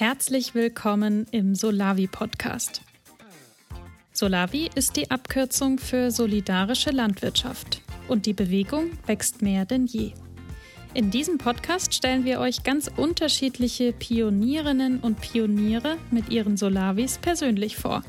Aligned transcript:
Herzlich 0.00 0.54
willkommen 0.54 1.26
im 1.32 1.56
Solavi 1.56 2.06
Podcast. 2.06 2.82
Solavi 4.12 4.70
ist 4.76 4.94
die 4.94 5.10
Abkürzung 5.10 5.78
für 5.78 6.12
solidarische 6.12 6.90
Landwirtschaft 6.90 7.82
und 8.06 8.24
die 8.24 8.32
Bewegung 8.32 8.92
wächst 9.06 9.42
mehr 9.42 9.64
denn 9.64 9.86
je. 9.86 10.12
In 10.94 11.10
diesem 11.10 11.38
Podcast 11.38 11.94
stellen 11.94 12.24
wir 12.24 12.38
euch 12.38 12.62
ganz 12.62 12.88
unterschiedliche 12.96 13.92
Pionierinnen 13.92 15.00
und 15.00 15.20
Pioniere 15.20 15.96
mit 16.12 16.28
ihren 16.28 16.56
Solavis 16.56 17.18
persönlich 17.18 17.76
vor. 17.76 18.04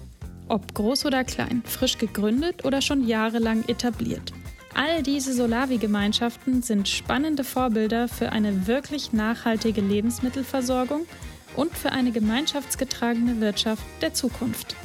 Ob 0.47 0.75
groß 0.75 1.07
oder 1.07 1.23
klein, 1.23 1.63
frisch 1.65 1.97
gegründet 1.97 2.65
oder 2.65 2.83
schon 2.83 3.07
jahrelang 3.07 3.67
etabliert. 3.67 4.31
All 4.75 5.01
diese 5.01 5.33
Solavi-Gemeinschaften 5.33 6.61
sind 6.61 6.87
spannende 6.87 7.43
Vorbilder 7.43 8.07
für 8.07 8.31
eine 8.31 8.67
wirklich 8.67 9.11
nachhaltige 9.11 9.81
Lebensmittelversorgung 9.81 11.07
und 11.55 11.71
für 11.71 11.91
eine 11.91 12.11
gemeinschaftsgetragene 12.11 13.41
Wirtschaft 13.41 13.83
der 14.01 14.13
Zukunft. 14.13 14.75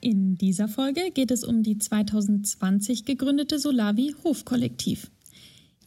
In 0.00 0.36
dieser 0.36 0.68
Folge 0.68 1.10
geht 1.14 1.30
es 1.30 1.44
um 1.44 1.62
die 1.62 1.78
2020 1.78 3.06
gegründete 3.06 3.58
Solavi 3.58 4.14
Hofkollektiv. 4.22 5.10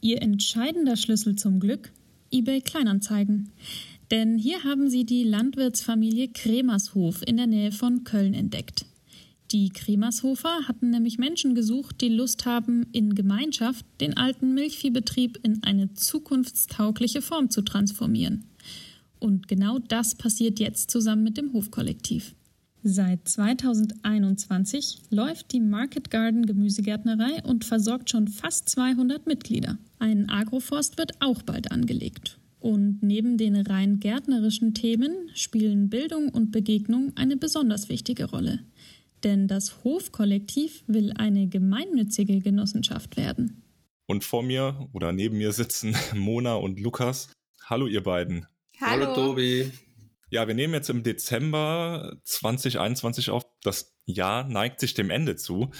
Ihr 0.00 0.22
entscheidender 0.22 0.96
Schlüssel 0.96 1.36
zum 1.36 1.60
Glück? 1.60 1.92
eBay 2.30 2.60
Kleinanzeigen. 2.60 3.52
Denn 4.10 4.38
hier 4.38 4.64
haben 4.64 4.88
sie 4.88 5.04
die 5.04 5.24
Landwirtsfamilie 5.24 6.28
Kremershof 6.28 7.22
in 7.26 7.36
der 7.36 7.46
Nähe 7.46 7.72
von 7.72 8.04
Köln 8.04 8.34
entdeckt. 8.34 8.86
Die 9.50 9.70
Kremershofer 9.70 10.68
hatten 10.68 10.90
nämlich 10.90 11.16
Menschen 11.16 11.54
gesucht, 11.54 12.02
die 12.02 12.10
Lust 12.10 12.44
haben, 12.44 12.86
in 12.92 13.14
Gemeinschaft 13.14 13.86
den 14.00 14.14
alten 14.16 14.52
Milchviehbetrieb 14.52 15.38
in 15.42 15.62
eine 15.62 15.94
zukunftstaugliche 15.94 17.22
Form 17.22 17.48
zu 17.48 17.62
transformieren. 17.62 18.44
Und 19.18 19.48
genau 19.48 19.78
das 19.78 20.14
passiert 20.14 20.60
jetzt 20.60 20.90
zusammen 20.90 21.22
mit 21.22 21.38
dem 21.38 21.54
Hofkollektiv. 21.54 22.34
Seit 22.82 23.26
2021 23.26 24.98
läuft 25.10 25.52
die 25.52 25.60
Market 25.60 26.10
Garden 26.10 26.44
Gemüsegärtnerei 26.44 27.42
und 27.42 27.64
versorgt 27.64 28.10
schon 28.10 28.28
fast 28.28 28.68
200 28.68 29.26
Mitglieder. 29.26 29.78
Ein 29.98 30.28
Agroforst 30.28 30.98
wird 30.98 31.20
auch 31.20 31.42
bald 31.42 31.72
angelegt. 31.72 32.38
Und 32.60 33.02
neben 33.02 33.38
den 33.38 33.56
rein 33.56 33.98
gärtnerischen 33.98 34.74
Themen 34.74 35.12
spielen 35.34 35.88
Bildung 35.88 36.28
und 36.28 36.50
Begegnung 36.50 37.12
eine 37.14 37.36
besonders 37.36 37.88
wichtige 37.88 38.24
Rolle. 38.26 38.60
Denn 39.24 39.48
das 39.48 39.84
Hofkollektiv 39.84 40.84
will 40.86 41.12
eine 41.16 41.48
gemeinnützige 41.48 42.38
Genossenschaft 42.38 43.16
werden. 43.16 43.62
Und 44.06 44.24
vor 44.24 44.42
mir 44.42 44.88
oder 44.92 45.12
neben 45.12 45.38
mir 45.38 45.52
sitzen 45.52 45.96
Mona 46.14 46.54
und 46.54 46.80
Lukas. 46.80 47.30
Hallo 47.64 47.86
ihr 47.86 48.02
beiden. 48.02 48.46
Hallo, 48.80 49.06
Hallo 49.06 49.14
Tobi. 49.14 49.72
Ja, 50.30 50.46
wir 50.46 50.54
nehmen 50.54 50.74
jetzt 50.74 50.90
im 50.90 51.02
Dezember 51.02 52.16
2021 52.24 53.30
auf. 53.30 53.44
Das 53.62 53.96
Jahr 54.04 54.44
neigt 54.44 54.80
sich 54.80 54.94
dem 54.94 55.10
Ende 55.10 55.36
zu. 55.36 55.70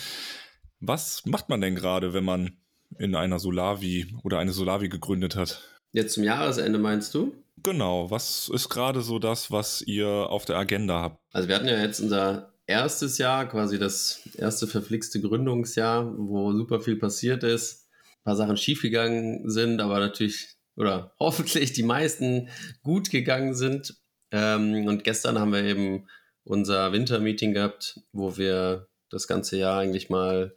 Was 0.81 1.25
macht 1.27 1.49
man 1.49 1.61
denn 1.61 1.75
gerade, 1.75 2.15
wenn 2.15 2.25
man 2.25 2.59
in 2.99 3.15
einer 3.15 3.39
Solavi 3.39 4.15
oder 4.23 4.39
eine 4.39 4.53
Solavi 4.53 4.89
gegründet 4.89 5.37
hat? 5.37 5.63
Jetzt 5.93 6.15
zum 6.15 6.25
Jahresende 6.25 6.79
meinst 6.79 7.15
du? 7.15 7.35
Genau. 7.63 8.11
Was 8.11 8.51
ist 8.53 8.69
gerade 8.69 9.03
so 9.03 9.19
das, 9.19 9.51
was 9.51 9.83
ihr 9.83 10.09
auf 10.09 10.45
der 10.45 10.57
Agenda 10.57 11.01
habt? 11.01 11.21
Also 11.33 11.49
wir 11.49 11.55
hatten 11.55 11.69
ja 11.69 11.81
jetzt 11.81 12.01
unser 12.01 12.53
erstes 12.69 13.19
Jahr, 13.19 13.49
quasi 13.49 13.79
das 13.79 14.21
erste 14.37 14.69
verflixte 14.69 15.21
Gründungsjahr, 15.21 16.15
wo 16.17 16.53
super 16.53 16.81
viel 16.81 16.97
passiert 16.97 17.43
ist, 17.43 17.89
ein 18.21 18.25
paar 18.25 18.37
Sachen 18.37 18.57
schiefgegangen 18.57 19.51
sind, 19.51 19.81
aber 19.81 19.99
natürlich 19.99 20.57
oder 20.77 21.13
hoffentlich 21.21 21.73
die 21.73 21.83
meisten 21.83 22.49
gut 22.83 23.11
gegangen 23.11 23.55
sind. 23.55 23.97
Ähm, 24.31 24.87
und 24.87 25.03
gestern 25.03 25.39
haben 25.39 25.53
wir 25.53 25.65
eben 25.65 26.07
unser 26.45 26.93
Wintermeeting 26.93 27.55
gehabt, 27.55 28.01
wo 28.13 28.37
wir 28.37 28.87
das 29.11 29.27
ganze 29.27 29.57
Jahr 29.57 29.81
eigentlich 29.81 30.11
mal 30.11 30.55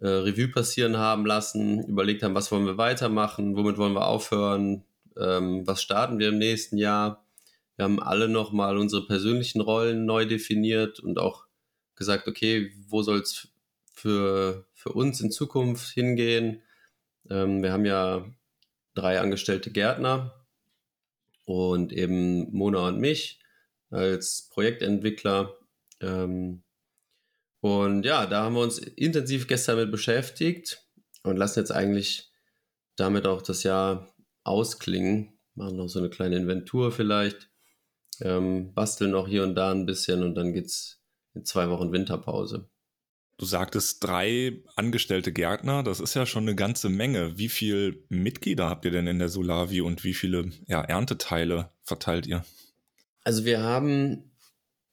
äh, 0.00 0.06
Revue 0.06 0.48
passieren 0.48 0.98
haben 0.98 1.24
lassen, 1.24 1.82
überlegt 1.84 2.22
haben, 2.22 2.34
was 2.34 2.52
wollen 2.52 2.66
wir 2.66 2.76
weitermachen, 2.76 3.56
womit 3.56 3.78
wollen 3.78 3.94
wir 3.94 4.06
aufhören, 4.06 4.84
ähm, 5.18 5.66
was 5.66 5.82
starten 5.82 6.18
wir 6.18 6.28
im 6.28 6.38
nächsten 6.38 6.76
Jahr 6.76 7.21
wir 7.76 7.84
haben 7.84 8.00
alle 8.00 8.28
nochmal 8.28 8.76
unsere 8.76 9.06
persönlichen 9.06 9.60
Rollen 9.60 10.04
neu 10.04 10.26
definiert 10.26 11.00
und 11.00 11.18
auch 11.18 11.46
gesagt, 11.94 12.28
okay, 12.28 12.72
wo 12.88 13.02
soll 13.02 13.20
es 13.20 13.48
für, 13.94 14.66
für 14.74 14.90
uns 14.90 15.20
in 15.20 15.30
Zukunft 15.30 15.88
hingehen? 15.92 16.62
Ähm, 17.30 17.62
wir 17.62 17.72
haben 17.72 17.84
ja 17.84 18.26
drei 18.94 19.20
angestellte 19.20 19.70
Gärtner 19.70 20.46
und 21.44 21.92
eben 21.92 22.52
Mona 22.52 22.88
und 22.88 23.00
mich 23.00 23.40
als 23.90 24.48
Projektentwickler. 24.50 25.56
Ähm, 26.00 26.62
und 27.60 28.04
ja, 28.04 28.26
da 28.26 28.44
haben 28.44 28.54
wir 28.54 28.62
uns 28.62 28.78
intensiv 28.78 29.46
gestern 29.46 29.76
mit 29.76 29.90
beschäftigt 29.90 30.84
und 31.22 31.36
lassen 31.36 31.60
jetzt 31.60 31.70
eigentlich 31.70 32.32
damit 32.96 33.26
auch 33.26 33.40
das 33.40 33.62
Jahr 33.62 34.14
ausklingen. 34.44 35.38
Machen 35.54 35.76
noch 35.76 35.88
so 35.88 35.98
eine 35.98 36.10
kleine 36.10 36.36
Inventur 36.36 36.92
vielleicht 36.92 37.51
ähm, 38.20 38.72
basteln 38.74 39.12
noch 39.12 39.28
hier 39.28 39.42
und 39.42 39.54
da 39.54 39.70
ein 39.70 39.86
bisschen 39.86 40.22
und 40.22 40.34
dann 40.34 40.52
geht's 40.52 41.00
in 41.34 41.44
zwei 41.44 41.68
Wochen 41.70 41.92
Winterpause. 41.92 42.68
Du 43.38 43.46
sagtest 43.46 44.04
drei 44.04 44.62
angestellte 44.76 45.32
Gärtner, 45.32 45.82
das 45.82 45.98
ist 45.98 46.14
ja 46.14 46.26
schon 46.26 46.44
eine 46.44 46.54
ganze 46.54 46.88
Menge. 46.88 47.38
Wie 47.38 47.48
viele 47.48 47.96
Mitglieder 48.08 48.68
habt 48.68 48.84
ihr 48.84 48.90
denn 48.90 49.06
in 49.06 49.18
der 49.18 49.30
Solavi 49.30 49.80
und 49.80 50.04
wie 50.04 50.14
viele 50.14 50.52
ja, 50.68 50.82
Ernteteile 50.82 51.70
verteilt 51.82 52.26
ihr? 52.26 52.44
Also 53.24 53.44
wir 53.44 53.62
haben 53.62 54.30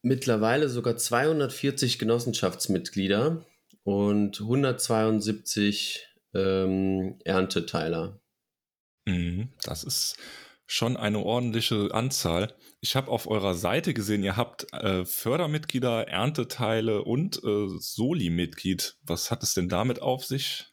mittlerweile 0.02 0.70
sogar 0.70 0.98
240 0.98 2.00
Genossenschaftsmitglieder 2.00 3.46
und 3.84 4.40
172 4.40 6.08
ähm, 6.34 7.20
Ernteteiler. 7.26 8.20
Mhm, 9.06 9.50
das 9.64 9.84
ist 9.84 10.18
schon 10.72 10.98
eine 10.98 11.20
ordentliche 11.20 11.90
Anzahl. 11.94 12.54
Ich 12.80 12.96
habe 12.96 13.10
auf 13.10 13.28
eurer 13.28 13.56
Seite 13.56 13.96
gesehen, 13.96 14.24
ihr 14.24 14.38
habt 14.38 14.72
äh, 14.72 15.04
Fördermitglieder, 15.04 16.08
Ernteteile 16.08 17.04
und 17.04 17.38
äh, 17.44 17.68
Soli-Mitglied. 17.80 18.96
Was 19.02 19.32
hat 19.32 19.42
es 19.42 19.56
denn 19.56 19.68
damit 19.68 20.00
auf 20.00 20.26
sich? 20.26 20.68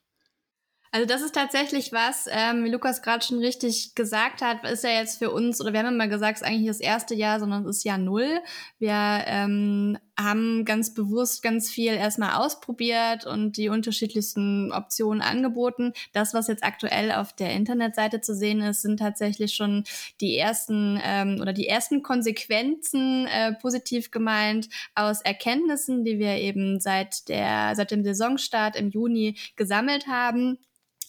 Also 0.93 1.07
das 1.07 1.23
ist 1.23 1.35
tatsächlich 1.35 1.93
was, 1.93 2.27
ähm, 2.31 2.65
wie 2.65 2.71
Lukas 2.71 3.01
gerade 3.01 3.25
schon 3.25 3.39
richtig 3.39 3.95
gesagt 3.95 4.43
hat, 4.43 4.65
ist 4.65 4.85
ja 4.85 4.91
jetzt 4.91 5.19
für 5.19 5.31
uns, 5.31 5.61
oder 5.63 5.73
wir 5.73 5.81
haben 5.81 5.95
immer 5.95 6.09
gesagt, 6.09 6.37
es 6.37 6.43
ist 6.43 6.47
eigentlich 6.47 6.69
das 6.69 6.81
erste 6.81 7.15
Jahr, 7.15 7.41
sondern 7.41 7.65
es 7.65 7.79
ist 7.79 7.85
Jahr 7.85 7.99
null. 7.99 8.41
Wir 8.79 9.25
ähm, 9.27 9.99
haben 10.19 10.65
ganz 10.65 10.95
bewusst 10.95 11.43
ganz 11.43 11.71
viel 11.71 11.93
erstmal 11.93 12.35
ausprobiert 12.35 13.27
und 13.27 13.57
die 13.57 13.69
unterschiedlichsten 13.69 14.73
Optionen 14.73 15.21
angeboten. 15.21 15.93
Das, 16.13 16.33
was 16.33 16.49
jetzt 16.49 16.65
aktuell 16.65 17.13
auf 17.13 17.33
der 17.35 17.53
Internetseite 17.53 18.21
zu 18.21 18.35
sehen 18.35 18.61
ist, 18.61 18.83
sind 18.83 18.99
tatsächlich 18.99 19.55
schon 19.55 19.85
die 20.21 20.37
ersten 20.37 20.99
ähm, 21.03 21.39
oder 21.41 21.53
die 21.53 21.69
ersten 21.69 22.03
Konsequenzen 22.03 23.27
äh, 23.27 23.53
positiv 23.55 24.11
gemeint 24.11 24.69
aus 24.95 25.21
Erkenntnissen, 25.21 26.05
die 26.05 26.19
wir 26.19 26.37
eben 26.37 26.81
seit 26.81 27.29
der 27.29 27.75
seit 27.75 27.91
dem 27.91 28.05
Saisonstart 28.05 28.77
im 28.77 28.91
Juni 28.91 29.37
gesammelt 29.57 30.07
haben. 30.07 30.59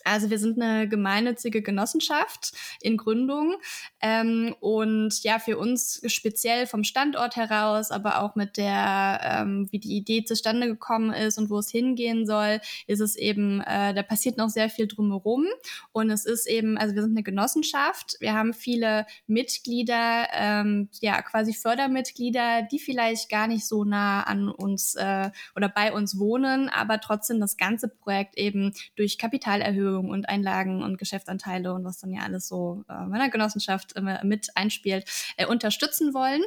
Also 0.07 0.29
wir 0.29 0.39
sind 0.39 0.61
eine 0.61 0.87
gemeinnützige 0.87 1.61
Genossenschaft 1.61 2.53
in 2.81 2.95
Gründung 2.95 3.57
ähm, 4.01 4.55
und 4.61 5.21
ja 5.23 5.37
für 5.37 5.57
uns 5.57 6.01
speziell 6.07 6.65
vom 6.65 6.85
Standort 6.85 7.35
heraus, 7.35 7.91
aber 7.91 8.21
auch 8.21 8.35
mit 8.35 8.55
der, 8.55 9.19
ähm, 9.21 9.67
wie 9.71 9.79
die 9.79 9.97
Idee 9.97 10.23
zustande 10.23 10.67
gekommen 10.67 11.11
ist 11.11 11.37
und 11.37 11.49
wo 11.49 11.59
es 11.59 11.69
hingehen 11.69 12.25
soll, 12.25 12.61
ist 12.87 13.01
es 13.01 13.17
eben, 13.17 13.59
äh, 13.61 13.93
da 13.93 14.01
passiert 14.01 14.37
noch 14.37 14.49
sehr 14.49 14.69
viel 14.69 14.87
drumherum. 14.87 15.45
Und 15.91 16.09
es 16.09 16.25
ist 16.25 16.47
eben, 16.47 16.77
also 16.77 16.95
wir 16.95 17.01
sind 17.01 17.11
eine 17.11 17.23
Genossenschaft, 17.23 18.15
wir 18.21 18.33
haben 18.33 18.53
viele 18.53 19.05
Mitglieder, 19.27 20.27
ähm, 20.33 20.89
ja 21.01 21.21
quasi 21.21 21.53
Fördermitglieder, 21.53 22.61
die 22.71 22.79
vielleicht 22.79 23.29
gar 23.29 23.47
nicht 23.47 23.67
so 23.67 23.83
nah 23.83 24.23
an 24.23 24.47
uns 24.47 24.95
äh, 24.95 25.31
oder 25.55 25.67
bei 25.67 25.91
uns 25.91 26.17
wohnen, 26.17 26.69
aber 26.69 27.01
trotzdem 27.01 27.41
das 27.41 27.57
ganze 27.57 27.89
Projekt 27.89 28.37
eben 28.37 28.73
durch 28.95 29.17
Kapitalerhöhung 29.17 29.96
Vermögen 29.97 30.09
und 30.11 30.29
Einlagen 30.29 30.83
und 30.83 30.97
Geschäftsanteile 30.97 31.73
und 31.73 31.83
was 31.83 31.99
dann 31.99 32.11
ja 32.11 32.21
alles 32.21 32.47
so 32.47 32.83
äh, 32.89 33.05
meiner 33.05 33.29
Genossenschaft 33.29 33.93
immer 33.93 34.23
mit 34.23 34.49
einspielt, 34.55 35.05
äh, 35.37 35.45
unterstützen 35.45 36.13
wollen. 36.13 36.41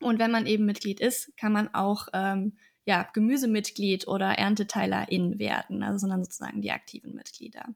Und 0.00 0.18
wenn 0.18 0.30
man 0.30 0.46
eben 0.46 0.64
Mitglied 0.64 1.00
ist, 1.00 1.36
kann 1.36 1.52
man 1.52 1.74
auch 1.74 2.08
ähm, 2.12 2.56
ja, 2.86 3.06
Gemüsemitglied 3.12 4.08
oder 4.08 4.38
Ernteteilerin 4.38 5.38
werden, 5.38 5.82
also 5.82 5.98
sondern 5.98 6.24
sozusagen 6.24 6.62
die 6.62 6.72
aktiven 6.72 7.14
Mitglieder. 7.14 7.66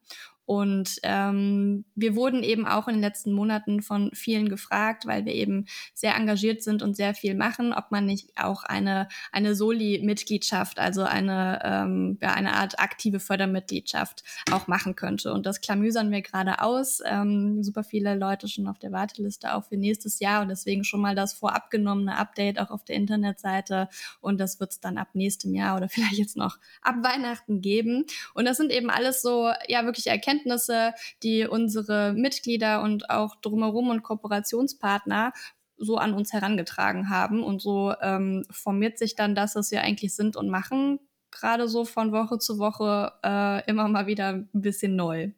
Und 0.46 0.98
ähm, 1.02 1.84
wir 1.94 2.16
wurden 2.16 2.42
eben 2.42 2.66
auch 2.66 2.88
in 2.88 2.94
den 2.94 3.00
letzten 3.02 3.32
Monaten 3.32 3.82
von 3.82 4.10
vielen 4.14 4.48
gefragt, 4.48 5.06
weil 5.06 5.24
wir 5.24 5.32
eben 5.32 5.66
sehr 5.94 6.14
engagiert 6.16 6.62
sind 6.62 6.82
und 6.82 6.96
sehr 6.96 7.14
viel 7.14 7.34
machen, 7.34 7.72
ob 7.72 7.90
man 7.90 8.06
nicht 8.06 8.30
auch 8.36 8.62
eine, 8.64 9.08
eine 9.32 9.54
Soli-Mitgliedschaft, 9.54 10.78
also 10.78 11.02
eine, 11.02 11.60
ähm, 11.64 12.18
ja, 12.20 12.34
eine 12.34 12.54
Art 12.54 12.78
aktive 12.78 13.20
Fördermitgliedschaft 13.20 14.22
auch 14.50 14.66
machen 14.66 14.96
könnte. 14.96 15.32
Und 15.32 15.46
das 15.46 15.60
klamüsern 15.60 16.10
wir 16.10 16.22
gerade 16.22 16.60
aus. 16.60 17.00
Ähm, 17.04 17.62
super 17.62 17.84
viele 17.84 18.14
Leute 18.14 18.48
schon 18.48 18.66
auf 18.66 18.78
der 18.78 18.92
Warteliste 18.92 19.54
auch 19.54 19.64
für 19.64 19.76
nächstes 19.76 20.20
Jahr 20.20 20.42
und 20.42 20.48
deswegen 20.48 20.84
schon 20.84 21.00
mal 21.00 21.14
das 21.14 21.32
vorab 21.32 21.70
genommene 21.70 22.16
Update 22.16 22.58
auch 22.58 22.70
auf 22.70 22.84
der 22.84 22.96
Internetseite. 22.96 23.88
Und 24.20 24.38
das 24.40 24.60
wird 24.60 24.72
es 24.72 24.80
dann 24.80 24.98
ab 24.98 25.08
nächstem 25.14 25.54
Jahr 25.54 25.76
oder 25.76 25.88
vielleicht 25.94 26.18
jetzt 26.18 26.36
noch 26.36 26.58
ab 26.82 26.96
Weihnachten 27.02 27.60
geben. 27.60 28.04
Und 28.34 28.44
das 28.44 28.58
sind 28.58 28.70
eben 28.70 28.90
alles 28.90 29.22
so, 29.22 29.50
ja, 29.68 29.84
wirklich 29.84 30.06
Erkenntnisse, 30.06 30.33
Erkenntnisse, 30.34 30.92
die 31.22 31.46
unsere 31.46 32.12
Mitglieder 32.12 32.82
und 32.82 33.10
auch 33.10 33.36
drumherum 33.36 33.90
und 33.90 34.02
Kooperationspartner 34.02 35.32
so 35.76 35.96
an 35.96 36.14
uns 36.14 36.32
herangetragen 36.32 37.08
haben. 37.08 37.42
Und 37.42 37.60
so 37.60 37.94
ähm, 38.00 38.44
formiert 38.50 38.98
sich 38.98 39.14
dann 39.14 39.34
das, 39.34 39.56
was 39.56 39.70
wir 39.70 39.82
eigentlich 39.82 40.14
sind 40.14 40.36
und 40.36 40.48
machen, 40.48 41.00
gerade 41.30 41.68
so 41.68 41.84
von 41.84 42.12
Woche 42.12 42.38
zu 42.38 42.58
Woche 42.58 43.12
äh, 43.24 43.68
immer 43.68 43.88
mal 43.88 44.06
wieder 44.06 44.28
ein 44.28 44.48
bisschen 44.52 44.96
neu. 44.96 45.30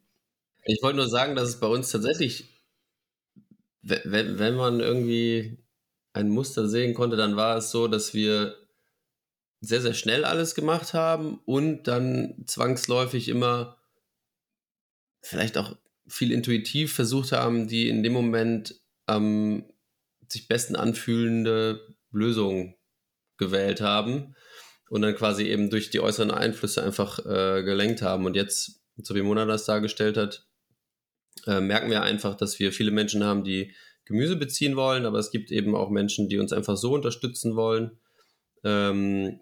Ich 0.63 0.81
wollte 0.83 0.97
nur 0.97 1.09
sagen, 1.09 1.35
dass 1.35 1.49
es 1.49 1.59
bei 1.59 1.67
uns 1.67 1.91
tatsächlich, 1.91 2.61
wenn, 3.81 4.37
wenn 4.37 4.55
man 4.55 4.79
irgendwie 4.79 5.57
ein 6.13 6.29
Muster 6.29 6.67
sehen 6.67 6.93
konnte, 6.93 7.15
dann 7.15 7.35
war 7.35 7.57
es 7.57 7.71
so, 7.71 7.87
dass 7.87 8.13
wir 8.13 8.55
sehr, 9.61 9.81
sehr 9.81 9.93
schnell 9.93 10.23
alles 10.23 10.55
gemacht 10.55 10.93
haben 10.93 11.39
und 11.45 11.83
dann 11.83 12.43
zwangsläufig 12.45 13.27
immer 13.29 13.77
vielleicht 15.27 15.57
auch 15.57 15.75
viel 16.07 16.31
intuitiv 16.31 16.93
versucht 16.93 17.31
haben, 17.31 17.67
die 17.67 17.89
in 17.89 18.03
dem 18.03 18.13
Moment 18.13 18.75
ähm, 19.07 19.65
sich 20.27 20.47
besten 20.47 20.75
anfühlende 20.75 21.95
Lösung 22.11 22.75
gewählt 23.37 23.81
haben 23.81 24.35
und 24.89 25.01
dann 25.01 25.15
quasi 25.15 25.43
eben 25.43 25.69
durch 25.69 25.89
die 25.89 25.99
äußeren 25.99 26.31
Einflüsse 26.31 26.83
einfach 26.83 27.19
äh, 27.25 27.63
gelenkt 27.63 28.01
haben. 28.01 28.25
Und 28.25 28.35
jetzt, 28.35 28.81
so 28.97 29.15
wie 29.15 29.21
Mona 29.21 29.45
das 29.45 29.65
dargestellt 29.65 30.17
hat, 30.17 30.47
äh, 31.45 31.59
merken 31.59 31.89
wir 31.89 32.01
einfach, 32.01 32.35
dass 32.35 32.59
wir 32.59 32.71
viele 32.71 32.91
Menschen 32.91 33.23
haben, 33.23 33.43
die 33.43 33.73
Gemüse 34.05 34.37
beziehen 34.37 34.75
wollen, 34.77 35.05
aber 35.05 35.19
es 35.19 35.31
gibt 35.31 35.51
eben 35.51 35.75
auch 35.75 35.89
Menschen, 35.89 36.29
die 36.29 36.39
uns 36.39 36.53
einfach 36.53 36.77
so 36.77 36.93
unterstützen 36.93 37.55
wollen, 37.55 37.99
ähm, 38.63 39.41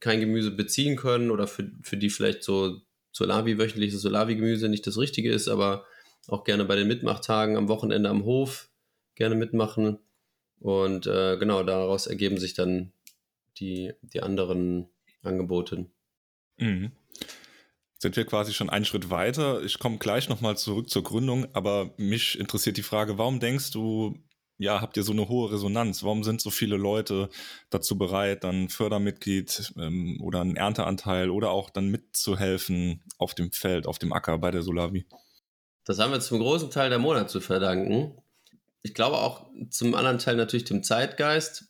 kein 0.00 0.20
Gemüse 0.20 0.50
beziehen 0.50 0.96
können 0.96 1.30
oder 1.30 1.46
für, 1.46 1.70
für 1.82 1.96
die 1.96 2.10
vielleicht 2.10 2.42
so 2.42 2.80
Solavi, 3.16 3.58
wöchentliches 3.58 4.02
Solavi-Gemüse 4.02 4.68
nicht 4.68 4.86
das 4.86 4.98
Richtige 4.98 5.32
ist, 5.32 5.48
aber 5.48 5.86
auch 6.28 6.44
gerne 6.44 6.64
bei 6.64 6.76
den 6.76 6.88
Mitmachtagen 6.88 7.56
am 7.56 7.68
Wochenende 7.68 8.10
am 8.10 8.24
Hof 8.24 8.68
gerne 9.14 9.34
mitmachen. 9.34 9.98
Und 10.60 11.06
äh, 11.06 11.36
genau, 11.38 11.62
daraus 11.62 12.06
ergeben 12.06 12.38
sich 12.38 12.54
dann 12.54 12.92
die, 13.58 13.92
die 14.02 14.22
anderen 14.22 14.88
Angebote. 15.22 15.86
Mhm. 16.58 16.92
Sind 17.98 18.16
wir 18.16 18.26
quasi 18.26 18.52
schon 18.52 18.68
einen 18.68 18.84
Schritt 18.84 19.08
weiter? 19.08 19.62
Ich 19.62 19.78
komme 19.78 19.96
gleich 19.96 20.28
nochmal 20.28 20.58
zurück 20.58 20.90
zur 20.90 21.02
Gründung, 21.02 21.46
aber 21.54 21.94
mich 21.96 22.38
interessiert 22.38 22.76
die 22.76 22.82
Frage, 22.82 23.16
warum 23.16 23.40
denkst 23.40 23.70
du, 23.70 24.18
ja, 24.58 24.80
habt 24.80 24.96
ihr 24.96 25.02
so 25.02 25.12
eine 25.12 25.28
hohe 25.28 25.52
Resonanz? 25.52 26.02
Warum 26.02 26.24
sind 26.24 26.40
so 26.40 26.50
viele 26.50 26.76
Leute 26.76 27.28
dazu 27.68 27.98
bereit, 27.98 28.44
dann 28.44 28.68
Fördermitglied 28.68 29.74
ähm, 29.76 30.18
oder 30.22 30.40
einen 30.40 30.56
Ernteanteil 30.56 31.30
oder 31.30 31.50
auch 31.50 31.68
dann 31.68 31.88
mitzuhelfen 31.88 33.02
auf 33.18 33.34
dem 33.34 33.52
Feld, 33.52 33.86
auf 33.86 33.98
dem 33.98 34.12
Acker 34.12 34.38
bei 34.38 34.50
der 34.50 34.62
Solavi? 34.62 35.06
Das 35.84 35.98
haben 35.98 36.12
wir 36.12 36.20
zum 36.20 36.38
großen 36.38 36.70
Teil 36.70 36.88
der 36.88 36.98
Monat 36.98 37.30
zu 37.30 37.40
verdanken. 37.40 38.16
Ich 38.82 38.94
glaube 38.94 39.18
auch 39.18 39.46
zum 39.70 39.94
anderen 39.94 40.18
Teil 40.18 40.36
natürlich 40.36 40.64
dem 40.64 40.82
Zeitgeist, 40.82 41.66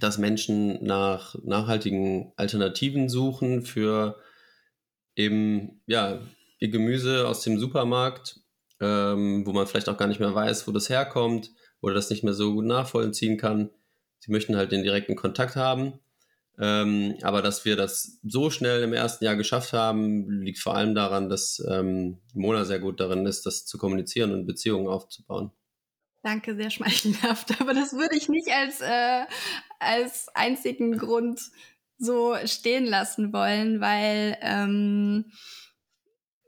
dass 0.00 0.18
Menschen 0.18 0.84
nach 0.84 1.34
nachhaltigen 1.42 2.32
Alternativen 2.36 3.08
suchen 3.08 3.62
für 3.62 4.20
eben, 5.16 5.80
ja, 5.86 6.20
ihr 6.58 6.68
Gemüse 6.68 7.26
aus 7.26 7.42
dem 7.42 7.58
Supermarkt, 7.58 8.40
ähm, 8.80 9.46
wo 9.46 9.52
man 9.52 9.66
vielleicht 9.66 9.88
auch 9.88 9.96
gar 9.96 10.08
nicht 10.08 10.20
mehr 10.20 10.34
weiß, 10.34 10.68
wo 10.68 10.72
das 10.72 10.90
herkommt 10.90 11.50
oder 11.80 11.94
das 11.94 12.10
nicht 12.10 12.24
mehr 12.24 12.34
so 12.34 12.52
gut 12.52 12.66
nachvollziehen 12.66 13.36
kann. 13.36 13.70
Sie 14.18 14.32
möchten 14.32 14.56
halt 14.56 14.72
den 14.72 14.82
direkten 14.82 15.16
Kontakt 15.16 15.56
haben. 15.56 15.98
Ähm, 16.58 17.16
aber 17.22 17.40
dass 17.40 17.64
wir 17.64 17.74
das 17.74 18.18
so 18.22 18.50
schnell 18.50 18.82
im 18.82 18.92
ersten 18.92 19.24
Jahr 19.24 19.36
geschafft 19.36 19.72
haben, 19.72 20.28
liegt 20.42 20.58
vor 20.58 20.76
allem 20.76 20.94
daran, 20.94 21.30
dass 21.30 21.64
ähm, 21.66 22.18
Mona 22.34 22.66
sehr 22.66 22.80
gut 22.80 23.00
darin 23.00 23.24
ist, 23.24 23.46
das 23.46 23.64
zu 23.64 23.78
kommunizieren 23.78 24.32
und 24.32 24.46
Beziehungen 24.46 24.86
aufzubauen. 24.86 25.52
Danke, 26.22 26.54
sehr 26.54 26.70
schmeichelhaft. 26.70 27.58
Aber 27.60 27.72
das 27.72 27.94
würde 27.94 28.14
ich 28.14 28.28
nicht 28.28 28.48
als, 28.50 28.82
äh, 28.82 29.24
als 29.78 30.28
einzigen 30.34 30.92
Grund 30.98 31.40
so 31.96 32.34
stehen 32.44 32.84
lassen 32.84 33.32
wollen, 33.32 33.80
weil 33.80 34.36
ähm, 34.42 35.32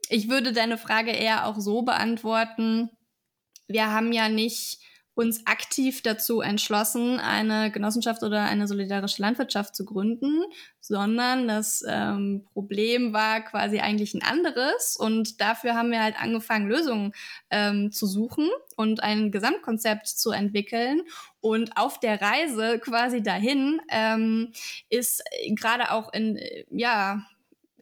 ich 0.09 0.29
würde 0.29 0.53
deine 0.53 0.77
Frage 0.77 1.11
eher 1.11 1.47
auch 1.47 1.59
so 1.59 1.81
beantworten. 1.81 2.89
Wir 3.67 3.91
haben 3.91 4.11
ja 4.11 4.29
nicht 4.29 4.79
uns 5.15 5.45
aktiv 5.45 6.01
dazu 6.01 6.41
entschlossen, 6.41 7.19
eine 7.19 7.71
Genossenschaft 7.71 8.23
oder 8.23 8.43
eine 8.45 8.67
solidarische 8.67 9.21
Landwirtschaft 9.21 9.75
zu 9.75 9.85
gründen, 9.85 10.43
sondern 10.79 11.47
das 11.47 11.83
ähm, 11.87 12.45
Problem 12.53 13.13
war 13.13 13.41
quasi 13.41 13.79
eigentlich 13.79 14.13
ein 14.15 14.23
anderes 14.23 14.95
und 14.97 15.39
dafür 15.39 15.75
haben 15.75 15.91
wir 15.91 16.01
halt 16.01 16.19
angefangen, 16.19 16.67
Lösungen 16.67 17.13
ähm, 17.51 17.91
zu 17.91 18.07
suchen 18.07 18.49
und 18.75 19.03
ein 19.03 19.31
Gesamtkonzept 19.31 20.07
zu 20.07 20.31
entwickeln. 20.31 21.01
Und 21.41 21.77
auf 21.77 21.99
der 21.99 22.21
Reise 22.21 22.79
quasi 22.79 23.21
dahin 23.21 23.81
ähm, 23.89 24.51
ist 24.89 25.23
gerade 25.55 25.91
auch 25.91 26.11
in, 26.13 26.39
ja, 26.69 27.25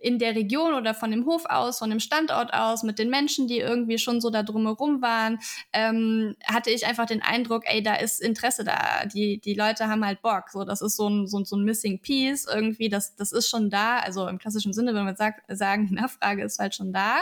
in 0.02 0.20
der 0.20 0.36
Region 0.36 0.74
oder 0.74 0.94
von 0.94 1.12
dem 1.12 1.26
Hof 1.26 1.46
aus, 1.46 1.80
von 1.80 1.90
dem 1.90 2.00
Standort 2.00 2.54
aus, 2.54 2.84
mit 2.84 3.00
den 3.00 3.10
Menschen, 3.10 3.48
die 3.48 3.60
irgendwie 3.60 3.98
schon 3.98 4.20
so 4.20 4.30
da 4.30 4.44
drumherum 4.44 5.02
waren, 5.02 5.40
ähm, 5.74 6.36
hatte 6.46 6.72
ich 6.72 6.86
einfach 6.86 7.06
den 7.06 7.22
Eindruck, 7.22 7.64
ey, 7.66 7.84
da 7.84 7.96
ist 7.96 8.20
Interesse 8.22 8.64
da. 8.64 9.06
Die, 9.06 9.40
die 9.40 9.54
Leute 9.54 9.88
haben 9.88 10.04
halt 10.04 10.22
Bock. 10.22 10.50
So, 10.50 10.64
das 10.64 10.82
ist 10.82 10.96
so 10.96 11.08
ein, 11.08 11.28
so, 11.28 11.44
so 11.44 11.56
ein 11.56 11.64
Missing 11.64 12.02
Piece 12.02 12.48
irgendwie, 12.52 12.90
das, 12.90 13.16
das 13.16 13.32
ist 13.32 13.48
schon 13.50 13.70
da. 13.70 14.00
Also 14.00 14.28
im 14.28 14.40
klassischen 14.40 14.74
Sinne, 14.74 14.94
wenn 14.94 15.06
wir 15.06 15.16
sag, 15.16 15.44
sagen, 15.48 15.88
die 15.88 15.94
Nachfrage 15.94 16.44
ist 16.44 16.60
halt 16.60 16.76
schon 16.76 16.92
da. 16.92 17.20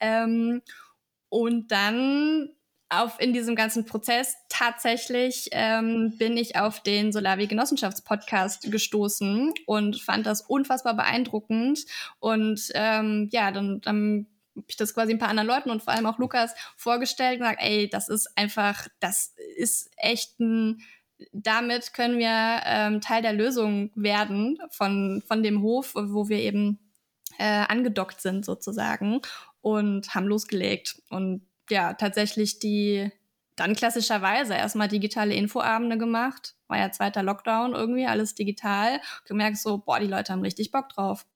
Ähm, 0.00 0.62
und 1.28 1.70
dann 1.70 2.50
auf 2.88 3.20
in 3.20 3.32
diesem 3.32 3.56
ganzen 3.56 3.84
Prozess 3.84 4.36
tatsächlich 4.48 5.48
ähm, 5.52 6.14
bin 6.18 6.36
ich 6.36 6.56
auf 6.56 6.80
den 6.80 7.12
Solavi 7.12 7.46
Genossenschaftspodcast 7.46 8.70
gestoßen 8.70 9.52
und 9.66 10.00
fand 10.00 10.26
das 10.26 10.42
unfassbar 10.42 10.94
beeindruckend 10.94 11.84
und 12.20 12.70
ähm, 12.74 13.28
ja 13.32 13.50
dann, 13.50 13.80
dann 13.80 14.26
habe 14.54 14.66
ich 14.68 14.76
das 14.76 14.94
quasi 14.94 15.12
ein 15.12 15.18
paar 15.18 15.28
anderen 15.28 15.48
Leuten 15.48 15.70
und 15.70 15.82
vor 15.82 15.92
allem 15.92 16.06
auch 16.06 16.18
Lukas 16.18 16.54
vorgestellt 16.76 17.40
und 17.40 17.44
gesagt, 17.44 17.62
ey, 17.62 17.90
das 17.90 18.08
ist 18.08 18.28
einfach, 18.36 18.86
das 19.00 19.34
ist 19.56 19.90
echt 19.96 20.38
ein 20.40 20.82
damit 21.32 21.92
können 21.94 22.18
wir 22.18 22.60
ähm, 22.64 23.00
Teil 23.00 23.22
der 23.22 23.32
Lösung 23.32 23.90
werden 23.94 24.58
von, 24.70 25.22
von 25.26 25.42
dem 25.42 25.62
Hof, 25.62 25.94
wo 25.94 26.28
wir 26.28 26.38
eben 26.38 26.78
äh, 27.38 27.64
angedockt 27.68 28.20
sind 28.20 28.44
sozusagen 28.44 29.20
und 29.60 30.14
haben 30.14 30.26
losgelegt. 30.26 31.02
Und 31.10 31.46
ja, 31.70 31.94
tatsächlich 31.94 32.58
die 32.58 33.10
dann 33.56 33.74
klassischerweise 33.74 34.54
erstmal 34.54 34.88
digitale 34.88 35.34
Infoabende 35.34 35.96
gemacht. 35.98 36.54
War 36.68 36.78
ja 36.78 36.92
zweiter 36.92 37.22
Lockdown 37.22 37.74
irgendwie, 37.74 38.06
alles 38.06 38.34
digital. 38.34 39.00
Gemerkt 39.26 39.56
so, 39.56 39.78
boah, 39.78 39.98
die 39.98 40.06
Leute 40.06 40.32
haben 40.32 40.42
richtig 40.42 40.70
Bock 40.70 40.90
drauf. 40.90 41.26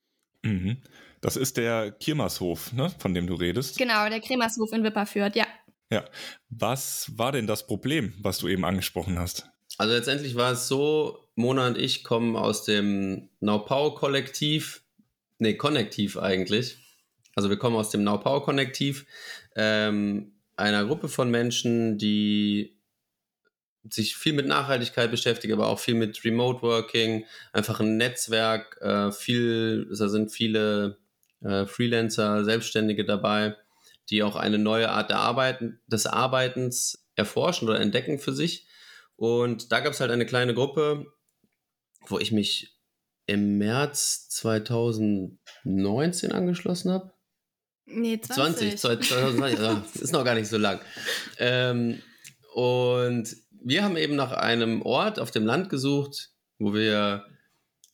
Mhm. 0.42 0.82
Das 1.20 1.36
ist 1.36 1.56
der 1.56 1.92
Kirmershof, 1.92 2.72
ne, 2.72 2.90
von 2.98 3.14
dem 3.14 3.26
du 3.26 3.34
redest. 3.34 3.78
Genau, 3.78 4.08
der 4.08 4.20
Kremershof 4.20 4.72
in 4.72 4.84
Wipperfürth, 4.84 5.36
ja. 5.36 5.46
Ja. 5.90 6.04
Was 6.48 7.10
war 7.16 7.32
denn 7.32 7.46
das 7.46 7.66
Problem, 7.66 8.14
was 8.20 8.38
du 8.38 8.48
eben 8.48 8.64
angesprochen 8.64 9.18
hast? 9.18 9.50
Also 9.76 9.94
letztendlich 9.94 10.34
war 10.36 10.52
es 10.52 10.68
so, 10.68 11.28
Mona 11.34 11.66
und 11.66 11.78
ich 11.78 12.04
kommen 12.04 12.36
aus 12.36 12.64
dem 12.64 13.28
Naupau-Kollektiv, 13.40 14.82
nee, 15.38 15.54
Konnektiv 15.54 16.16
eigentlich. 16.16 16.78
Also 17.40 17.48
wir 17.48 17.56
kommen 17.56 17.76
aus 17.76 17.88
dem 17.88 18.04
Naupau-Konnektiv 18.04 19.06
ähm, 19.56 20.34
einer 20.56 20.84
Gruppe 20.84 21.08
von 21.08 21.30
Menschen, 21.30 21.96
die 21.96 22.78
sich 23.88 24.14
viel 24.14 24.34
mit 24.34 24.46
Nachhaltigkeit 24.46 25.10
beschäftigen, 25.10 25.54
aber 25.54 25.68
auch 25.68 25.78
viel 25.78 25.94
mit 25.94 26.22
Remote 26.22 26.60
Working, 26.60 27.24
einfach 27.54 27.80
ein 27.80 27.96
Netzwerk, 27.96 28.76
äh, 28.82 29.10
viel, 29.10 29.88
da 29.88 30.10
sind 30.10 30.30
viele 30.30 30.98
äh, 31.40 31.64
Freelancer, 31.64 32.44
Selbstständige 32.44 33.06
dabei, 33.06 33.56
die 34.10 34.22
auch 34.22 34.36
eine 34.36 34.58
neue 34.58 34.90
Art 34.90 35.08
der 35.08 35.20
Arbeit, 35.20 35.62
des 35.86 36.04
Arbeitens 36.04 37.08
erforschen 37.16 37.70
oder 37.70 37.80
entdecken 37.80 38.18
für 38.18 38.34
sich. 38.34 38.66
Und 39.16 39.72
da 39.72 39.80
gab 39.80 39.94
es 39.94 40.00
halt 40.00 40.10
eine 40.10 40.26
kleine 40.26 40.52
Gruppe, 40.52 41.06
wo 42.06 42.18
ich 42.18 42.32
mich 42.32 42.76
im 43.24 43.56
März 43.56 44.28
2019 44.28 46.32
angeschlossen 46.32 46.90
habe. 46.90 47.14
Nee, 47.92 48.20
20. 48.20 48.78
20, 48.78 49.08
2020, 49.08 50.02
ist 50.02 50.12
noch 50.12 50.24
gar 50.24 50.34
nicht 50.34 50.48
so 50.48 50.58
lang. 50.58 50.80
Ähm, 51.38 52.00
und 52.54 53.36
wir 53.62 53.84
haben 53.84 53.96
eben 53.96 54.16
nach 54.16 54.32
einem 54.32 54.82
Ort 54.82 55.18
auf 55.18 55.30
dem 55.30 55.46
Land 55.46 55.68
gesucht, 55.68 56.30
wo 56.58 56.72
wir 56.74 57.24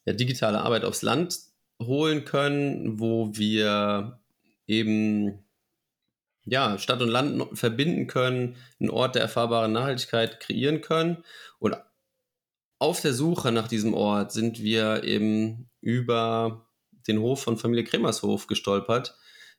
ja, 0.05 0.13
digitale 0.13 0.61
Arbeit 0.61 0.85
aufs 0.85 1.01
Land 1.01 1.37
holen 1.81 2.25
können, 2.25 2.99
wo 2.99 3.35
wir 3.35 4.19
eben 4.65 5.43
ja, 6.45 6.77
Stadt 6.77 7.01
und 7.01 7.09
Land 7.09 7.57
verbinden 7.57 8.07
können, 8.07 8.55
einen 8.79 8.89
Ort 8.89 9.15
der 9.15 9.21
erfahrbaren 9.23 9.73
Nachhaltigkeit 9.73 10.39
kreieren 10.39 10.81
können. 10.81 11.23
Und 11.59 11.75
auf 12.79 13.01
der 13.01 13.13
Suche 13.13 13.51
nach 13.51 13.67
diesem 13.67 13.93
Ort 13.93 14.31
sind 14.31 14.61
wir 14.61 15.03
eben 15.03 15.69
über 15.81 16.67
den 17.07 17.19
Hof 17.19 17.41
von 17.41 17.57
Familie 17.57 17.83
Kremershof 17.83 18.47
gestolpert, 18.47 19.17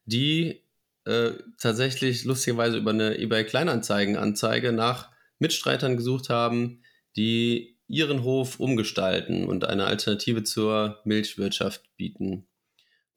die 0.09 0.63
äh, 1.05 1.33
tatsächlich 1.59 2.25
lustigerweise 2.25 2.79
über 2.79 2.91
eine 2.91 3.19
eBay 3.19 3.45
Kleinanzeigen-Anzeige 3.45 4.73
nach 4.73 5.11
Mitstreitern 5.39 5.97
gesucht 5.97 6.31
haben, 6.31 6.83
die 7.17 7.79
ihren 7.87 8.23
Hof 8.23 8.61
umgestalten 8.61 9.47
und 9.47 9.65
eine 9.65 9.87
Alternative 9.87 10.43
zur 10.45 11.01
Milchwirtschaft 11.05 11.85
bieten. 11.97 12.47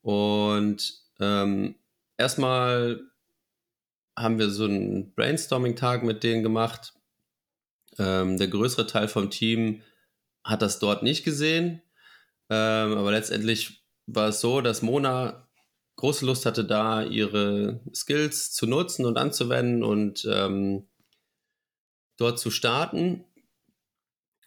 Und 0.01 0.93
ähm, 1.19 1.75
erstmal 2.17 3.01
haben 4.17 4.39
wir 4.39 4.49
so 4.49 4.65
einen 4.65 5.13
Brainstorming-Tag 5.13 6.03
mit 6.03 6.23
denen 6.23 6.43
gemacht. 6.43 6.93
Ähm, 7.97 8.37
der 8.37 8.47
größere 8.47 8.87
Teil 8.87 9.07
vom 9.07 9.29
Team 9.29 9.81
hat 10.43 10.61
das 10.61 10.79
dort 10.79 11.03
nicht 11.03 11.23
gesehen. 11.23 11.81
Ähm, 12.49 12.97
aber 12.97 13.11
letztendlich 13.11 13.85
war 14.07 14.29
es 14.29 14.41
so, 14.41 14.61
dass 14.61 14.81
Mona 14.81 15.47
große 16.01 16.25
Lust 16.25 16.45
hatte, 16.45 16.65
da 16.65 17.03
ihre 17.03 17.79
Skills 17.93 18.51
zu 18.51 18.65
nutzen 18.65 19.05
und 19.05 19.17
anzuwenden 19.17 19.83
und 19.83 20.27
ähm, 20.29 20.87
dort 22.17 22.39
zu 22.39 22.49
starten. 22.49 23.23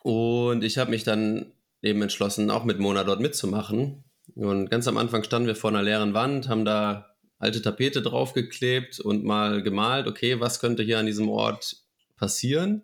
Und 0.03 0.65
ich 0.65 0.79
habe 0.79 0.91
mich 0.91 1.05
dann 1.05 1.53
eben 1.81 2.03
entschlossen, 2.03 2.51
auch 2.51 2.65
mit 2.65 2.81
Mona 2.81 3.05
dort 3.05 3.21
mitzumachen. 3.21 4.05
Und 4.35 4.69
ganz 4.69 4.89
am 4.89 4.97
Anfang 4.97 5.23
standen 5.23 5.47
wir 5.47 5.55
vor 5.55 5.71
einer 5.71 5.83
leeren 5.83 6.13
Wand, 6.13 6.49
haben 6.49 6.65
da 6.65 7.15
alte 7.39 7.63
Tapete 7.63 8.03
draufgeklebt 8.03 8.99
und 8.99 9.23
mal 9.23 9.63
gemalt, 9.63 10.09
okay, 10.09 10.41
was 10.41 10.59
könnte 10.59 10.83
hier 10.83 10.99
an 10.99 11.07
diesem 11.07 11.29
Ort 11.29 11.77
passieren? 12.17 12.83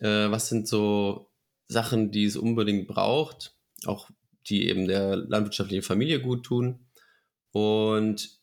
Äh, 0.00 0.30
was 0.30 0.48
sind 0.48 0.66
so 0.66 1.30
Sachen, 1.68 2.10
die 2.10 2.24
es 2.24 2.36
unbedingt 2.36 2.88
braucht, 2.88 3.54
auch 3.84 4.10
die 4.48 4.68
eben 4.68 4.88
der 4.88 5.16
landwirtschaftlichen 5.16 5.82
Familie 5.82 6.20
gut 6.20 6.44
tun. 6.44 6.85
Und 7.56 8.38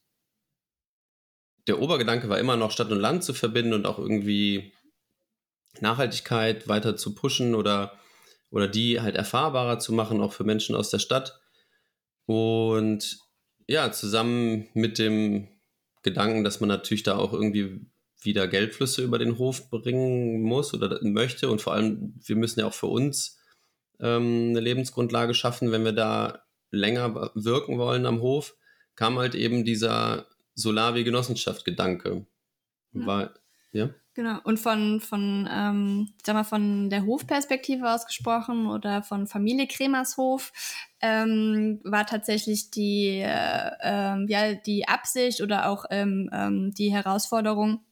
der 1.68 1.80
Obergedanke 1.80 2.30
war 2.30 2.40
immer 2.40 2.58
noch, 2.58 2.72
Stadt 2.72 2.92
und 2.92 3.00
Land 3.00 3.24
zu 3.24 3.36
verbinden 3.36 3.74
und 3.74 3.86
auch 3.86 4.00
irgendwie 4.00 4.74
Nachhaltigkeit 5.82 6.68
weiter 6.68 6.98
zu 6.98 7.14
pushen 7.14 7.54
oder, 7.54 8.00
oder 8.50 8.68
die 8.68 9.02
halt 9.02 9.16
erfahrbarer 9.16 9.78
zu 9.78 9.94
machen, 9.94 10.20
auch 10.20 10.34
für 10.34 10.46
Menschen 10.46 10.76
aus 10.76 10.90
der 10.90 10.98
Stadt. 10.98 11.40
Und 12.26 13.20
ja, 13.68 13.92
zusammen 13.92 14.70
mit 14.74 14.98
dem 14.98 15.48
Gedanken, 16.02 16.44
dass 16.44 16.60
man 16.60 16.70
natürlich 16.70 17.04
da 17.04 17.16
auch 17.16 17.34
irgendwie 17.34 17.86
wieder 18.20 18.48
Geldflüsse 18.48 19.04
über 19.04 19.20
den 19.20 19.38
Hof 19.38 19.70
bringen 19.70 20.42
muss 20.42 20.74
oder 20.74 21.00
möchte. 21.04 21.52
Und 21.52 21.62
vor 21.62 21.74
allem, 21.74 22.20
wir 22.26 22.36
müssen 22.36 22.62
ja 22.62 22.66
auch 22.66 22.74
für 22.74 22.88
uns 22.88 23.38
ähm, 24.00 24.48
eine 24.50 24.60
Lebensgrundlage 24.60 25.36
schaffen, 25.36 25.72
wenn 25.72 25.86
wir 25.86 25.94
da 25.94 26.46
länger 26.72 27.32
wirken 27.36 27.78
wollen 27.78 28.08
am 28.08 28.20
Hof, 28.20 28.56
kam 28.96 29.18
halt 29.18 29.36
eben 29.36 29.66
dieser 29.66 30.28
Solar-wie-Genossenschaft-Gedanke. 30.56 32.26
Ja. 32.94 33.30
ja. 33.72 33.90
Genau, 34.16 34.38
und 34.44 34.60
von, 34.60 35.02
von 35.02 35.50
ähm, 35.52 36.14
sag 36.24 36.36
mal, 36.36 36.44
von 36.44 36.92
der 36.92 37.04
Hofperspektive 37.04 37.92
ausgesprochen 37.92 38.68
oder 38.68 39.02
von 39.02 39.26
Familie 39.26 39.68
Kremershof 39.68 40.52
ähm, 41.02 41.80
war 41.84 42.06
tatsächlich 42.06 42.70
die, 42.70 43.22
äh, 43.24 43.72
äh, 43.82 44.26
ja, 44.28 44.54
die 44.54 44.88
Absicht 44.88 45.42
oder 45.42 45.68
auch 45.68 45.86
ähm, 45.90 46.30
ähm, 46.32 46.74
die 46.76 46.94
Herausforderung, 46.94 47.84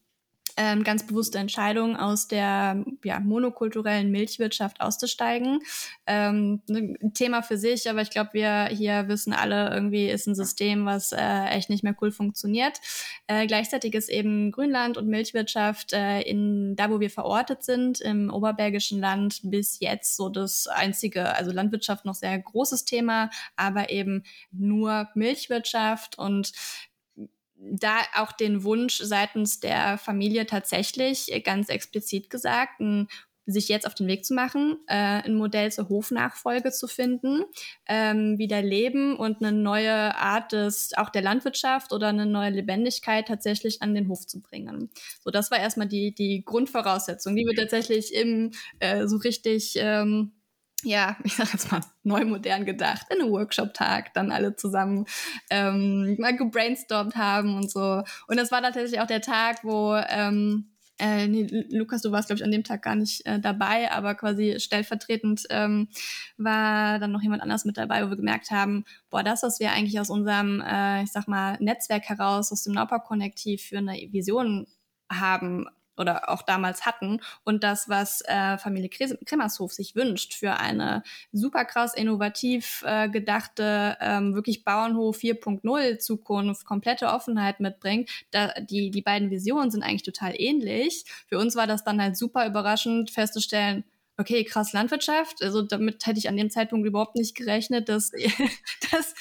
ähm, 0.58 0.84
ganz 0.84 1.06
bewusste 1.06 1.40
Entscheidung, 1.40 1.96
aus 1.96 2.28
der 2.28 2.84
ja, 3.04 3.20
monokulturellen 3.20 4.12
Milchwirtschaft 4.12 4.82
auszusteigen. 4.82 5.60
Ähm, 6.08 6.62
ein 6.70 6.98
ne, 7.02 7.14
Thema 7.14 7.42
für 7.42 7.58
sich, 7.58 7.90
aber 7.90 8.02
ich 8.02 8.10
glaube, 8.10 8.32
wir 8.34 8.66
hier 8.66 9.08
wissen 9.08 9.34
alle, 9.34 9.74
irgendwie 9.74 10.08
ist 10.10 10.28
ein 10.28 10.36
System, 10.36 10.86
was 10.86 11.12
äh, 11.12 11.46
echt 11.50 11.70
nicht 11.70 11.84
mehr 11.84 11.96
cool 12.02 12.12
funktioniert. 12.12 12.80
Äh, 13.28 13.48
gleichzeitig 13.48 13.94
ist 13.94 14.10
eben 14.10 14.52
Grünland 14.52 14.98
und 14.98 15.08
Milchwirtschaft 15.08 15.94
äh, 15.94 16.22
in 16.22 16.76
da, 16.76 16.90
wo 16.90 17.00
wir 17.00 17.10
verortet 17.10 17.64
sind, 17.64 18.02
im 18.02 18.30
oberbergischen 18.32 19.00
Land 19.00 19.42
bis 19.44 19.80
jetzt 19.80 20.16
so 20.16 20.30
das 20.30 20.68
einzige, 20.68 21.36
also 21.36 21.52
Landwirtschaft 21.52 22.06
noch 22.06 22.16
sehr 22.16 22.38
großes 22.38 22.86
Thema, 22.86 23.30
aber 23.56 23.90
eben 23.90 24.24
nur 24.52 25.10
Milchwirtschaft 25.16 26.18
und 26.18 26.52
da 27.62 27.98
auch 28.16 28.32
den 28.32 28.64
Wunsch 28.64 28.98
seitens 28.98 29.60
der 29.60 29.98
Familie 29.98 30.46
tatsächlich 30.46 31.28
ganz 31.44 31.70
explizit 31.70 32.30
gesagt, 32.30 32.80
ein, 32.80 33.08
sich 33.46 33.68
jetzt 33.70 33.88
auf 33.88 33.96
den 33.96 34.08
Weg 34.08 34.26
zu 34.26 34.34
machen, 34.34 34.78
äh, 34.88 35.24
ein 35.24 35.36
Modell 35.36 35.72
zur 35.72 35.90
Hofnachfolge 35.90 36.72
zu 36.72 36.88
finden, 36.88 37.44
ähm, 37.88 38.38
wieder 38.38 38.62
Leben 38.62 39.16
und 39.16 39.42
eine 39.42 39.52
neue 39.52 40.16
Art 40.16 40.52
des 40.52 40.92
auch 40.96 41.10
der 41.10 41.22
Landwirtschaft 41.22 41.92
oder 41.92 42.08
eine 42.08 42.26
neue 42.26 42.52
Lebendigkeit 42.52 43.28
tatsächlich 43.28 43.82
an 43.82 43.94
den 43.94 44.08
Hof 44.10 44.26
zu 44.28 44.42
bringen. 44.42 44.90
So, 45.24 45.32
das 45.32 45.52
war 45.52 45.60
erstmal 45.60 45.88
die 45.88 46.14
die 46.14 46.44
Grundvoraussetzung, 46.46 47.36
die 47.36 47.46
wir 47.46 47.56
tatsächlich 47.56 48.14
im 48.14 48.52
äh, 48.80 49.08
so 49.08 49.18
richtig 49.18 49.74
ähm, 49.78 50.34
ja, 50.84 51.18
ich 51.24 51.36
sag 51.36 51.52
jetzt 51.54 51.72
mal, 51.72 51.82
neu 52.04 52.26
modern 52.26 52.66
gedacht, 52.66 53.08
in 53.10 53.22
einem 53.22 53.32
Workshop-Tag 53.32 54.14
dann 54.14 54.32
alle 54.32 54.56
zusammen 54.56 55.06
ähm, 55.50 56.16
mal 56.20 56.36
gebrainstormt 56.36 57.16
haben 57.16 57.56
und 57.56 57.72
so. 57.72 58.04
Und 58.28 58.38
das 58.38 58.52
war 58.52 58.62
tatsächlich 58.62 59.00
auch 59.00 59.08
der 59.08 59.22
Tag, 59.22 59.64
wo 59.64 59.96
ähm, 59.96 60.72
äh, 61.02 61.28
nee, 61.28 61.48
Lukas, 61.72 62.04
du 62.04 62.12
warst, 62.12 62.28
glaube 62.28 62.38
ich, 62.38 62.44
an 62.44 62.52
dem 62.52 62.64
Tag 62.64 62.84
gar 62.84 62.96
nicht 62.96 63.26
äh, 63.26 63.40
dabei, 63.40 63.92
aber 63.92 64.14
quasi 64.14 64.60
stellvertretend 64.60 65.48
ähm, 65.50 65.88
war 66.38 67.00
dann 67.00 67.12
noch 67.12 67.24
jemand 67.24 67.42
anders 67.42 67.66
mit 67.66 67.76
dabei, 67.78 68.06
wo 68.06 68.10
wir 68.12 68.18
gemerkt 68.18 68.52
haben, 68.52 68.86
boah, 69.10 69.24
das, 69.24 69.42
was 69.42 69.60
wir 69.60 69.72
eigentlich 69.72 70.00
aus 70.00 70.12
unserem, 70.12 70.62
äh, 70.62 71.02
ich 71.02 71.12
sag 71.12 71.28
mal, 71.28 71.58
Netzwerk 71.60 72.04
heraus, 72.04 72.52
aus 72.52 72.64
dem 72.64 72.74
Nauper-Konnektiv 72.74 73.64
für 73.64 73.80
eine 73.80 73.94
Vision 74.12 74.68
haben, 75.12 75.66
oder 76.02 76.30
auch 76.30 76.42
damals 76.42 76.86
hatten 76.86 77.22
und 77.46 77.64
das, 77.64 77.88
was 77.88 78.22
äh, 78.26 78.58
Familie 78.58 78.90
Kremershof 78.90 79.72
sich 79.72 79.96
wünscht 79.96 80.34
für 80.34 80.54
eine 80.58 81.04
super 81.32 81.64
krass 81.64 81.94
innovativ 81.94 82.84
äh, 82.86 83.08
gedachte, 83.08 83.98
ähm, 84.02 84.36
wirklich 84.36 84.66
Bauernhof 84.66 85.18
4.0 85.18 86.00
Zukunft, 86.00 86.66
komplette 86.66 87.08
Offenheit 87.08 87.60
mitbringt. 87.60 88.10
Da, 88.32 88.54
die, 88.60 88.92
die 88.92 89.02
beiden 89.02 89.30
Visionen 89.30 89.72
sind 89.72 89.84
eigentlich 89.84 90.04
total 90.04 90.34
ähnlich. 90.36 91.06
Für 91.28 91.38
uns 91.38 91.56
war 91.56 91.68
das 91.68 91.84
dann 91.84 92.02
halt 92.02 92.18
super 92.18 92.46
überraschend 92.46 93.12
festzustellen, 93.12 93.84
okay, 94.22 94.44
krass 94.44 94.72
Landwirtschaft. 94.72 95.44
Also 95.44 95.62
damit 95.62 96.06
hätte 96.06 96.20
ich 96.20 96.30
an 96.30 96.38
dem 96.38 96.50
Zeitpunkt 96.50 96.88
überhaupt 96.88 97.16
nicht 97.16 97.36
gerechnet, 97.36 97.90
dass, 97.90 98.12
dass 98.92 99.14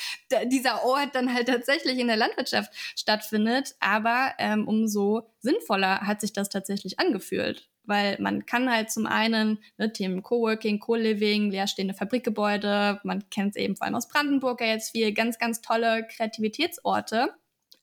dieser 0.46 0.84
Ort 0.84 1.14
dann 1.14 1.34
halt 1.34 1.48
tatsächlich 1.48 1.98
in 1.98 2.06
der 2.06 2.16
Landwirtschaft 2.16 2.72
stattfindet. 2.96 3.74
Aber 3.80 4.34
ähm, 4.38 4.68
umso 4.68 5.22
sinnvoller 5.40 6.02
hat 6.02 6.20
sich 6.20 6.32
das 6.32 6.50
tatsächlich 6.50 7.00
angefühlt. 7.00 7.68
Weil 7.84 8.18
man 8.20 8.46
kann 8.46 8.70
halt 8.70 8.90
zum 8.90 9.06
einen 9.06 9.58
ne, 9.78 9.92
Themen 9.92 10.22
Coworking, 10.22 10.78
Co-Living, 10.78 11.50
leerstehende 11.50 11.94
Fabrikgebäude, 11.94 13.00
man 13.02 13.28
kennt 13.30 13.56
es 13.56 13.62
eben 13.62 13.74
vor 13.74 13.86
allem 13.86 13.96
aus 13.96 14.08
Brandenburg 14.08 14.60
ja 14.60 14.68
jetzt 14.68 14.90
viel, 14.90 15.12
ganz, 15.12 15.38
ganz 15.38 15.60
tolle 15.60 16.06
Kreativitätsorte. 16.06 17.34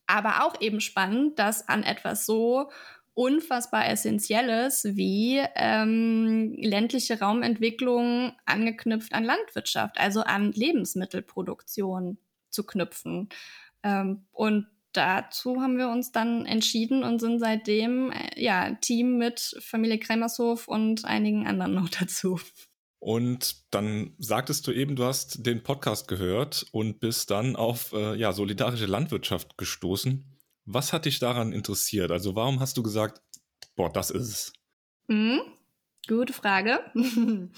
Aber 0.05 0.45
auch 0.45 0.61
eben 0.61 0.79
spannend, 0.79 1.37
dass 1.37 1.67
an 1.67 1.83
etwas 1.83 2.25
so 2.25 2.69
unfassbar 3.17 3.87
Essentielles 3.89 4.85
wie 4.91 5.41
ähm, 5.55 6.55
ländliche 6.61 7.19
Raumentwicklung 7.19 8.33
angeknüpft 8.45 9.11
an 9.11 9.23
Landwirtschaft, 9.23 9.99
also 9.99 10.21
an 10.21 10.51
Lebensmittelproduktion 10.51 12.19
zu 12.51 12.63
knüpfen. 12.63 13.29
Ähm, 13.81 14.27
und 14.31 14.67
dazu 14.93 15.61
haben 15.61 15.79
wir 15.79 15.89
uns 15.89 16.11
dann 16.11 16.45
entschieden 16.45 17.03
und 17.03 17.19
sind 17.19 17.39
seitdem 17.39 18.11
äh, 18.11 18.39
ja 18.39 18.75
Team 18.81 19.17
mit 19.17 19.57
Familie 19.61 19.97
Kremershof 19.97 20.67
und 20.67 21.03
einigen 21.03 21.47
anderen 21.47 21.73
noch 21.73 21.89
dazu. 21.89 22.39
Und 22.99 23.73
dann 23.73 24.13
sagtest 24.19 24.67
du 24.67 24.71
eben, 24.71 24.95
du 24.95 25.05
hast 25.05 25.43
den 25.43 25.63
Podcast 25.63 26.07
gehört 26.07 26.67
und 26.71 26.99
bist 26.99 27.31
dann 27.31 27.55
auf 27.55 27.93
äh, 27.93 28.15
ja, 28.15 28.31
solidarische 28.31 28.85
Landwirtschaft 28.85 29.57
gestoßen. 29.57 30.36
Was 30.69 30.91
hat 30.91 31.05
dich 31.05 31.19
daran 31.19 31.53
interessiert? 31.53 32.11
Also 32.11 32.35
warum 32.35 32.59
hast 32.59 32.75
du 32.75 32.83
gesagt, 32.83 33.21
boah, 33.77 33.91
das 33.91 34.09
ist 34.11 34.27
es? 34.27 34.53
Mhm. 35.07 35.41
Gute 36.07 36.33
Frage. 36.33 36.79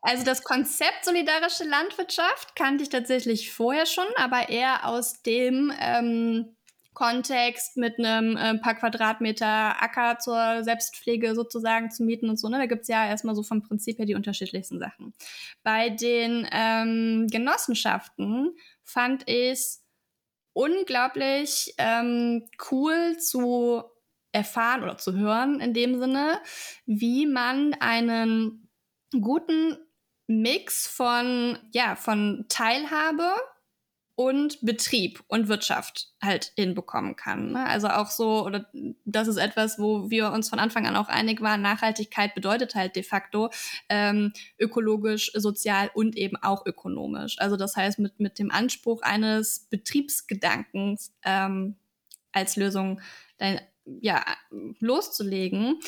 Also 0.00 0.24
das 0.24 0.44
Konzept 0.44 1.04
solidarische 1.04 1.64
Landwirtschaft 1.64 2.54
kannte 2.54 2.84
ich 2.84 2.88
tatsächlich 2.88 3.52
vorher 3.52 3.84
schon, 3.84 4.06
aber 4.14 4.48
eher 4.48 4.86
aus 4.86 5.22
dem 5.22 5.72
ähm, 5.80 6.54
Kontext 6.94 7.76
mit 7.76 7.98
einem 7.98 8.36
äh, 8.36 8.58
paar 8.58 8.76
Quadratmeter 8.76 9.82
Acker 9.82 10.18
zur 10.20 10.62
Selbstpflege 10.62 11.34
sozusagen 11.34 11.90
zu 11.90 12.04
mieten 12.04 12.30
und 12.30 12.38
so. 12.38 12.48
Ne? 12.48 12.58
Da 12.58 12.66
gibt's 12.66 12.86
ja 12.86 13.08
erstmal 13.08 13.34
so 13.34 13.42
vom 13.42 13.60
Prinzip 13.60 13.98
her 13.98 14.06
die 14.06 14.14
unterschiedlichsten 14.14 14.78
Sachen. 14.78 15.14
Bei 15.64 15.90
den 15.90 16.46
ähm, 16.52 17.26
Genossenschaften 17.28 18.56
fand 18.84 19.28
ich 19.28 19.78
unglaublich 20.58 21.72
ähm, 21.78 22.48
cool 22.72 23.16
zu 23.18 23.84
erfahren 24.32 24.82
oder 24.82 24.98
zu 24.98 25.16
hören 25.16 25.60
in 25.60 25.72
dem 25.72 26.00
Sinne, 26.00 26.40
wie 26.84 27.26
man 27.26 27.74
einen 27.74 28.68
guten 29.20 29.78
Mix 30.26 30.88
von, 30.88 31.58
ja, 31.70 31.94
von 31.94 32.46
Teilhabe 32.48 33.32
und 34.18 34.58
Betrieb 34.62 35.22
und 35.28 35.46
Wirtschaft 35.46 36.08
halt 36.20 36.50
hinbekommen 36.56 37.14
kann. 37.14 37.52
Ne? 37.52 37.64
Also 37.64 37.86
auch 37.86 38.10
so, 38.10 38.44
oder 38.44 38.68
das 39.04 39.28
ist 39.28 39.36
etwas, 39.36 39.78
wo 39.78 40.10
wir 40.10 40.32
uns 40.32 40.48
von 40.48 40.58
Anfang 40.58 40.88
an 40.88 40.96
auch 40.96 41.06
einig 41.06 41.40
waren, 41.40 41.62
Nachhaltigkeit 41.62 42.34
bedeutet 42.34 42.74
halt 42.74 42.96
de 42.96 43.04
facto 43.04 43.50
ähm, 43.88 44.32
ökologisch, 44.58 45.30
sozial 45.36 45.92
und 45.94 46.16
eben 46.16 46.34
auch 46.36 46.66
ökonomisch. 46.66 47.38
Also 47.38 47.56
das 47.56 47.76
heißt, 47.76 48.00
mit, 48.00 48.18
mit 48.18 48.40
dem 48.40 48.50
Anspruch 48.50 49.02
eines 49.02 49.68
Betriebsgedankens 49.70 51.14
ähm, 51.22 51.76
als 52.32 52.56
Lösung 52.56 53.00
dann, 53.36 53.60
ja, 53.84 54.24
loszulegen. 54.80 55.78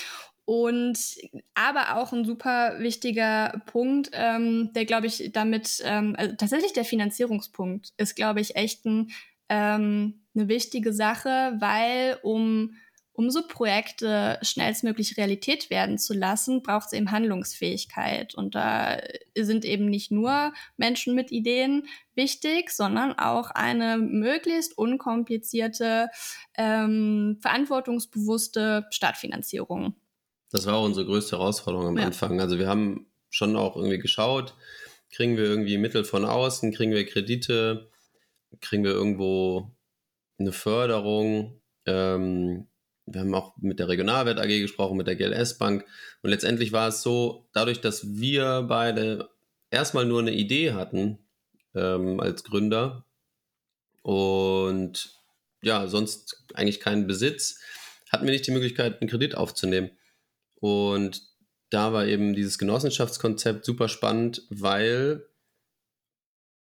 Und 0.45 0.99
aber 1.55 1.97
auch 1.97 2.13
ein 2.13 2.25
super 2.25 2.77
wichtiger 2.81 3.63
Punkt, 3.67 4.11
ähm, 4.13 4.73
der 4.75 4.85
glaube 4.85 5.07
ich 5.07 5.31
damit, 5.33 5.81
ähm, 5.85 6.15
also 6.19 6.35
tatsächlich 6.37 6.73
der 6.73 6.85
Finanzierungspunkt 6.85 7.93
ist, 7.97 8.17
glaube 8.17 8.41
ich, 8.41 8.57
echt 8.57 8.85
ein, 8.85 9.11
ähm, 9.49 10.23
eine 10.35 10.49
wichtige 10.49 10.93
Sache, 10.93 11.57
weil 11.61 12.19
um 12.23 12.75
um 13.21 13.31
so 13.31 13.47
Projekte 13.47 14.39
schnellstmöglich 14.41 15.19
Realität 15.19 15.69
werden 15.69 15.99
zu 15.99 16.15
lassen, 16.15 16.63
braucht 16.63 16.87
es 16.87 16.93
eben 16.95 17.11
Handlungsfähigkeit. 17.11 18.35
Und 18.35 18.55
da 18.55 18.99
sind 19.37 19.67
eben 19.67 19.85
nicht 19.91 20.11
nur 20.11 20.55
Menschen 20.79 21.15
mit 21.15 21.31
Ideen 21.31 21.87
wichtig, 22.15 22.71
sondern 22.71 23.13
auch 23.13 23.51
eine 23.51 23.99
möglichst 23.99 24.79
unkomplizierte, 24.79 26.09
ähm, 26.57 27.37
verantwortungsbewusste 27.43 28.87
Stadtfinanzierung. 28.91 30.00
Das 30.51 30.67
war 30.67 30.75
auch 30.75 30.85
unsere 30.85 31.07
größte 31.07 31.39
Herausforderung 31.39 31.87
am 31.87 31.99
ja. 31.99 32.07
Anfang. 32.07 32.41
Also 32.41 32.59
wir 32.59 32.69
haben 32.69 33.07
schon 33.31 33.57
auch 33.57 33.77
irgendwie 33.77 33.99
geschaut, 33.99 34.55
kriegen 35.11 35.37
wir 35.37 35.45
irgendwie 35.45 35.79
Mittel 35.79 36.05
von 36.05 36.25
außen, 36.25 36.73
kriegen 36.73 36.93
wir 36.93 37.07
Kredite, 37.07 37.91
kriegen 38.61 38.85
wir 38.85 38.93
irgendwo 38.93 39.71
eine 40.39 40.53
Förderung. 40.53 41.61
Ähm, 41.87 42.67
wir 43.07 43.21
haben 43.21 43.35
auch 43.35 43.57
mit 43.59 43.79
der 43.79 43.89
Regionalwert 43.89 44.39
AG 44.39 44.61
gesprochen, 44.61 44.97
mit 44.97 45.07
der 45.07 45.17
GLS 45.17 45.59
Bank. 45.59 45.85
Und 46.23 46.31
letztendlich 46.31 46.73
war 46.73 46.89
es 46.89 47.03
so, 47.03 47.49
dadurch, 47.53 47.81
dass 47.81 48.17
wir 48.17 48.65
beide 48.69 49.31
erstmal 49.71 50.05
nur 50.05 50.21
eine 50.21 50.33
Idee 50.33 50.73
hatten 50.73 51.19
ähm, 51.75 52.21
als 52.21 52.45
Gründer 52.45 53.05
und 54.03 55.15
ja, 55.63 55.87
sonst 55.89 56.45
eigentlich 56.55 56.81
keinen 56.81 57.07
Besitz, 57.07 57.61
hatten 58.11 58.25
wir 58.25 58.33
nicht 58.33 58.47
die 58.47 58.53
Möglichkeit, 58.53 59.01
einen 59.01 59.11
Kredit 59.11 59.37
aufzunehmen. 59.37 59.91
Und 60.61 61.23
da 61.71 61.93
war 61.93 62.07
eben 62.07 62.35
dieses 62.35 62.59
Genossenschaftskonzept 62.59 63.65
super 63.65 63.89
spannend, 63.89 64.43
weil 64.51 65.27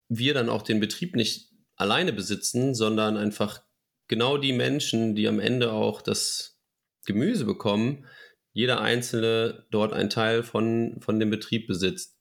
wir 0.08 0.34
dann 0.34 0.50
auch 0.50 0.62
den 0.62 0.80
Betrieb 0.80 1.16
nicht 1.16 1.52
alleine 1.76 2.14
besitzen, 2.14 2.74
sondern 2.74 3.18
einfach 3.18 3.62
genau 4.08 4.38
die 4.38 4.54
Menschen, 4.54 5.16
die 5.16 5.28
am 5.28 5.40
Ende 5.40 5.72
auch 5.72 6.02
das 6.02 6.60
Gemüse 7.06 7.46
bekommen, 7.46 8.06
jeder 8.54 8.82
Einzelne 8.82 9.68
dort 9.72 9.94
einen 9.94 10.10
Teil 10.10 10.44
von, 10.44 11.00
von 11.02 11.20
dem 11.20 11.30
Betrieb 11.30 11.68
besitzt. 11.68 12.18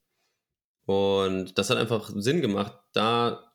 Und 0.85 1.59
das 1.59 1.71
hat 1.71 1.79
einfach 1.79 2.11
Sinn 2.15 2.41
gemacht, 2.41 2.75
da 2.93 3.53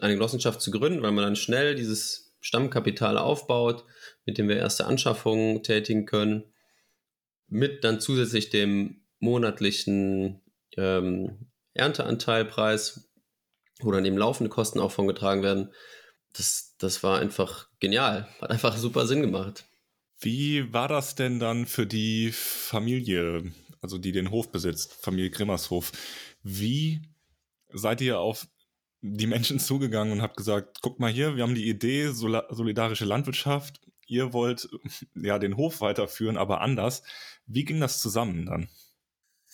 eine 0.00 0.14
Genossenschaft 0.14 0.60
zu 0.60 0.70
gründen, 0.70 1.02
weil 1.02 1.12
man 1.12 1.24
dann 1.24 1.36
schnell 1.36 1.74
dieses 1.74 2.34
Stammkapital 2.40 3.18
aufbaut, 3.18 3.84
mit 4.24 4.38
dem 4.38 4.48
wir 4.48 4.56
erste 4.56 4.86
Anschaffungen 4.86 5.62
tätigen 5.62 6.06
können 6.06 6.51
mit 7.52 7.84
dann 7.84 8.00
zusätzlich 8.00 8.48
dem 8.48 9.02
monatlichen 9.20 10.40
ähm, 10.76 11.50
Ernteanteilpreis, 11.74 13.10
wo 13.80 13.92
dann 13.92 14.04
eben 14.04 14.16
laufende 14.16 14.48
Kosten 14.48 14.80
auch 14.80 14.90
von 14.90 15.06
getragen 15.06 15.42
werden. 15.42 15.70
Das, 16.32 16.74
das 16.78 17.02
war 17.02 17.20
einfach 17.20 17.68
genial. 17.78 18.26
Hat 18.40 18.50
einfach 18.50 18.76
super 18.76 19.06
Sinn 19.06 19.20
gemacht. 19.20 19.66
Wie 20.18 20.72
war 20.72 20.88
das 20.88 21.14
denn 21.14 21.40
dann 21.40 21.66
für 21.66 21.86
die 21.86 22.32
Familie, 22.32 23.52
also 23.82 23.98
die 23.98 24.12
den 24.12 24.30
Hof 24.30 24.50
besitzt, 24.50 24.94
Familie 24.94 25.30
Grimmershof? 25.30 25.92
Wie 26.42 27.02
seid 27.72 28.00
ihr 28.00 28.18
auf 28.18 28.46
die 29.02 29.26
Menschen 29.26 29.58
zugegangen 29.58 30.12
und 30.12 30.22
habt 30.22 30.36
gesagt, 30.36 30.78
guck 30.80 31.00
mal 31.00 31.12
hier, 31.12 31.36
wir 31.36 31.42
haben 31.42 31.56
die 31.56 31.68
Idee, 31.68 32.08
solidarische 32.12 33.04
Landwirtschaft, 33.04 33.80
ihr 34.12 34.32
wollt 34.32 34.68
ja 35.14 35.38
den 35.38 35.56
Hof 35.56 35.80
weiterführen, 35.80 36.36
aber 36.36 36.60
anders. 36.60 37.02
Wie 37.46 37.64
ging 37.64 37.80
das 37.80 38.00
zusammen 38.00 38.46
dann? 38.46 38.68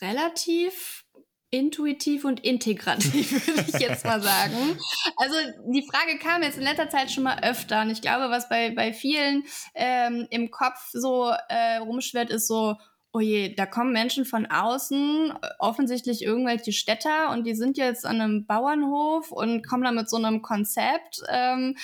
Relativ 0.01 1.05
intuitiv 1.51 2.27
und 2.27 2.41
integrativ, 2.41 3.47
würde 3.47 3.65
ich 3.67 3.81
jetzt 3.81 4.05
mal 4.05 4.21
sagen. 4.21 4.79
Also 5.17 5.35
die 5.73 5.87
Frage 5.91 6.19
kam 6.19 6.43
jetzt 6.43 6.59
in 6.59 6.65
letzter 6.65 6.91
Zeit 6.91 7.11
schon 7.11 7.25
mal 7.25 7.43
öfter 7.43 7.81
und 7.83 7.91
ich 7.91 8.03
glaube, 8.03 8.31
was 8.31 8.51
bei, 8.51 8.71
bei 8.71 8.93
vielen 8.93 9.45
ähm, 9.75 10.27
im 10.31 10.51
Kopf 10.51 10.91
so 10.93 11.33
äh, 11.49 11.77
rumschwirrt, 11.77 12.29
ist 12.29 12.49
so, 12.49 12.77
oh 13.19 13.21
je, 13.21 13.53
da 13.55 13.67
kommen 13.67 13.93
Menschen 13.93 14.25
von 14.25 14.47
außen, 14.47 15.33
offensichtlich 15.59 16.23
irgendwelche 16.23 16.73
Städter 16.73 17.31
und 17.33 17.45
die 17.45 17.55
sind 17.55 17.77
jetzt 17.77 18.07
an 18.07 18.21
einem 18.21 18.47
Bauernhof 18.47 19.33
und 19.33 19.67
kommen 19.67 19.83
da 19.83 19.91
mit 19.91 20.09
so 20.09 20.19
einem 20.19 20.41
Konzept. 20.41 21.23
Ähm, 21.29 21.77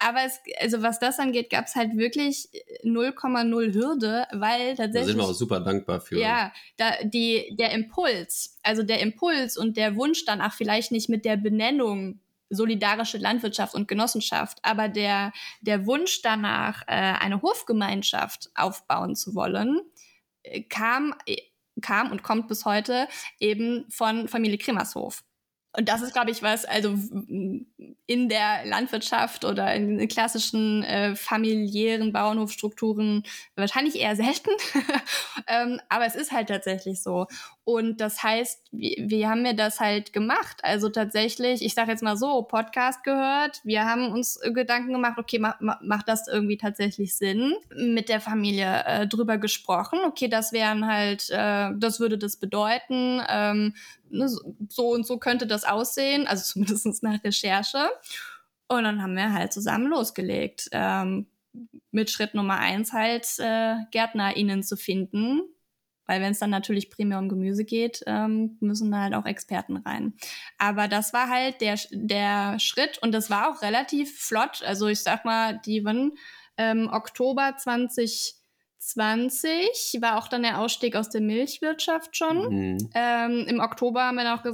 aber 0.00 0.24
es, 0.24 0.40
also 0.60 0.82
was 0.82 0.98
das 0.98 1.20
angeht, 1.20 1.50
gab 1.50 1.66
es 1.66 1.76
halt 1.76 1.96
wirklich 1.96 2.48
0,0 2.82 3.74
Hürde, 3.74 4.26
weil 4.32 4.74
tatsächlich. 4.74 4.92
Da 4.92 5.04
sind 5.04 5.18
wir 5.18 5.24
auch 5.24 5.32
super 5.32 5.60
dankbar 5.60 6.00
für. 6.00 6.18
Ja, 6.18 6.52
da, 6.76 6.90
die, 7.04 7.54
der 7.56 7.70
Impuls, 7.70 8.58
also 8.64 8.82
der 8.82 9.00
Impuls 9.00 9.56
und 9.56 9.76
der 9.76 9.94
Wunsch 9.94 10.24
danach 10.24 10.54
vielleicht 10.54 10.90
nicht 10.90 11.08
mit 11.08 11.24
der 11.24 11.36
Benennung 11.36 12.18
solidarische 12.50 13.18
Landwirtschaft 13.18 13.74
und 13.74 13.86
Genossenschaft, 13.86 14.58
aber 14.62 14.88
der, 14.88 15.32
der 15.60 15.86
Wunsch 15.86 16.20
danach, 16.20 16.82
äh, 16.88 17.14
eine 17.20 17.42
Hofgemeinschaft 17.42 18.50
aufbauen 18.56 19.14
zu 19.14 19.36
wollen, 19.36 19.80
kam, 20.68 21.14
äh, 21.26 21.36
kam 21.80 22.10
und 22.10 22.22
kommt 22.22 22.48
bis 22.48 22.64
heute 22.64 23.08
eben 23.38 23.86
von 23.90 24.28
Familie 24.28 24.58
Kremershof. 24.58 25.22
Und 25.72 25.88
das 25.88 26.02
ist, 26.02 26.12
glaube 26.12 26.32
ich, 26.32 26.42
was, 26.42 26.64
also 26.64 26.96
in 28.06 28.28
der 28.28 28.66
Landwirtschaft 28.66 29.44
oder 29.44 29.72
in 29.72 30.08
klassischen 30.08 30.82
äh, 30.82 31.14
familiären 31.14 32.12
Bauernhofstrukturen 32.12 33.22
wahrscheinlich 33.54 33.94
eher 33.94 34.16
selten. 34.16 34.50
ähm, 35.46 35.80
aber 35.88 36.06
es 36.06 36.16
ist 36.16 36.32
halt 36.32 36.48
tatsächlich 36.48 37.00
so. 37.00 37.26
Und 37.64 38.00
das 38.00 38.22
heißt, 38.22 38.68
wie, 38.72 38.96
wie 39.06 39.26
haben 39.26 39.44
wir 39.44 39.54
das 39.54 39.80
halt 39.80 40.12
gemacht? 40.12 40.58
Also 40.62 40.88
tatsächlich, 40.88 41.62
ich 41.62 41.74
sage 41.74 41.90
jetzt 41.90 42.02
mal 42.02 42.16
so, 42.16 42.42
Podcast 42.42 43.04
gehört. 43.04 43.60
Wir 43.64 43.84
haben 43.84 44.10
uns 44.12 44.40
Gedanken 44.54 44.92
gemacht, 44.92 45.18
okay, 45.18 45.38
ma, 45.38 45.56
ma, 45.60 45.78
macht 45.82 46.08
das 46.08 46.26
irgendwie 46.26 46.56
tatsächlich 46.56 47.16
Sinn? 47.16 47.54
Mit 47.76 48.08
der 48.08 48.20
Familie 48.20 48.84
äh, 48.86 49.06
drüber 49.06 49.38
gesprochen. 49.38 50.00
Okay, 50.06 50.28
das 50.28 50.52
wären 50.52 50.86
halt, 50.86 51.28
äh, 51.30 51.70
das 51.76 52.00
würde 52.00 52.18
das 52.18 52.38
bedeuten. 52.38 53.22
Ähm, 53.28 53.74
ne, 54.08 54.28
so 54.28 54.88
und 54.90 55.06
so 55.06 55.18
könnte 55.18 55.46
das 55.46 55.64
aussehen, 55.64 56.26
also 56.26 56.42
zumindest 56.52 57.02
nach 57.02 57.22
Recherche. 57.22 57.90
Und 58.68 58.84
dann 58.84 59.02
haben 59.02 59.16
wir 59.16 59.32
halt 59.32 59.52
zusammen 59.52 59.86
losgelegt. 59.86 60.68
Ähm, 60.72 61.26
mit 61.90 62.10
Schritt 62.10 62.34
Nummer 62.34 62.58
eins 62.58 62.92
halt 62.92 63.26
äh, 63.38 63.74
GärtnerInnen 63.90 64.62
zu 64.62 64.76
finden, 64.76 65.42
weil 66.10 66.20
wenn 66.20 66.32
es 66.32 66.40
dann 66.40 66.50
natürlich 66.50 66.90
primär 66.90 67.20
um 67.20 67.28
Gemüse 67.28 67.64
geht, 67.64 68.02
ähm, 68.04 68.56
müssen 68.58 68.90
da 68.90 69.02
halt 69.02 69.14
auch 69.14 69.26
Experten 69.26 69.76
rein. 69.76 70.14
Aber 70.58 70.88
das 70.88 71.12
war 71.12 71.30
halt 71.30 71.60
der, 71.60 71.78
der 71.92 72.58
Schritt 72.58 72.98
und 73.00 73.12
das 73.12 73.30
war 73.30 73.48
auch 73.48 73.62
relativ 73.62 74.18
flott. 74.18 74.64
Also 74.66 74.88
ich 74.88 75.04
sag 75.04 75.24
mal, 75.24 75.60
die 75.64 75.84
waren 75.84 76.14
ähm, 76.56 76.90
Oktober 76.92 77.54
2020 77.56 80.00
war 80.00 80.18
auch 80.18 80.26
dann 80.26 80.42
der 80.42 80.58
Ausstieg 80.58 80.96
aus 80.96 81.10
der 81.10 81.20
Milchwirtschaft 81.20 82.16
schon. 82.16 82.72
Mhm. 82.72 82.90
Ähm, 82.92 83.46
Im 83.46 83.60
Oktober 83.60 84.02
haben 84.02 84.16
wir 84.16 84.24
dann 84.24 84.40
auch 84.40 84.44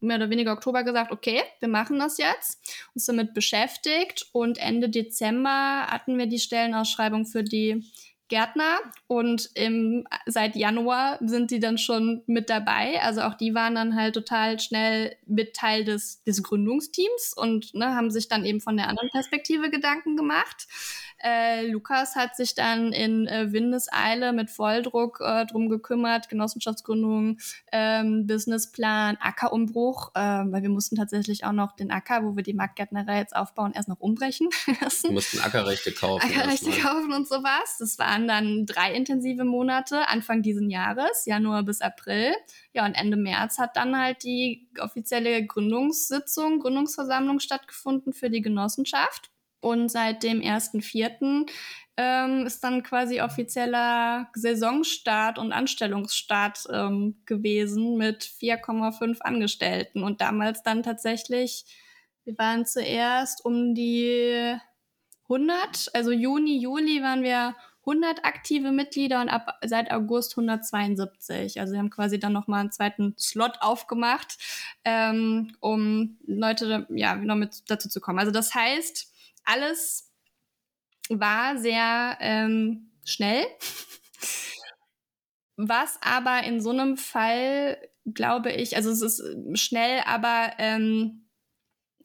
mehr 0.00 0.18
oder 0.18 0.28
weniger 0.28 0.52
Oktober 0.52 0.84
gesagt, 0.84 1.10
okay, 1.10 1.40
wir 1.60 1.68
machen 1.68 1.98
das 1.98 2.18
jetzt, 2.18 2.60
uns 2.94 3.06
damit 3.06 3.32
beschäftigt 3.32 4.28
und 4.32 4.58
Ende 4.58 4.90
Dezember 4.90 5.86
hatten 5.86 6.18
wir 6.18 6.26
die 6.26 6.38
Stellenausschreibung 6.38 7.24
für 7.24 7.42
die 7.42 7.90
Gärtner 8.28 8.78
und 9.06 9.50
im, 9.54 10.06
seit 10.26 10.54
Januar 10.54 11.18
sind 11.20 11.50
die 11.50 11.60
dann 11.60 11.78
schon 11.78 12.22
mit 12.26 12.50
dabei. 12.50 13.00
Also 13.02 13.22
auch 13.22 13.34
die 13.34 13.54
waren 13.54 13.74
dann 13.74 13.94
halt 13.94 14.14
total 14.14 14.60
schnell 14.60 15.16
mit 15.26 15.54
Teil 15.54 15.84
des, 15.84 16.22
des 16.24 16.42
Gründungsteams 16.42 17.34
und 17.36 17.74
ne, 17.74 17.94
haben 17.94 18.10
sich 18.10 18.28
dann 18.28 18.44
eben 18.44 18.60
von 18.60 18.76
der 18.76 18.88
anderen 18.88 19.10
Perspektive 19.10 19.70
Gedanken 19.70 20.16
gemacht. 20.16 20.68
Äh, 21.22 21.66
Lukas 21.66 22.14
hat 22.14 22.36
sich 22.36 22.54
dann 22.54 22.92
in 22.92 23.26
äh, 23.26 23.52
Windeseile 23.52 24.32
mit 24.32 24.50
Volldruck 24.50 25.20
äh, 25.20 25.46
drum 25.46 25.68
gekümmert, 25.68 26.28
Genossenschaftsgründung, 26.28 27.38
ähm, 27.72 28.26
Businessplan, 28.26 29.16
Ackerumbruch, 29.20 30.12
äh, 30.14 30.20
weil 30.20 30.62
wir 30.62 30.68
mussten 30.68 30.96
tatsächlich 30.96 31.44
auch 31.44 31.52
noch 31.52 31.74
den 31.74 31.90
Acker, 31.90 32.24
wo 32.24 32.36
wir 32.36 32.42
die 32.42 32.54
Marktgärtnerei 32.54 33.18
jetzt 33.18 33.34
aufbauen, 33.34 33.72
erst 33.74 33.88
noch 33.88 34.00
umbrechen 34.00 34.48
Wir 34.66 35.10
mussten 35.10 35.40
Ackerrechte 35.40 35.92
kaufen. 35.92 36.24
Ackerrechte 36.24 36.70
kaufen 36.70 37.12
und 37.12 37.26
sowas. 37.26 37.76
Das 37.78 37.98
waren 37.98 38.28
dann 38.28 38.66
drei 38.66 38.92
intensive 38.94 39.44
Monate, 39.44 40.08
Anfang 40.08 40.42
diesen 40.42 40.70
Jahres, 40.70 41.26
Januar 41.26 41.64
bis 41.64 41.80
April. 41.80 42.32
Ja, 42.72 42.86
und 42.86 42.94
Ende 42.94 43.16
März 43.16 43.58
hat 43.58 43.76
dann 43.76 43.98
halt 43.98 44.22
die 44.22 44.68
offizielle 44.80 45.44
Gründungssitzung, 45.44 46.60
Gründungsversammlung 46.60 47.40
stattgefunden 47.40 48.12
für 48.12 48.30
die 48.30 48.42
Genossenschaft. 48.42 49.30
Und 49.60 49.90
seit 49.90 50.22
dem 50.22 50.40
1.4. 50.40 51.46
Ähm, 52.00 52.46
ist 52.46 52.62
dann 52.62 52.84
quasi 52.84 53.20
offizieller 53.20 54.28
Saisonstart 54.32 55.36
und 55.36 55.52
Anstellungsstart 55.52 56.66
ähm, 56.72 57.16
gewesen 57.26 57.96
mit 57.96 58.22
4,5 58.22 59.20
Angestellten. 59.20 60.04
Und 60.04 60.20
damals 60.20 60.62
dann 60.62 60.84
tatsächlich, 60.84 61.64
wir 62.24 62.38
waren 62.38 62.66
zuerst 62.66 63.44
um 63.44 63.74
die 63.74 64.56
100, 65.24 65.90
also 65.92 66.12
Juni, 66.12 66.58
Juli 66.58 67.02
waren 67.02 67.24
wir 67.24 67.56
100 67.80 68.24
aktive 68.24 68.70
Mitglieder 68.70 69.20
und 69.20 69.28
ab 69.28 69.58
seit 69.64 69.90
August 69.90 70.32
172. 70.32 71.58
Also 71.58 71.72
wir 71.72 71.80
haben 71.80 71.90
quasi 71.90 72.18
dann 72.18 72.32
nochmal 72.32 72.60
einen 72.60 72.72
zweiten 72.72 73.14
Slot 73.18 73.58
aufgemacht, 73.60 74.38
ähm, 74.84 75.56
um 75.60 76.18
Leute 76.26 76.86
ja 76.90 77.16
noch 77.16 77.36
mit 77.36 77.62
dazu 77.68 77.88
zu 77.88 78.00
kommen. 78.00 78.18
Also 78.18 78.30
das 78.30 78.54
heißt, 78.54 79.12
alles 79.48 80.12
war 81.08 81.58
sehr 81.58 82.18
ähm, 82.20 82.92
schnell. 83.04 83.44
Was 85.56 85.98
aber 86.02 86.44
in 86.44 86.60
so 86.60 86.70
einem 86.70 86.96
Fall, 86.96 87.78
glaube 88.04 88.52
ich, 88.52 88.76
also 88.76 88.90
es 88.90 89.02
ist 89.02 89.22
schnell, 89.58 90.02
aber 90.04 90.52
ähm, 90.58 91.28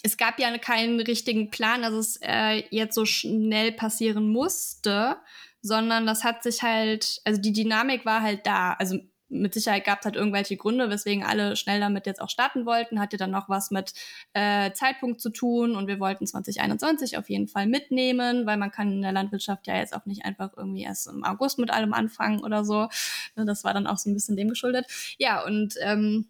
es 0.04 0.18
gab 0.18 0.40
ja 0.40 0.58
keinen 0.58 1.00
richtigen 1.00 1.52
Plan, 1.52 1.82
dass 1.82 1.94
es 1.94 2.20
äh, 2.22 2.64
jetzt 2.72 2.96
so 2.96 3.06
schnell 3.06 3.72
passieren 3.72 4.28
musste, 4.30 5.18
sondern 5.62 6.06
das 6.06 6.24
hat 6.24 6.44
sich 6.44 6.62
halt, 6.62 7.22
also 7.26 7.40
die 7.40 7.54
Dynamik 7.54 8.06
war 8.06 8.22
halt 8.22 8.46
da. 8.48 8.74
Also 8.74 9.00
mit 9.34 9.54
Sicherheit 9.54 9.86
gab 9.86 10.00
es 10.00 10.06
halt 10.06 10.16
irgendwelche 10.16 10.56
Gründe, 10.58 10.90
weswegen 10.90 11.24
alle 11.24 11.56
schnell 11.56 11.80
damit 11.80 12.06
jetzt 12.06 12.22
auch 12.22 12.30
starten 12.30 12.66
wollten. 12.66 13.00
Hatte 13.00 13.18
dann 13.18 13.32
noch 13.32 13.50
was 13.50 13.72
mit 13.72 13.94
äh, 14.34 14.72
Zeitpunkt 14.74 15.20
zu 15.22 15.30
tun 15.30 15.76
und 15.76 15.88
wir 15.88 16.00
wollten 16.00 16.28
2021 16.28 17.18
auf 17.18 17.30
jeden 17.30 17.48
Fall 17.48 17.68
mitnehmen, 17.68 18.46
weil 18.46 18.58
man 18.58 18.72
kann 18.72 18.92
in 18.92 19.02
der 19.02 19.12
Landwirtschaft 19.12 19.68
ja 19.68 19.76
jetzt 19.76 19.96
auch 19.96 20.06
nicht 20.06 20.26
einfach 20.26 20.52
irgendwie 20.56 20.84
erst 20.84 21.08
im 21.08 21.24
August 21.24 21.60
mit 21.60 21.72
allem 21.72 21.94
anfangen 21.94 22.44
oder 22.44 22.64
so. 22.64 22.88
Ne, 23.36 23.46
das 23.46 23.64
war 23.64 23.74
dann 23.74 23.88
auch 23.88 23.98
so 23.98 24.10
ein 24.10 24.14
bisschen 24.14 24.38
dem 24.38 24.50
geschuldet. 24.50 24.86
Ja, 25.18 25.44
und 25.44 25.76
ähm, 25.82 26.28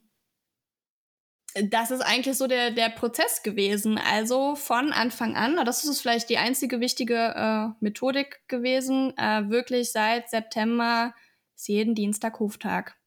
das 1.61 1.91
ist 1.91 2.01
eigentlich 2.01 2.37
so 2.37 2.47
der, 2.47 2.71
der 2.71 2.89
Prozess 2.89 3.43
gewesen. 3.43 3.99
Also 3.99 4.55
von 4.55 4.91
Anfang 4.91 5.35
an, 5.35 5.59
das 5.65 5.83
ist 5.83 6.01
vielleicht 6.01 6.29
die 6.29 6.37
einzige 6.37 6.79
wichtige 6.79 7.15
äh, 7.35 7.67
Methodik 7.79 8.41
gewesen, 8.47 9.15
äh, 9.17 9.49
wirklich 9.49 9.91
seit 9.91 10.29
September 10.29 11.13
ist 11.63 11.67
jeden 11.69 11.95
Dienstag 11.95 12.39
Hoftag. 12.39 12.97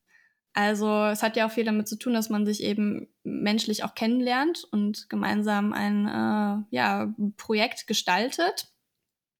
Also 0.54 1.04
es 1.04 1.22
hat 1.22 1.36
ja 1.36 1.46
auch 1.46 1.50
viel 1.50 1.64
damit 1.64 1.86
zu 1.86 1.96
tun, 1.98 2.14
dass 2.14 2.30
man 2.30 2.46
sich 2.46 2.62
eben 2.62 3.08
menschlich 3.22 3.84
auch 3.84 3.94
kennenlernt 3.94 4.64
und 4.72 5.10
gemeinsam 5.10 5.74
ein 5.74 6.06
äh, 6.06 6.74
ja, 6.74 7.14
Projekt 7.36 7.86
gestaltet. 7.86 8.68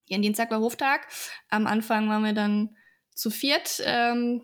Jeden 0.04 0.22
Dienstag 0.22 0.50
war 0.50 0.60
Hoftag. 0.60 1.08
Am 1.48 1.66
Anfang 1.66 2.10
waren 2.10 2.22
wir 2.22 2.34
dann 2.34 2.76
zu 3.14 3.30
viert. 3.30 3.80
Ähm, 3.84 4.42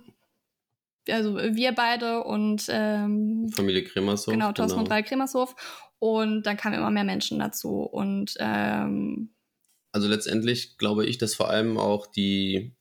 also 1.06 1.36
wir 1.36 1.72
beide 1.72 2.24
und 2.24 2.64
ähm, 2.70 3.50
Familie 3.52 3.84
Kremershof. 3.84 4.32
Genau, 4.32 4.52
Thorsten 4.52 4.78
genau. 4.78 4.84
und 4.84 4.90
Ralf 4.90 5.06
Kremershof. 5.06 5.54
Und 5.98 6.44
dann 6.44 6.56
kamen 6.56 6.76
immer 6.76 6.90
mehr 6.90 7.04
Menschen 7.04 7.38
dazu. 7.38 7.82
Und 7.82 8.34
ähm, 8.38 9.34
also 9.92 10.08
letztendlich 10.08 10.78
glaube 10.78 11.04
ich, 11.04 11.18
dass 11.18 11.34
vor 11.34 11.50
allem 11.50 11.76
auch 11.76 12.06
die 12.06 12.74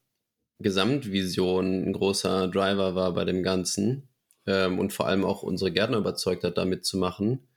Gesamtvision 0.62 1.84
ein 1.84 1.94
großer 1.94 2.48
Driver 2.48 2.96
war 2.96 3.14
bei 3.14 3.26
dem 3.26 3.44
Ganzen 3.44 4.10
ähm, 4.46 4.80
und 4.80 4.94
vor 4.94 5.08
allem 5.08 5.26
auch 5.26 5.44
unsere 5.44 5.72
Gärtner 5.72 5.98
überzeugt 5.98 6.44
hat, 6.44 6.58
da 6.58 6.66
mitzumachen. 6.66 7.48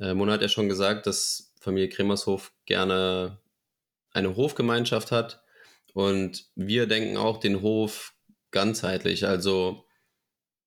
Äh, 0.00 0.14
Mona 0.14 0.32
hat 0.32 0.42
ja 0.42 0.48
schon 0.48 0.68
gesagt, 0.68 1.06
dass 1.06 1.52
Familie 1.60 1.88
Kremershof 1.88 2.52
gerne 2.66 3.38
eine 4.12 4.36
Hofgemeinschaft 4.36 5.10
hat 5.10 5.42
und 5.92 6.46
wir 6.54 6.86
denken 6.86 7.16
auch 7.16 7.38
den 7.38 7.62
Hof 7.62 8.14
ganzheitlich. 8.50 9.26
Also, 9.26 9.84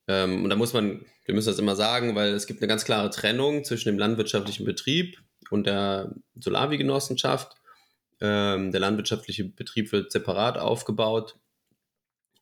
ähm, 0.08 0.43
und 0.43 0.50
da 0.50 0.56
muss 0.56 0.73
man, 0.73 1.06
wir 1.26 1.36
müssen 1.36 1.50
das 1.50 1.60
immer 1.60 1.76
sagen, 1.76 2.15
weil 2.15 2.34
es 2.34 2.47
gibt 2.47 2.62
eine 2.62 2.67
ganz 2.67 2.86
klare 2.86 3.10
Trennung 3.10 3.63
zwischen 3.63 3.89
dem 3.89 4.00
landwirtschaftlichen 4.00 4.65
Betrieb 4.65 5.17
und 5.50 5.67
der 5.67 6.13
Solavi-Genossenschaft. 6.36 7.56
Ähm, 8.19 8.71
der 8.71 8.80
landwirtschaftliche 8.80 9.45
Betrieb 9.45 9.91
wird 9.91 10.12
separat 10.12 10.58
aufgebaut 10.58 11.38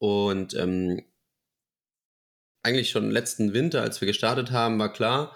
und 0.06 0.54
ähm, 0.54 1.04
eigentlich 2.62 2.92
schon 2.92 3.10
letzten 3.10 3.54
Winter, 3.54 3.82
als 3.82 4.02
wir 4.02 4.06
gestartet 4.06 4.52
haben, 4.52 4.78
war 4.78 4.94
klar, 4.94 5.36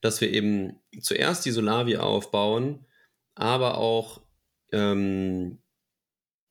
dass 0.00 0.22
wir 0.22 0.32
eben 0.32 0.80
zuerst 1.02 1.44
die 1.44 1.50
Solavi 1.50 1.98
aufbauen, 1.98 2.86
aber 3.34 3.76
auch 3.76 4.22
ähm, 4.72 5.58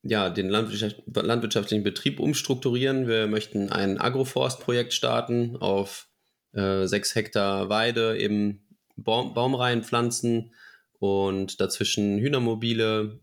ja, 0.04 0.30
den 0.30 0.50
landwirtschaft 0.50 1.02
landwirtschaftlichen 1.08 1.84
Betrieb 1.84 2.20
umstrukturieren. 2.20 3.08
Wir 3.08 3.26
möchten 3.26 3.72
ein 3.72 4.00
Agroforstprojekt 4.00 4.94
starten 4.94 5.58
auf 5.58 6.10
äh, 6.54 6.86
sechs 6.86 7.16
Hektar 7.16 7.70
Weide, 7.70 8.20
eben 8.20 8.68
Baum 8.96 9.34
Baumreihen 9.34 9.84
pflanzen 9.84 10.54
und 11.00 11.60
dazwischen 11.60 12.20
Hühnermobile, 12.20 13.20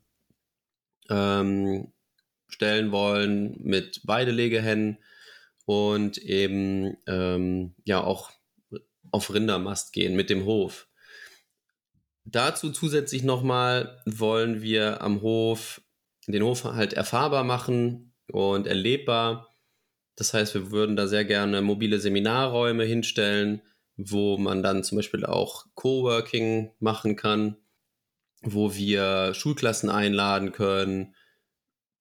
ähm, 1.09 1.94
stellen 2.49 2.93
wollen 2.93 3.57
mit 3.63 4.01
Weidelegehennen 4.05 4.99
und 5.67 6.19
eben 6.19 6.97
ähm, 7.07 7.75
ja 7.85 8.03
auch 8.03 8.31
auf 9.11 9.33
Rindermast 9.33 9.93
gehen 9.93 10.17
mit 10.17 10.31
dem 10.31 10.45
Hof. 10.45 10.89
Dazu 12.25 12.71
zusätzlich 12.71 13.23
nochmal 13.23 14.01
wollen 14.07 14.63
wir 14.63 15.03
am 15.03 15.21
Hof 15.23 15.81
den 16.27 16.43
Hof 16.43 16.65
halt 16.65 16.93
erfahrbar 16.95 17.45
machen 17.45 18.15
und 18.33 18.67
erlebbar. 18.67 19.55
Das 20.17 20.33
heißt, 20.33 20.55
wir 20.55 20.71
würden 20.71 20.97
da 20.97 21.07
sehr 21.07 21.25
gerne 21.25 21.61
mobile 21.61 21.99
Seminarräume 21.99 22.85
hinstellen, 22.85 23.63
wo 23.97 24.39
man 24.39 24.63
dann 24.63 24.85
zum 24.85 24.97
Beispiel 24.97 25.27
auch 25.27 25.67
Coworking 25.75 26.71
machen 26.79 27.17
kann, 27.17 27.57
wo 28.43 28.75
wir 28.75 29.35
Schulklassen 29.35 29.91
einladen 29.91 30.53
können, 30.53 31.15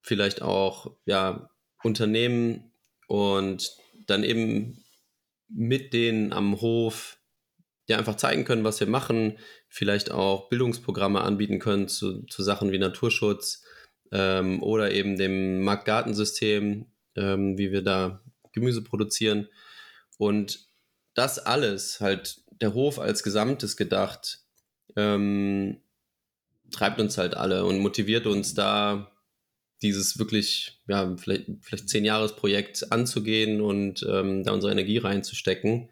vielleicht 0.04 0.42
auch 0.42 0.96
ja, 1.06 1.50
Unternehmen 1.82 2.72
und 3.08 3.72
dann 4.06 4.24
eben 4.24 4.84
mit 5.48 5.94
denen 5.94 6.34
am 6.34 6.62
Hof 6.62 7.18
ja 7.88 7.98
einfach 7.98 8.16
zeigen 8.16 8.46
können, 8.46 8.64
was 8.64 8.80
wir 8.80 8.88
machen, 8.88 9.38
vielleicht 9.68 10.12
auch 10.12 10.50
Bildungsprogramme 10.50 11.22
anbieten 11.22 11.60
können 11.60 11.88
zu, 11.88 12.24
zu 12.24 12.44
Sachen 12.44 12.72
wie 12.72 12.80
Naturschutz 12.80 13.64
ähm, 14.12 14.62
oder 14.62 14.92
eben 14.92 15.18
dem 15.18 15.62
Marktgartensystem, 15.64 16.86
ähm, 17.16 17.58
wie 17.58 17.72
wir 17.72 17.82
da 17.82 18.22
Gemüse 18.52 18.84
produzieren. 18.84 19.50
Und 20.18 20.68
das 21.14 21.40
alles, 21.40 22.00
halt 22.00 22.42
der 22.62 22.74
Hof 22.74 23.00
als 23.00 23.24
Gesamtes 23.24 23.76
gedacht, 23.78 24.40
ähm, 24.96 25.82
treibt 26.72 27.00
uns 27.00 27.18
halt 27.18 27.36
alle 27.36 27.66
und 27.66 27.80
motiviert 27.80 28.28
uns 28.28 28.54
da 28.54 29.13
dieses 29.84 30.18
wirklich, 30.18 30.82
ja, 30.88 31.16
vielleicht, 31.18 31.46
vielleicht 31.62 31.90
zehn 31.90 32.06
Jahres-Projekt 32.06 32.92
anzugehen 32.92 33.62
und 33.62 34.06
ähm, 34.10 34.44
da 34.44 34.54
unsere 34.54 34.72
Energie 34.72 34.98
reinzustecken. 34.98 35.90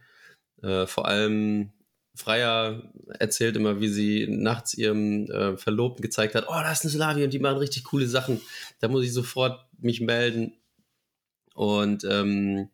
Äh, 0.64 0.88
vor 0.88 1.08
allem 1.08 1.72
Freier 2.16 2.92
erzählt 3.20 3.56
immer, 3.56 3.80
wie 3.80 3.88
sie 3.88 4.28
nachts 4.28 4.74
ihrem 4.74 5.30
äh, 5.32 5.58
Verlobten 5.58 6.02
gezeigt 6.02 6.36
hat, 6.36 6.46
oh, 6.48 6.54
da 6.54 6.72
ist 6.72 6.84
eine 6.84 6.92
Slavi 6.92 7.24
und 7.24 7.34
die 7.34 7.40
machen 7.40 7.58
richtig 7.58 7.86
coole 7.86 8.08
Sachen. 8.08 8.42
Da 8.80 8.88
muss 8.88 9.06
ich 9.06 9.14
sofort 9.14 9.66
mich 9.78 10.02
melden. 10.02 10.54
Und 11.54 12.04
ähm, 12.04 12.70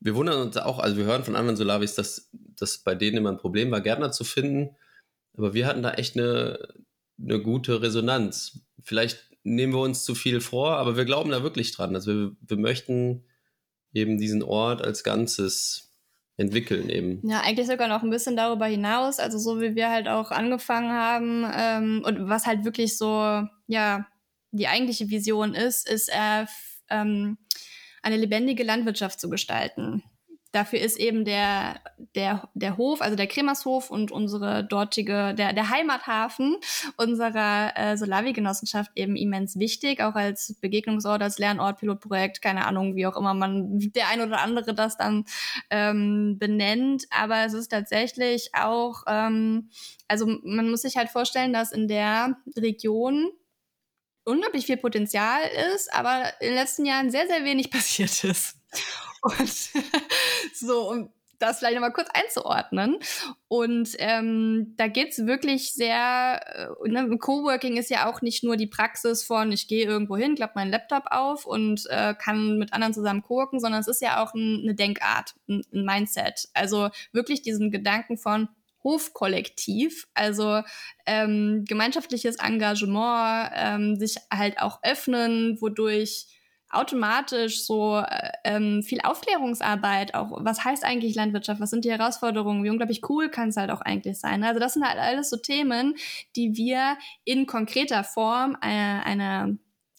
wir 0.00 0.14
wundern 0.14 0.40
uns 0.40 0.56
auch, 0.56 0.78
also 0.78 0.96
wir 0.96 1.04
hören 1.04 1.24
von 1.24 1.36
anderen 1.36 1.56
Solavis, 1.56 1.94
dass 1.94 2.30
das 2.32 2.78
bei 2.78 2.94
denen 2.94 3.18
immer 3.18 3.30
ein 3.30 3.38
Problem 3.38 3.70
war, 3.70 3.80
Gärtner 3.80 4.12
zu 4.12 4.24
finden. 4.24 4.76
Aber 5.36 5.54
wir 5.54 5.66
hatten 5.66 5.82
da 5.82 5.92
echt 5.92 6.16
eine, 6.16 6.68
eine 7.20 7.40
gute 7.40 7.82
Resonanz. 7.82 8.60
Vielleicht 8.82 9.35
nehmen 9.46 9.72
wir 9.72 9.80
uns 9.80 10.04
zu 10.04 10.14
viel 10.14 10.40
vor, 10.40 10.76
aber 10.76 10.96
wir 10.96 11.04
glauben 11.04 11.30
da 11.30 11.42
wirklich 11.42 11.72
dran. 11.72 11.94
Also 11.94 12.12
wir, 12.12 12.36
wir 12.40 12.56
möchten 12.56 13.24
eben 13.92 14.18
diesen 14.18 14.42
Ort 14.42 14.82
als 14.82 15.04
Ganzes 15.04 15.94
entwickeln 16.36 16.90
eben. 16.90 17.26
Ja, 17.26 17.40
eigentlich 17.40 17.66
sogar 17.66 17.88
noch 17.88 18.02
ein 18.02 18.10
bisschen 18.10 18.36
darüber 18.36 18.66
hinaus. 18.66 19.18
Also 19.18 19.38
so 19.38 19.60
wie 19.60 19.74
wir 19.74 19.90
halt 19.90 20.08
auch 20.08 20.30
angefangen 20.30 20.90
haben 20.90 21.46
ähm, 21.54 22.02
und 22.04 22.28
was 22.28 22.44
halt 22.44 22.64
wirklich 22.64 22.98
so, 22.98 23.42
ja, 23.68 24.06
die 24.50 24.68
eigentliche 24.68 25.08
Vision 25.08 25.54
ist, 25.54 25.88
ist 25.88 26.10
äh, 26.12 26.46
ähm, 26.90 27.38
eine 28.02 28.16
lebendige 28.16 28.64
Landwirtschaft 28.64 29.20
zu 29.20 29.30
gestalten. 29.30 30.02
Dafür 30.56 30.80
ist 30.80 30.98
eben 30.98 31.26
der, 31.26 31.82
der, 32.14 32.48
der 32.54 32.78
Hof, 32.78 33.02
also 33.02 33.14
der 33.14 33.26
Kremershof 33.26 33.90
und 33.90 34.10
unsere 34.10 34.64
dortige, 34.64 35.34
der, 35.34 35.52
der 35.52 35.68
Heimathafen 35.68 36.56
unserer 36.96 37.76
äh, 37.76 37.98
Solavi-Genossenschaft 37.98 38.90
eben 38.94 39.16
immens 39.16 39.58
wichtig, 39.58 40.00
auch 40.00 40.14
als 40.14 40.54
Begegnungsort, 40.62 41.20
als 41.20 41.36
Lernort, 41.36 41.80
Pilotprojekt, 41.80 42.40
keine 42.40 42.66
Ahnung, 42.66 42.96
wie 42.96 43.06
auch 43.06 43.18
immer 43.18 43.34
man, 43.34 43.80
der 43.94 44.08
ein 44.08 44.22
oder 44.22 44.40
andere 44.40 44.72
das 44.72 44.96
dann 44.96 45.26
ähm, 45.68 46.38
benennt. 46.38 47.04
Aber 47.10 47.44
es 47.44 47.52
ist 47.52 47.68
tatsächlich 47.68 48.48
auch, 48.54 49.02
ähm, 49.06 49.68
also 50.08 50.24
man 50.42 50.70
muss 50.70 50.80
sich 50.80 50.96
halt 50.96 51.10
vorstellen, 51.10 51.52
dass 51.52 51.70
in 51.70 51.86
der 51.86 52.38
Region 52.56 53.28
unglaublich 54.24 54.64
viel 54.64 54.78
Potenzial 54.78 55.42
ist, 55.74 55.92
aber 55.92 56.32
in 56.40 56.48
den 56.48 56.54
letzten 56.56 56.86
Jahren 56.86 57.10
sehr, 57.10 57.26
sehr 57.26 57.44
wenig 57.44 57.70
passiert 57.70 58.24
ist. 58.24 58.56
Und 59.26 59.70
so, 60.54 60.90
um 60.90 61.10
das 61.38 61.58
vielleicht 61.58 61.74
nochmal 61.74 61.92
kurz 61.92 62.08
einzuordnen. 62.12 62.98
Und 63.48 63.90
ähm, 63.98 64.74
da 64.76 64.88
geht's 64.88 65.26
wirklich 65.26 65.72
sehr, 65.72 66.40
äh, 66.84 66.88
ne, 66.88 67.18
Coworking 67.18 67.76
ist 67.76 67.90
ja 67.90 68.10
auch 68.10 68.22
nicht 68.22 68.42
nur 68.42 68.56
die 68.56 68.66
Praxis 68.66 69.22
von, 69.22 69.52
ich 69.52 69.68
gehe 69.68 69.86
irgendwo 69.86 70.16
hin, 70.16 70.34
klappe 70.34 70.54
meinen 70.56 70.70
Laptop 70.70 71.04
auf 71.10 71.46
und 71.46 71.84
äh, 71.90 72.14
kann 72.14 72.58
mit 72.58 72.72
anderen 72.72 72.94
zusammen 72.94 73.22
coworken, 73.22 73.60
sondern 73.60 73.80
es 73.80 73.88
ist 73.88 74.00
ja 74.00 74.22
auch 74.22 74.34
ein, 74.34 74.60
eine 74.62 74.74
Denkart, 74.74 75.34
ein, 75.48 75.62
ein 75.72 75.84
Mindset. 75.84 76.48
Also 76.54 76.90
wirklich 77.12 77.42
diesen 77.42 77.70
Gedanken 77.70 78.16
von, 78.18 78.48
Hofkollektiv, 78.86 80.06
also 80.14 80.62
ähm, 81.06 81.64
gemeinschaftliches 81.66 82.36
Engagement, 82.36 83.50
ähm, 83.52 83.96
sich 83.96 84.14
halt 84.32 84.62
auch 84.62 84.78
öffnen, 84.84 85.60
wodurch 85.60 86.28
automatisch 86.70 87.62
so 87.62 87.98
äh, 87.98 88.30
ähm, 88.44 88.82
viel 88.82 89.00
Aufklärungsarbeit 89.02 90.14
auch, 90.14 90.30
was 90.44 90.64
heißt 90.64 90.84
eigentlich 90.84 91.14
Landwirtschaft, 91.14 91.60
was 91.60 91.70
sind 91.70 91.84
die 91.84 91.90
Herausforderungen, 91.90 92.64
wie 92.64 92.70
unglaublich 92.70 93.08
cool 93.08 93.28
kann 93.28 93.50
es 93.50 93.56
halt 93.56 93.70
auch 93.70 93.80
eigentlich 93.80 94.18
sein. 94.18 94.42
Also 94.44 94.60
das 94.60 94.74
sind 94.74 94.84
halt 94.84 94.98
alles 94.98 95.30
so 95.30 95.36
Themen, 95.36 95.94
die 96.34 96.56
wir 96.56 96.96
in 97.24 97.46
konkreter 97.46 98.04
Form 98.04 98.56
äh, 98.60 98.66
einer 98.66 99.56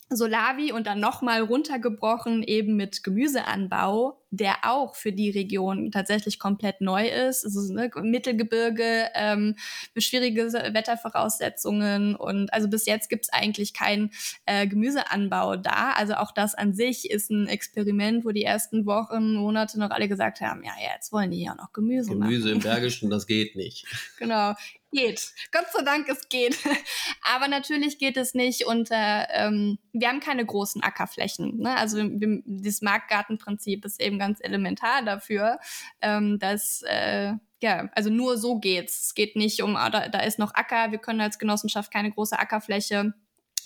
Solavi 0.09 0.71
und 0.71 0.87
dann 0.87 0.99
nochmal 0.99 1.41
runtergebrochen 1.41 2.41
eben 2.43 2.77
mit 2.77 3.03
Gemüseanbau, 3.03 4.21
der 4.29 4.55
auch 4.63 4.95
für 4.95 5.11
die 5.11 5.29
Region 5.29 5.91
tatsächlich 5.91 6.39
komplett 6.39 6.79
neu 6.79 7.07
ist. 7.07 7.43
Es 7.43 7.55
ist 7.57 7.71
ne, 7.71 7.91
Mittelgebirge, 8.01 9.09
ähm, 9.15 9.55
schwierige 9.97 10.53
Wettervoraussetzungen 10.53 12.15
und 12.15 12.53
also 12.53 12.69
bis 12.69 12.85
jetzt 12.85 13.09
gibt 13.09 13.25
es 13.25 13.33
eigentlich 13.33 13.73
keinen 13.73 14.11
äh, 14.45 14.65
Gemüseanbau 14.67 15.57
da. 15.57 15.91
Also 15.97 16.15
auch 16.15 16.31
das 16.31 16.55
an 16.55 16.73
sich 16.73 17.09
ist 17.09 17.29
ein 17.29 17.47
Experiment, 17.47 18.23
wo 18.23 18.31
die 18.31 18.43
ersten 18.43 18.85
Wochen, 18.85 19.33
Monate 19.33 19.77
noch 19.77 19.89
alle 19.89 20.07
gesagt 20.07 20.39
haben, 20.39 20.63
ja, 20.63 20.71
jetzt 20.93 21.11
wollen 21.11 21.31
die 21.31 21.43
ja 21.43 21.53
noch 21.55 21.73
Gemüse, 21.73 22.11
Gemüse 22.11 22.19
machen. 22.19 22.29
Gemüse 22.29 22.51
im 22.51 22.59
Bergischen, 22.59 23.09
das 23.09 23.27
geht 23.27 23.57
nicht. 23.57 23.85
genau 24.17 24.53
geht. 24.97 25.31
Gott 25.51 25.67
sei 25.71 25.83
Dank, 25.83 26.09
es 26.09 26.27
geht. 26.29 26.57
Aber 27.21 27.47
natürlich 27.47 27.99
geht 27.99 28.17
es 28.17 28.33
nicht 28.33 28.65
unter, 28.65 29.27
ähm, 29.31 29.77
wir 29.93 30.07
haben 30.09 30.19
keine 30.19 30.45
großen 30.45 30.81
Ackerflächen. 30.83 31.59
Ne? 31.59 31.77
Also 31.77 31.97
wir, 31.97 32.41
das 32.45 32.81
Marktgartenprinzip 32.81 33.85
ist 33.85 34.01
eben 34.01 34.19
ganz 34.19 34.39
elementar 34.41 35.03
dafür, 35.03 35.59
ähm, 36.01 36.39
dass 36.39 36.81
äh, 36.83 37.33
ja, 37.61 37.89
also 37.93 38.09
nur 38.09 38.37
so 38.37 38.59
geht's. 38.59 39.05
Es 39.05 39.15
geht 39.15 39.35
nicht 39.35 39.63
um, 39.63 39.75
ah, 39.75 39.89
da, 39.89 40.09
da 40.09 40.19
ist 40.19 40.39
noch 40.39 40.53
Acker, 40.53 40.91
wir 40.91 40.99
können 40.99 41.21
als 41.21 41.39
Genossenschaft 41.39 41.91
keine 41.91 42.11
große 42.11 42.37
Ackerfläche 42.37 43.13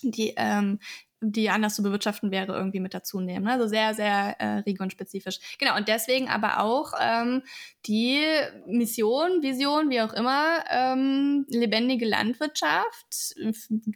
die 0.03 0.33
ähm, 0.37 0.79
die 1.21 1.49
anders 1.49 1.75
zu 1.75 1.83
bewirtschaften 1.83 2.31
wäre, 2.31 2.53
irgendwie 2.53 2.79
mit 2.79 2.93
dazu 2.95 3.19
nehmen. 3.19 3.45
Ne? 3.45 3.51
Also 3.51 3.67
sehr, 3.67 3.93
sehr 3.93 4.39
äh, 4.39 4.59
regionspezifisch. 4.59 5.39
Genau, 5.59 5.77
und 5.77 5.87
deswegen 5.87 6.27
aber 6.27 6.59
auch 6.59 6.93
ähm, 6.99 7.43
die 7.85 8.23
Mission, 8.65 9.41
Vision, 9.43 9.89
wie 9.89 10.01
auch 10.01 10.13
immer, 10.13 10.63
ähm, 10.69 11.45
lebendige 11.49 12.07
Landwirtschaft, 12.07 13.35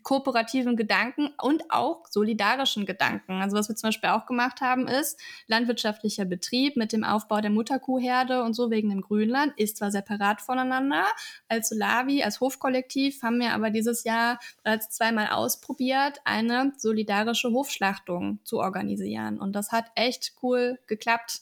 kooperativen 0.03 0.75
Gedanken 0.75 1.29
und 1.41 1.71
auch 1.71 2.05
solidarischen 2.09 2.85
Gedanken. 2.85 3.41
Also 3.41 3.57
was 3.57 3.69
wir 3.69 3.75
zum 3.75 3.89
Beispiel 3.89 4.09
auch 4.09 4.27
gemacht 4.27 4.61
haben, 4.61 4.87
ist 4.87 5.19
landwirtschaftlicher 5.47 6.25
Betrieb 6.25 6.77
mit 6.77 6.93
dem 6.93 7.03
Aufbau 7.03 7.41
der 7.41 7.51
Mutterkuhherde 7.51 8.43
und 8.43 8.53
so 8.53 8.69
wegen 8.69 8.89
dem 8.89 9.01
Grünland 9.01 9.53
ist 9.57 9.77
zwar 9.77 9.91
separat 9.91 10.41
voneinander. 10.41 11.05
Als 11.47 11.69
Solavi, 11.69 12.23
als 12.23 12.39
Hofkollektiv 12.39 13.21
haben 13.23 13.39
wir 13.39 13.53
aber 13.53 13.71
dieses 13.71 14.03
Jahr 14.03 14.39
bereits 14.63 14.89
zweimal 14.89 15.27
ausprobiert, 15.27 16.19
eine 16.23 16.73
solidarische 16.77 17.14
Hofschlachtung 17.23 18.39
zu 18.43 18.59
organisieren. 18.59 19.39
Und 19.39 19.53
das 19.53 19.71
hat 19.71 19.85
echt 19.95 20.33
cool 20.41 20.79
geklappt. 20.87 21.41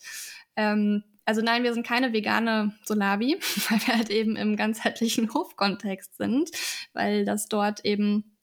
Ähm, 0.55 1.03
also 1.25 1.41
nein, 1.41 1.63
wir 1.63 1.73
sind 1.73 1.87
keine 1.87 2.13
vegane 2.13 2.73
Solavi, 2.85 3.37
weil 3.69 3.79
wir 3.87 3.95
halt 3.95 4.09
eben 4.09 4.35
im 4.35 4.55
ganzheitlichen 4.55 5.33
Hofkontext 5.33 6.17
sind, 6.17 6.51
weil 6.93 7.25
das 7.25 7.47
dort 7.47 7.85
eben 7.85 8.37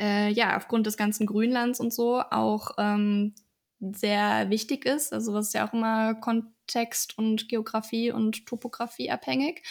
äh, 0.00 0.30
ja 0.30 0.56
aufgrund 0.56 0.86
des 0.86 0.96
ganzen 0.96 1.26
Grünlands 1.26 1.80
und 1.80 1.92
so 1.92 2.20
auch 2.20 2.72
ähm, 2.78 3.34
sehr 3.80 4.50
wichtig 4.50 4.84
ist. 4.84 5.12
Also 5.12 5.32
was 5.34 5.48
ist 5.48 5.54
ja 5.54 5.66
auch 5.66 5.72
immer 5.72 6.14
Kontext 6.14 7.16
und 7.18 7.48
Geografie 7.48 8.12
und 8.12 8.46
Topografie 8.46 9.10
abhängig. 9.10 9.62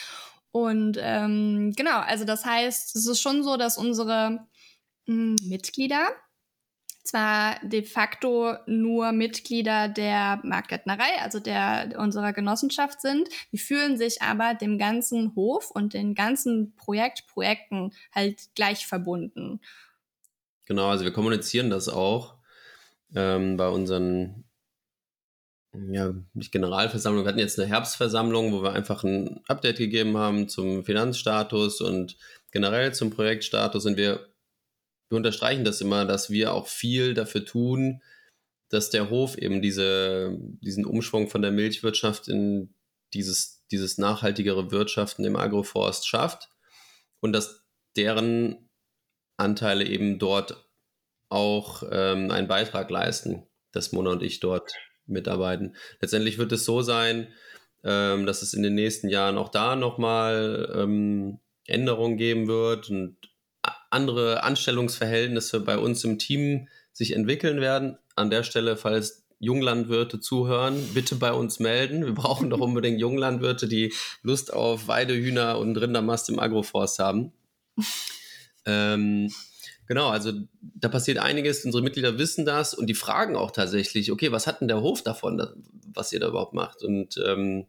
Und 0.52 0.98
ähm, 1.02 1.74
genau, 1.76 2.00
also 2.00 2.24
das 2.24 2.46
heißt, 2.46 2.96
es 2.96 3.06
ist 3.06 3.20
schon 3.20 3.44
so, 3.44 3.58
dass 3.58 3.78
unsere 3.78 4.48
hm, 5.06 5.36
Mitglieder 5.44 6.08
zwar 7.06 7.60
de 7.64 7.84
facto 7.84 8.56
nur 8.66 9.12
Mitglieder 9.12 9.88
der 9.88 10.40
Marktgärtnerei, 10.44 11.22
also 11.22 11.40
der 11.40 11.96
unserer 11.98 12.34
Genossenschaft 12.34 13.00
sind, 13.02 13.30
die 13.52 13.58
fühlen 13.58 13.98
sich 13.98 14.22
aber 14.22 14.54
dem 14.54 14.78
ganzen 14.78 15.36
Hof 15.36 15.72
und 15.72 15.94
den 15.94 16.16
ganzen 16.16 16.76
Projekt, 16.76 17.28
Projekten 17.28 17.92
halt 18.14 18.42
gleich 18.56 18.88
verbunden. 18.88 19.60
Genau, 20.66 20.88
also 20.88 21.04
wir 21.04 21.14
kommunizieren 21.14 21.70
das 21.70 21.90
auch 21.90 22.36
ähm, 23.14 23.58
bei 23.58 23.68
unseren 23.68 24.46
ja, 25.92 26.14
Generalversammlung, 26.36 27.24
wir 27.24 27.30
hatten 27.30 27.40
jetzt 27.40 27.60
eine 27.60 27.68
Herbstversammlung, 27.68 28.54
wo 28.54 28.64
wir 28.64 28.74
einfach 28.74 29.04
ein 29.04 29.42
Update 29.48 29.78
gegeben 29.78 30.18
haben 30.18 30.48
zum 30.48 30.86
Finanzstatus 30.86 31.82
und 31.82 32.18
generell 32.52 32.94
zum 32.94 33.10
Projektstatus. 33.10 33.86
Und 33.86 33.98
wir 33.98 34.28
wir 35.10 35.18
unterstreichen 35.18 35.64
das 35.64 35.82
immer, 35.82 36.06
dass 36.06 36.30
wir 36.30 36.54
auch 36.54 36.68
viel 36.68 37.14
dafür 37.14 37.46
tun, 37.46 38.02
dass 38.70 38.90
der 38.90 39.10
Hof 39.10 39.38
eben 39.38 39.62
diese, 39.62 40.38
diesen 40.40 40.86
Umschwung 40.86 41.30
von 41.30 41.42
der 41.42 41.52
Milchwirtschaft 41.52 42.28
in 42.28 42.74
dieses, 43.14 43.64
dieses 43.72 43.98
nachhaltigere 43.98 44.72
Wirtschaften 44.72 45.24
im 45.24 45.36
Agroforst 45.36 46.08
schafft 46.08 46.50
und 47.20 47.34
dass 47.34 47.64
deren 47.96 48.70
Anteile 49.38 49.86
eben 49.86 50.20
dort 50.20 50.68
auch 51.30 51.84
ähm, 51.92 52.32
einen 52.32 52.48
Beitrag 52.48 52.90
leisten, 52.90 53.48
dass 53.72 53.92
Mona 53.92 54.12
und 54.12 54.24
ich 54.24 54.40
dort 54.40 54.76
mitarbeiten. 55.06 55.76
Letztendlich 56.02 56.38
wird 56.38 56.52
es 56.52 56.66
so 56.66 56.82
sein, 56.82 57.28
ähm, 57.84 58.26
dass 58.26 58.42
es 58.42 58.54
in 58.54 58.64
den 58.64 58.76
nächsten 58.76 59.10
Jahren 59.10 59.38
auch 59.38 59.50
da 59.50 59.76
nochmal 59.76 60.74
ähm, 60.76 61.40
Änderungen 61.66 62.18
geben 62.18 62.48
wird 62.48 62.90
und 62.90 63.18
andere 63.96 64.44
Anstellungsverhältnisse 64.44 65.62
bei 65.62 65.78
uns 65.78 66.04
im 66.04 66.20
Team 66.20 66.68
sich 66.92 67.14
entwickeln 67.14 67.62
werden. 67.62 67.98
An 68.16 68.30
der 68.30 68.44
Stelle, 68.44 68.76
falls 68.76 69.26
Junglandwirte 69.40 70.20
zuhören, 70.20 70.76
bitte 70.94 71.16
bei 71.16 71.32
uns 71.32 71.60
melden. 71.60 72.06
Wir 72.06 72.14
brauchen 72.14 72.50
doch 72.50 72.60
unbedingt 72.70 73.00
Junglandwirte, 73.00 73.68
die 73.68 73.94
Lust 74.22 74.54
auf 74.54 74.88
Weidehühner 74.88 75.58
und 75.58 75.78
Rindermast 75.78 76.30
im 76.30 76.40
Agroforst 76.40 77.00
haben. 77.00 77.32
ähm, 78.66 79.32
genau, 79.88 80.10
also 80.10 80.34
da 80.62 80.90
passiert 80.90 81.20
einiges. 81.20 81.64
Unsere 81.64 81.84
Mitglieder 81.84 82.18
wissen 82.18 82.46
das 82.46 82.74
und 82.74 82.88
die 82.88 82.96
fragen 82.96 83.36
auch 83.36 83.52
tatsächlich, 83.52 84.12
okay, 84.12 84.32
was 84.32 84.48
hat 84.48 84.62
denn 84.62 84.68
der 84.68 84.82
Hof 84.82 85.04
davon, 85.04 85.42
was 85.94 86.12
ihr 86.12 86.20
da 86.20 86.28
überhaupt 86.28 86.54
macht? 86.54 86.84
Und 86.84 87.18
ähm, 87.26 87.66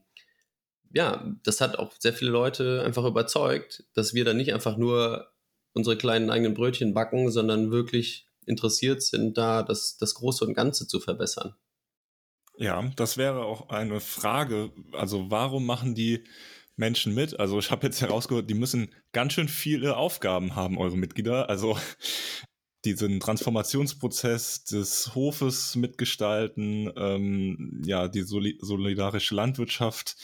ja, 0.93 1.25
das 1.43 1.61
hat 1.61 1.79
auch 1.79 1.93
sehr 1.99 2.12
viele 2.12 2.31
Leute 2.31 2.83
einfach 2.85 3.05
überzeugt, 3.05 3.85
dass 3.95 4.15
wir 4.15 4.25
da 4.25 4.35
nicht 4.35 4.55
einfach 4.55 4.77
nur 4.77 5.29
unsere 5.77 5.99
kleinen 5.99 6.31
eigenen 6.31 6.55
Brötchen 6.55 6.95
backen, 6.95 7.31
sondern 7.31 7.71
wirklich 7.71 8.27
interessiert 8.47 9.03
sind, 9.03 9.37
da 9.37 9.62
das, 9.62 9.99
das 9.99 10.15
Große 10.15 10.45
und 10.47 10.55
Ganze 10.55 10.89
zu 10.89 11.01
verbessern. 11.01 11.55
Ja, 12.57 12.91
das 12.97 13.19
wäre 13.19 13.45
auch 13.45 13.69
eine 13.69 14.01
Frage. 14.01 14.73
Also 14.93 15.31
warum 15.31 15.67
machen 15.67 15.95
die 15.95 16.25
Menschen 16.77 17.15
mit? 17.15 17.39
Also 17.39 17.59
ich 17.59 17.71
habe 17.71 17.87
jetzt 17.87 18.01
herausgehört, 18.01 18.49
die 18.49 18.55
müssen 18.55 18.89
ganz 19.12 19.35
schön 19.35 19.49
viele 19.49 19.99
Aufgaben 19.99 20.57
haben, 20.57 20.79
eure 20.79 20.97
Mitglieder. 20.97 21.51
Also 21.51 21.77
diesen 22.87 23.21
Transformationsprozess 23.21 24.65
des 24.65 25.15
Hofes 25.15 25.77
mitgestalten, 25.77 26.91
ähm, 26.97 27.83
ja, 27.85 28.09
die 28.09 28.23
Soli 28.23 28.57
solidarische 28.62 29.35
Landwirtschaft 29.35 30.17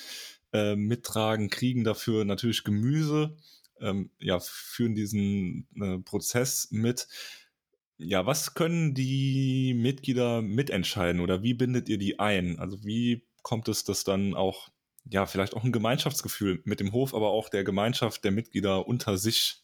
äh, 0.54 0.76
mittragen, 0.76 1.50
kriegen 1.50 1.84
dafür 1.84 2.24
natürlich 2.24 2.64
Gemüse, 2.64 3.36
ähm, 3.82 4.10
ja, 4.18 4.38
führen 4.40 4.94
diesen 4.94 5.66
äh, 5.80 5.98
Prozess 5.98 6.68
mit. 6.70 7.08
Ja, 7.98 8.26
was 8.26 8.54
können 8.54 8.94
die 8.94 9.74
Mitglieder 9.74 10.42
mitentscheiden 10.42 11.20
oder 11.20 11.42
wie 11.42 11.54
bindet 11.54 11.88
ihr 11.88 11.98
die 11.98 12.18
ein? 12.18 12.58
Also 12.58 12.84
wie 12.84 13.26
kommt 13.42 13.68
es, 13.68 13.84
dass 13.84 14.04
dann 14.04 14.34
auch, 14.34 14.70
ja, 15.04 15.26
vielleicht 15.26 15.54
auch 15.54 15.64
ein 15.64 15.72
Gemeinschaftsgefühl 15.72 16.62
mit 16.64 16.80
dem 16.80 16.92
Hof, 16.92 17.14
aber 17.14 17.30
auch 17.30 17.48
der 17.48 17.64
Gemeinschaft 17.64 18.24
der 18.24 18.32
Mitglieder 18.32 18.86
unter 18.86 19.18
sich 19.18 19.62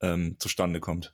ähm, 0.00 0.36
zustande 0.38 0.80
kommt? 0.80 1.12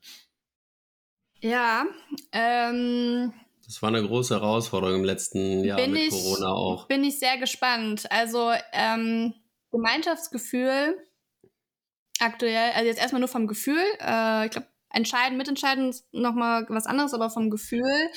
Ja, 1.40 1.85
ähm, 2.33 3.35
das 3.66 3.83
war 3.83 3.88
eine 3.88 4.07
große 4.07 4.35
Herausforderung 4.35 4.96
im 4.96 5.04
letzten 5.04 5.64
Jahr 5.64 5.87
mit 5.87 5.98
ich, 5.98 6.11
Corona 6.11 6.48
auch. 6.48 6.87
Bin 6.87 7.04
ich 7.04 7.18
sehr 7.18 7.38
gespannt. 7.38 8.11
Also 8.11 8.52
ähm, 8.72 9.35
Gemeinschaftsgefühl 9.70 10.96
aktuell, 12.20 12.72
also 12.72 12.87
jetzt 12.87 13.00
erstmal 13.00 13.20
nur 13.20 13.29
vom 13.29 13.46
Gefühl. 13.46 13.83
Äh, 14.00 14.46
ich 14.46 14.53
glaube, 14.53 14.68
entscheiden, 14.90 15.37
mitentscheiden 15.37 15.90
ist 15.90 16.07
nochmal 16.12 16.66
was 16.68 16.87
anderes, 16.87 17.14
aber 17.14 17.31
vom 17.31 17.50
Gefühl 17.50 18.11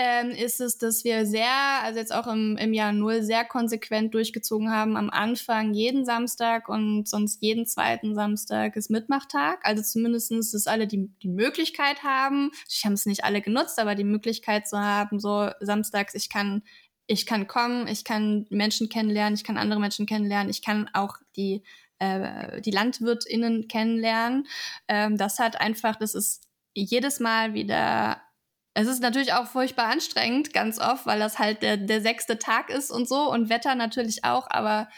ähm, 0.00 0.30
ist 0.30 0.60
es, 0.60 0.78
dass 0.78 1.02
wir 1.02 1.26
sehr, 1.26 1.50
also 1.82 1.98
jetzt 1.98 2.14
auch 2.14 2.28
im, 2.28 2.56
im 2.56 2.72
Jahr 2.72 2.92
Null, 2.92 3.22
sehr 3.22 3.44
konsequent 3.44 4.14
durchgezogen 4.14 4.70
haben. 4.70 4.96
Am 4.96 5.10
Anfang 5.10 5.74
jeden 5.74 6.04
Samstag 6.04 6.68
und 6.68 7.08
sonst 7.08 7.42
jeden 7.42 7.66
zweiten 7.66 8.14
Samstag 8.14 8.76
ist 8.76 8.90
Mitmachtag. 8.90 9.58
Also 9.64 9.82
zumindestens, 9.82 10.52
dass 10.52 10.68
alle 10.68 10.86
die, 10.86 11.10
die 11.20 11.28
Möglichkeit 11.28 12.04
haben. 12.04 12.52
Ich 12.68 12.84
habe 12.84 12.94
es 12.94 13.06
nicht 13.06 13.24
alle 13.24 13.40
genutzt, 13.40 13.80
aber 13.80 13.96
die 13.96 14.04
Möglichkeit 14.04 14.68
zu 14.68 14.78
haben, 14.78 15.18
so 15.18 15.50
samstags, 15.60 16.14
ich 16.14 16.30
kann 16.30 16.62
ich 17.10 17.24
kann 17.24 17.46
kommen, 17.46 17.88
ich 17.88 18.04
kann 18.04 18.46
Menschen 18.50 18.90
kennenlernen, 18.90 19.34
ich 19.34 19.42
kann 19.42 19.56
andere 19.56 19.80
Menschen 19.80 20.04
kennenlernen, 20.04 20.50
ich 20.50 20.62
kann 20.62 20.90
auch 20.92 21.16
die, 21.36 21.62
äh, 21.98 22.60
die 22.60 22.70
LandwirtInnen 22.70 23.68
kennenlernen. 23.68 24.46
Ähm, 24.88 25.16
das 25.16 25.38
hat 25.38 25.60
einfach, 25.60 25.96
das 25.96 26.14
ist 26.14 26.42
jedes 26.74 27.20
Mal 27.20 27.54
wieder 27.54 28.22
es 28.74 28.86
ist 28.86 29.02
natürlich 29.02 29.32
auch 29.32 29.48
furchtbar 29.48 29.86
anstrengend, 29.86 30.52
ganz 30.52 30.78
oft, 30.78 31.04
weil 31.04 31.18
das 31.18 31.40
halt 31.40 31.62
der, 31.62 31.76
der 31.76 32.00
sechste 32.00 32.38
Tag 32.38 32.70
ist 32.70 32.92
und 32.92 33.08
so 33.08 33.28
und 33.28 33.48
Wetter 33.48 33.74
natürlich 33.74 34.22
auch, 34.22 34.46
aber 34.50 34.88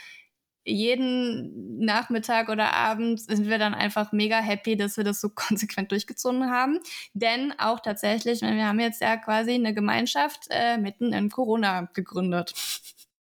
jeden 0.67 1.79
Nachmittag 1.83 2.51
oder 2.51 2.75
Abend 2.75 3.21
sind 3.21 3.49
wir 3.49 3.59
dann 3.59 3.73
einfach 3.73 4.13
mega 4.13 4.39
happy, 4.39 4.77
dass 4.77 4.99
wir 4.99 5.05
das 5.05 5.23
so 5.23 5.31
konsequent 5.35 5.91
durchgezogen 5.93 6.51
haben. 6.51 6.79
Denn 7.15 7.55
auch 7.59 7.81
tatsächlich, 7.81 8.43
wir 8.43 8.67
haben 8.67 8.81
jetzt 8.81 9.01
ja 9.01 9.17
quasi 9.17 9.53
eine 9.53 9.73
Gemeinschaft 9.73 10.49
äh, 10.51 10.77
mitten 10.77 11.15
in 11.15 11.31
Corona 11.31 11.89
gegründet. 11.95 12.53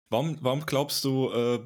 Warum, 0.08 0.38
warum 0.40 0.64
glaubst 0.64 1.04
du, 1.04 1.30
äh, 1.30 1.58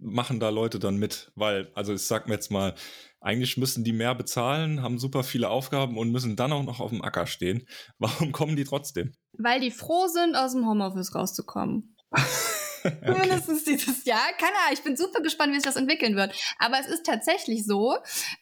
machen 0.00 0.40
da 0.40 0.48
Leute 0.48 0.78
dann 0.78 0.96
mit? 0.96 1.30
Weil, 1.34 1.70
also 1.74 1.92
ich 1.92 2.02
sag 2.02 2.26
mir 2.26 2.34
jetzt 2.34 2.50
mal, 2.50 2.74
eigentlich 3.20 3.56
müssen 3.56 3.84
die 3.84 3.92
mehr 3.92 4.14
bezahlen, 4.14 4.82
haben 4.82 4.98
super 4.98 5.22
viele 5.22 5.50
Aufgaben 5.50 5.98
und 5.98 6.10
müssen 6.10 6.36
dann 6.36 6.52
auch 6.52 6.62
noch 6.62 6.80
auf 6.80 6.90
dem 6.90 7.02
Acker 7.02 7.26
stehen. 7.26 7.66
Warum 7.98 8.32
kommen 8.32 8.56
die 8.56 8.64
trotzdem? 8.64 9.12
Weil 9.32 9.60
die 9.60 9.70
froh 9.70 10.06
sind, 10.08 10.36
aus 10.36 10.52
dem 10.52 10.66
Homeoffice 10.66 11.14
rauszukommen. 11.14 11.96
okay. 12.84 13.18
Mindestens 13.18 13.64
dieses 13.64 14.04
Jahr. 14.04 14.32
Keine 14.38 14.56
Ahnung, 14.64 14.72
ich 14.72 14.82
bin 14.82 14.96
super 14.96 15.20
gespannt, 15.20 15.52
wie 15.52 15.56
sich 15.56 15.64
das 15.64 15.76
entwickeln 15.76 16.16
wird. 16.16 16.34
Aber 16.58 16.78
es 16.80 16.86
ist 16.86 17.04
tatsächlich 17.04 17.66
so. 17.66 17.96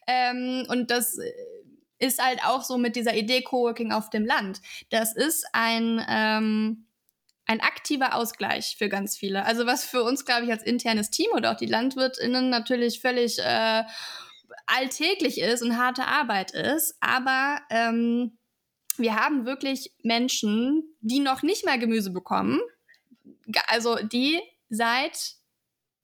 Ähm, 0.07 0.65
und 0.69 0.91
das 0.91 1.19
ist 1.99 2.23
halt 2.23 2.45
auch 2.45 2.63
so 2.63 2.79
mit 2.79 2.97
dieser 2.97 3.15
Idee 3.15 3.43
Coworking 3.43 3.93
auf 3.93 4.11
dem 4.11 4.25
Land. 4.25 4.61
Das 4.91 5.15
ist 5.15 5.45
ein, 5.53 6.05
ähm, 6.09 6.88
ein 7.49 7.61
aktiver 7.61 8.15
Ausgleich 8.15 8.77
für 8.79 8.89
ganz 8.89 9.17
viele. 9.17 9.45
Also 9.45 9.67
was 9.67 9.85
für 9.85 10.05
uns, 10.05 10.25
glaube 10.25 10.45
ich, 10.45 10.51
als 10.53 10.63
internes 10.63 11.11
Team 11.11 11.29
oder 11.35 11.53
auch 11.53 11.57
die 11.57 11.67
LandwirtInnen 11.67 12.51
natürlich 12.51 13.01
völlig 13.01 13.39
äh, 13.39 13.85
alltäglich 14.67 15.41
ist 15.41 15.63
und 15.63 15.79
harte 15.79 16.07
Arbeit 16.07 16.53
ist, 16.53 16.97
aber 17.01 17.61
ähm, 17.71 18.39
wir 18.99 19.17
haben 19.17 19.47
wirklich 19.47 19.95
Menschen, 20.03 20.95
die 21.01 21.21
noch 21.21 21.43
nicht 21.43 21.65
mal 21.65 21.79
Gemüse 21.79 22.11
bekommen, 22.11 22.61
also 23.67 23.97
die 23.97 24.41
seit 24.69 25.37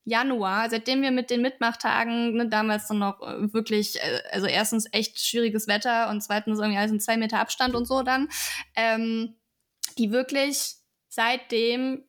Januar, 0.05 0.71
seitdem 0.71 1.03
wir 1.03 1.11
mit 1.11 1.29
den 1.31 1.43
Mitmachtagen, 1.43 2.35
ne, 2.35 2.49
damals 2.49 2.89
dann 2.89 2.99
noch 2.99 3.21
äh, 3.21 3.53
wirklich, 3.53 3.97
äh, 3.97 4.23
also 4.33 4.47
erstens 4.47 4.87
echt 4.93 5.19
schwieriges 5.19 5.67
Wetter 5.67 6.09
und 6.09 6.23
zweitens 6.23 6.59
irgendwie 6.59 6.79
alles 6.79 6.93
in 6.93 7.01
zwei 7.01 7.17
Meter 7.17 7.41
Abstand 7.41 7.75
und 7.75 7.87
so 7.87 8.03
dann, 8.03 8.29
ähm, 8.77 9.37
die 9.99 10.11
wirklich 10.11 10.77
seitdem 11.15 12.05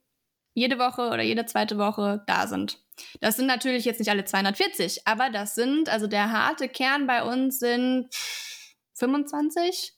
jede 0.53 0.79
Woche 0.79 1.09
oder 1.09 1.21
jede 1.21 1.45
zweite 1.45 1.77
Woche 1.77 2.23
da 2.27 2.47
sind. 2.47 2.79
Das 3.19 3.35
sind 3.35 3.45
natürlich 3.45 3.85
jetzt 3.85 3.99
nicht 3.99 4.09
alle 4.09 4.23
240, 4.23 5.05
aber 5.05 5.29
das 5.29 5.53
sind, 5.53 5.89
also 5.89 6.07
der 6.07 6.31
harte 6.31 6.69
Kern 6.69 7.07
bei 7.07 7.23
uns 7.23 7.59
sind 7.59 8.07
25. 8.93 9.93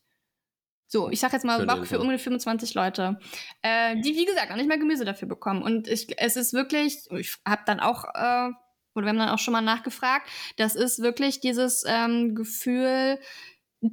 So, 0.90 1.10
ich 1.10 1.20
sag 1.20 1.34
jetzt 1.34 1.46
mal 1.46 1.66
Bock 1.66 1.86
für 1.86 2.00
ungefähr 2.00 2.20
25 2.20 2.74
Leute, 2.74 3.20
äh, 3.62 4.00
die 4.02 4.16
wie 4.16 4.26
gesagt 4.26 4.50
noch 4.50 4.56
nicht 4.56 4.70
mal 4.70 4.80
Gemüse 4.80 5.06
dafür 5.06 5.28
bekommen. 5.28 5.62
Und 5.62 5.88
ich, 5.88 6.08
es 6.18 6.38
ist 6.38 6.54
wirklich, 6.54 7.12
ich 7.12 7.36
habe 7.46 7.64
dann 7.66 7.80
auch, 7.80 8.06
äh, 8.06 8.52
oder 8.96 9.06
wir 9.06 9.10
haben 9.10 9.20
dann 9.20 9.30
auch 9.30 9.40
schon 9.40 9.52
mal 9.52 9.62
nachgefragt, 9.62 10.30
das 10.56 10.76
ist 10.76 11.00
wirklich 11.00 11.40
dieses 11.42 11.84
ähm, 11.86 12.36
Gefühl, 12.36 13.20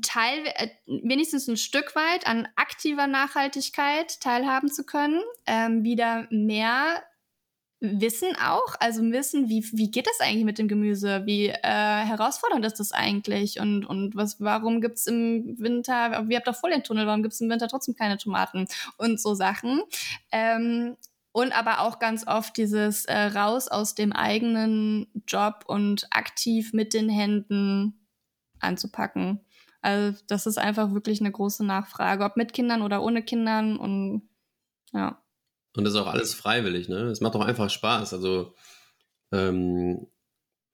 Teil, 0.02 0.46
äh, 0.46 0.68
wenigstens 0.86 1.46
ein 1.48 1.56
Stück 1.56 1.94
weit 1.94 2.26
an 2.26 2.48
aktiver 2.56 3.06
Nachhaltigkeit 3.06 4.20
teilhaben 4.20 4.70
zu 4.70 4.84
können, 4.84 5.20
ähm, 5.46 5.84
wieder 5.84 6.26
mehr 6.30 7.02
Wissen 7.80 8.34
auch, 8.42 8.76
also 8.80 9.02
Wissen, 9.02 9.48
wie, 9.50 9.62
wie 9.72 9.90
geht 9.90 10.06
das 10.06 10.20
eigentlich 10.20 10.44
mit 10.44 10.58
dem 10.58 10.68
Gemüse? 10.68 11.26
Wie 11.26 11.48
äh, 11.48 11.60
herausfordernd 11.62 12.64
ist 12.64 12.80
das 12.80 12.92
eigentlich? 12.92 13.60
Und, 13.60 13.84
und 13.84 14.16
was, 14.16 14.40
warum 14.40 14.80
gibt 14.80 14.96
es 14.96 15.06
im 15.06 15.56
Winter, 15.58 16.26
wie 16.28 16.36
habt 16.36 16.48
ihr 16.48 16.54
Folientunnel, 16.54 17.06
warum 17.06 17.22
gibt 17.22 17.34
es 17.34 17.40
im 17.40 17.50
Winter 17.50 17.68
trotzdem 17.68 17.94
keine 17.94 18.16
Tomaten? 18.16 18.66
Und 18.96 19.20
so 19.20 19.34
Sachen. 19.34 19.82
Ähm, 20.32 20.96
und 21.32 21.52
aber 21.52 21.80
auch 21.80 21.98
ganz 21.98 22.26
oft 22.26 22.56
dieses 22.56 23.04
äh, 23.04 23.18
raus 23.18 23.68
aus 23.68 23.94
dem 23.94 24.12
eigenen 24.12 25.08
Job 25.26 25.64
und 25.66 26.06
aktiv 26.10 26.72
mit 26.72 26.94
den 26.94 27.08
Händen 27.08 28.06
anzupacken. 28.60 29.43
Also 29.84 30.18
das 30.28 30.46
ist 30.46 30.58
einfach 30.58 30.94
wirklich 30.94 31.20
eine 31.20 31.30
große 31.30 31.62
Nachfrage, 31.62 32.24
ob 32.24 32.38
mit 32.38 32.54
Kindern 32.54 32.80
oder 32.80 33.02
ohne 33.02 33.22
Kindern 33.22 33.76
und 33.76 34.22
ja. 34.94 35.22
Und 35.76 35.84
das 35.84 35.92
ist 35.92 36.00
auch 36.00 36.06
alles 36.06 36.32
freiwillig, 36.32 36.88
ne? 36.88 37.02
Es 37.10 37.20
macht 37.20 37.34
doch 37.34 37.44
einfach 37.44 37.68
Spaß. 37.68 38.14
Also 38.14 38.54
ähm, 39.30 40.06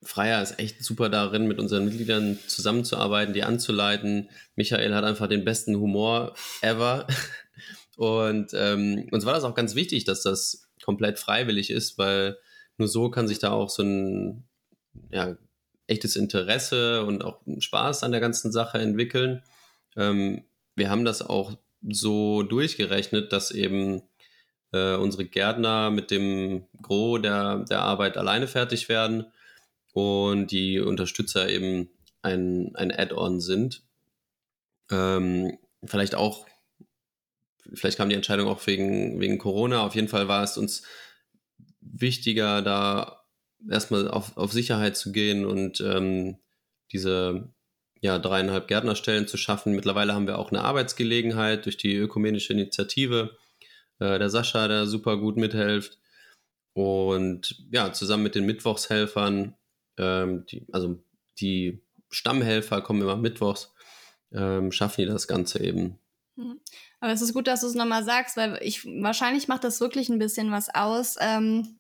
Freier 0.03 0.41
ist 0.41 0.61
echt 0.61 0.85
super 0.85 1.09
darin, 1.09 1.49
mit 1.49 1.59
unseren 1.59 1.87
Mitgliedern 1.87 2.39
zusammenzuarbeiten, 2.47 3.35
die 3.35 3.43
anzuleiten. 3.43 4.31
Michael 4.55 4.95
hat 4.95 5.03
einfach 5.03 5.27
den 5.27 5.45
besten 5.45 5.75
Humor 5.77 6.35
ever. 6.63 7.09
Und 7.97 8.53
ähm, 8.55 9.09
uns 9.11 9.27
war 9.27 9.35
das 9.35 9.43
auch 9.45 9.57
ganz 9.57 9.75
wichtig, 9.75 10.05
dass 10.05 10.23
das 10.23 10.71
komplett 10.85 11.19
freiwillig 11.19 11.71
ist, 11.71 11.99
weil 11.99 12.39
nur 12.79 12.87
so 12.87 13.11
kann 13.11 13.27
sich 13.27 13.41
da 13.41 13.51
auch 13.51 13.71
so 13.71 13.83
ein 13.83 14.49
ja, 15.11 15.37
echtes 15.91 16.17
Interesse 16.17 17.05
und 17.05 17.25
auch 17.25 17.41
Spaß 17.59 18.05
an 18.05 18.13
der 18.13 18.21
ganzen 18.21 18.53
Sache 18.53 18.79
entwickeln. 18.79 19.43
Ähm, 19.97 20.45
wir 20.77 20.91
haben 20.91 21.05
das 21.05 21.23
auch 21.23 21.57
so 21.89 22.43
durchgerechnet, 22.43 23.33
dass 23.33 23.51
eben 23.51 24.03
äh, 24.73 24.95
unsere 24.95 25.25
Gärtner 25.25 25.91
mit 25.91 26.11
dem 26.11 26.65
Gros 26.81 27.23
der, 27.23 27.65
der 27.65 27.81
Arbeit 27.81 28.17
alleine 28.17 28.47
fertig 28.47 28.89
werden 28.89 29.27
und 29.93 30.51
die 30.51 30.79
Unterstützer 30.79 31.49
eben 31.49 31.91
ein, 32.23 32.75
ein 32.75 32.93
Add-on 32.93 33.41
sind. 33.41 33.83
Ähm, 34.91 35.59
vielleicht 35.85 36.15
auch, 36.15 36.47
vielleicht 37.75 37.97
kam 37.97 38.09
die 38.09 38.15
Entscheidung 38.15 38.49
auch 38.49 38.65
wegen, 38.67 39.21
wegen 39.21 39.39
Corona. 39.39 39.85
Auf 39.85 39.95
jeden 39.95 40.09
Fall 40.09 40.29
war 40.29 40.43
es 40.43 40.57
uns 40.57 40.83
wichtiger, 41.81 42.63
da 42.63 43.20
erstmal 43.69 44.09
auf, 44.09 44.37
auf 44.37 44.53
Sicherheit 44.53 44.97
zu 44.97 45.13
gehen 45.13 45.45
und 45.45 45.81
ähm, 45.81 46.39
diese 46.93 47.53
ja, 48.01 48.19
dreieinhalb 48.19 48.69
Gärtnerstellen 48.69 49.29
zu 49.29 49.37
schaffen. 49.37 49.75
Mittlerweile 49.75 50.15
haben 50.15 50.27
wir 50.27 50.39
auch 50.39 50.51
eine 50.51 50.63
Arbeitsgelegenheit 50.63 51.67
durch 51.67 51.77
die 51.77 51.95
ökumenische 51.95 52.53
Initiative 52.53 53.37
äh, 53.99 54.19
der 54.19 54.31
Sascha, 54.31 54.69
der 54.69 54.87
super 54.87 55.19
gut 55.19 55.37
mithilft. 55.37 55.99
Und 56.73 57.63
ja, 57.71 57.93
zusammen 57.93 58.23
mit 58.23 58.35
den 58.35 58.47
Mittwochshelfern, 58.47 59.55
ähm, 59.99 60.47
die, 60.47 60.67
also 60.73 61.03
die 61.39 61.83
Stammhelfer 62.11 62.81
kommen 62.81 63.03
immer 63.03 63.17
mittwochs, 63.17 63.73
ähm, 64.33 64.73
schaffen 64.73 65.03
die 65.03 65.07
das 65.07 65.29
Ganze 65.29 65.63
eben. 65.63 65.99
Mhm. 66.37 66.61
Aber 67.01 67.13
es 67.13 67.23
ist 67.23 67.35
gut, 67.35 67.47
dass 67.47 67.61
du 67.61 67.67
es 67.67 67.75
nochmal 67.75 68.05
sagst, 68.05 68.37
weil 68.37 68.59
ich 68.63 68.85
wahrscheinlich 68.85 69.49
macht 69.49 69.65
das 69.65 69.81
wirklich 69.81 70.09
ein 70.09 70.19
bisschen 70.19 70.51
was 70.51 70.75
aus. 70.75 71.17
Ähm, 71.21 71.80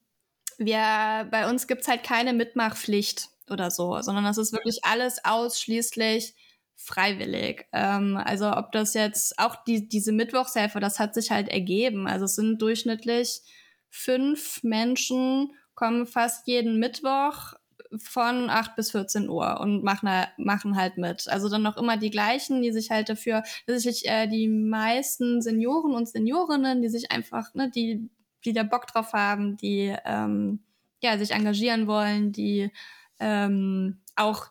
wir, 0.61 1.27
bei 1.31 1.49
uns 1.49 1.67
gibt 1.67 1.83
es 1.83 1.89
halt 1.89 2.03
keine 2.05 2.33
Mitmachpflicht 2.33 3.29
oder 3.51 3.71
so, 3.71 4.01
sondern 4.03 4.25
das 4.25 4.39
ist 4.39 4.53
wirklich 4.53 4.85
alles 4.85 5.25
ausschließlich 5.25 6.35
freiwillig. 6.77 7.67
Ähm, 7.73 8.17
also 8.17 8.53
ob 8.53 8.73
das 8.73 8.95
jetzt 8.95 9.39
auch 9.39 9.57
die, 9.65 9.89
diese 9.89 10.13
Mittwochshelfer, 10.13 10.81
das 10.81 10.99
hat 10.99 11.15
sich 11.15 11.31
halt 11.31 11.49
ergeben. 11.49 12.07
Also 12.07 12.27
es 12.27 12.37
sind 12.37 12.63
durchschnittlich 12.63 13.43
fünf 13.89 14.63
Menschen, 14.63 15.53
kommen 15.75 16.07
fast 16.07 16.47
jeden 16.47 16.79
Mittwoch 16.79 17.55
von 17.99 18.51
8 18.51 18.77
bis 18.77 18.93
14 18.93 19.29
Uhr 19.29 19.61
und 19.61 19.83
machen, 19.83 20.09
machen 20.37 20.77
halt 20.77 20.97
mit. 20.97 21.27
Also 21.29 21.49
dann 21.49 21.63
noch 21.63 21.77
immer 21.77 21.97
die 21.97 22.11
gleichen, 22.11 22.63
die 22.63 22.73
sich 22.73 22.91
halt 22.91 23.09
dafür, 23.09 23.43
tatsächlich 23.67 24.09
äh, 24.09 24.29
die 24.29 24.47
meisten 24.47 25.43
Senioren 25.43 25.95
und 25.95 26.09
Seniorinnen, 26.09 26.83
die 26.83 26.89
sich 26.89 27.11
einfach, 27.11 27.53
ne, 27.55 27.69
die, 27.69 28.09
die 28.45 28.53
da 28.53 28.63
Bock 28.63 28.87
drauf 28.87 29.13
haben, 29.13 29.57
die 29.57 29.95
ähm, 30.05 30.65
ja, 31.03 31.19
sich 31.19 31.33
engagieren 31.33 31.87
wollen, 31.87 32.33
die 32.33 32.71
ähm, 33.19 34.01
auch, 34.17 34.47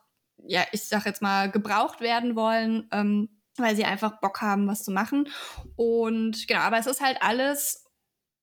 ja, 0.47 0.63
ich 0.71 0.83
sag 0.83 1.05
jetzt 1.05 1.21
mal, 1.21 1.51
gebraucht 1.51 2.01
werden 2.01 2.35
wollen, 2.35 2.87
ähm, 2.91 3.29
weil 3.57 3.75
sie 3.75 3.85
einfach 3.85 4.19
Bock 4.19 4.41
haben, 4.41 4.67
was 4.67 4.83
zu 4.83 4.91
machen. 4.91 5.27
Und 5.75 6.47
genau, 6.47 6.61
aber 6.61 6.77
es 6.77 6.87
ist 6.87 7.01
halt 7.01 7.21
alles 7.21 7.85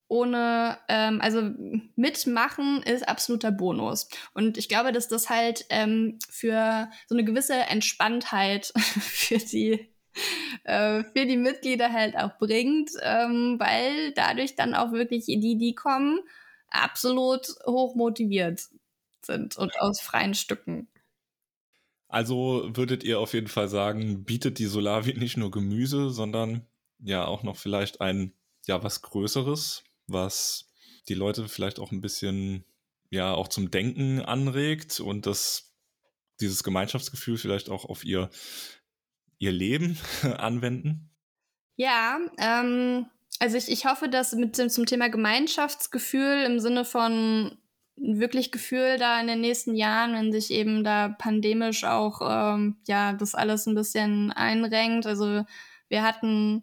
ohne, 0.09 0.79
ähm, 0.89 1.21
also 1.21 1.51
mitmachen 1.97 2.83
ist 2.83 3.09
absoluter 3.09 3.51
Bonus. 3.51 4.09
Und 4.35 4.57
ich 4.57 4.69
glaube, 4.69 4.93
dass 4.93 5.09
das 5.09 5.31
halt 5.31 5.65
ähm, 5.69 6.19
für 6.31 6.89
so 7.09 7.15
eine 7.15 7.25
gewisse 7.25 7.55
Entspanntheit 7.55 8.73
für 8.77 9.39
die 9.39 9.96
äh, 10.65 11.05
für 11.05 11.27
die 11.27 11.37
Mitglieder 11.37 11.93
halt 11.93 12.17
auch 12.17 12.39
bringt, 12.39 12.91
ähm, 13.03 13.57
weil 13.59 14.13
dadurch 14.13 14.55
dann 14.57 14.75
auch 14.75 14.93
wirklich 14.93 15.27
die, 15.27 15.59
die 15.59 15.75
kommen, 15.75 16.21
absolut 16.69 17.47
hoch 17.67 17.95
motiviert 17.95 18.63
sind 19.23 19.57
und 19.57 19.79
aus 19.81 20.01
freien 20.01 20.35
Stücken. 20.35 20.89
Also 22.09 22.71
würdet 22.75 23.03
ihr 23.03 23.19
auf 23.19 23.35
jeden 23.35 23.49
Fall 23.49 23.69
sagen, 23.69 24.25
bietet 24.25 24.59
die 24.59 24.67
Solavi 24.67 25.15
nicht 25.15 25.37
nur 25.37 25.51
Gemüse, 25.51 26.11
sondern 26.11 26.67
ja 27.01 27.27
auch 27.27 27.43
noch 27.43 27.57
vielleicht 27.57 28.01
ein, 28.01 28.33
ja, 28.67 28.83
was 28.83 29.03
Größeres, 29.03 29.85
was 30.07 30.71
die 31.09 31.15
Leute 31.15 31.49
vielleicht 31.49 31.79
auch 31.79 31.93
ein 31.93 32.01
bisschen, 32.01 32.65
ja, 33.11 33.35
auch 33.35 33.49
zum 33.49 33.71
Denken 33.71 34.21
anregt 34.21 35.01
und 35.01 35.27
das, 35.27 35.75
dieses 36.41 36.63
Gemeinschaftsgefühl 36.63 37.39
vielleicht 37.39 37.71
auch 37.71 37.85
auf 37.85 38.05
ihr, 38.05 38.31
ihr 39.39 39.53
Leben 39.53 39.99
anwenden? 40.39 41.11
Ja, 41.77 42.19
ähm, 42.39 43.07
also 43.39 43.57
ich, 43.57 43.71
ich 43.71 43.85
hoffe, 43.87 44.09
dass 44.09 44.33
mit 44.35 44.57
dem, 44.59 44.71
zum 44.71 44.87
Thema 44.87 45.09
Gemeinschaftsgefühl 45.09 46.45
im 46.47 46.59
Sinne 46.59 46.85
von 46.85 47.59
wirklich 47.97 48.53
Gefühl 48.53 48.99
da 48.99 49.21
in 49.21 49.27
den 49.27 49.41
nächsten 49.41 49.75
Jahren, 49.75 50.15
wenn 50.15 50.33
sich 50.33 50.51
eben 50.51 50.85
da 50.85 51.09
pandemisch 51.09 51.85
auch 51.85 52.21
ähm, 52.23 52.77
ja 52.87 53.13
das 53.15 53.35
alles 53.35 53.67
ein 53.67 53.75
bisschen 53.75 54.33
einrenkt. 54.33 55.07
Also 55.07 55.45
wir 55.89 56.03
hatten 56.03 56.63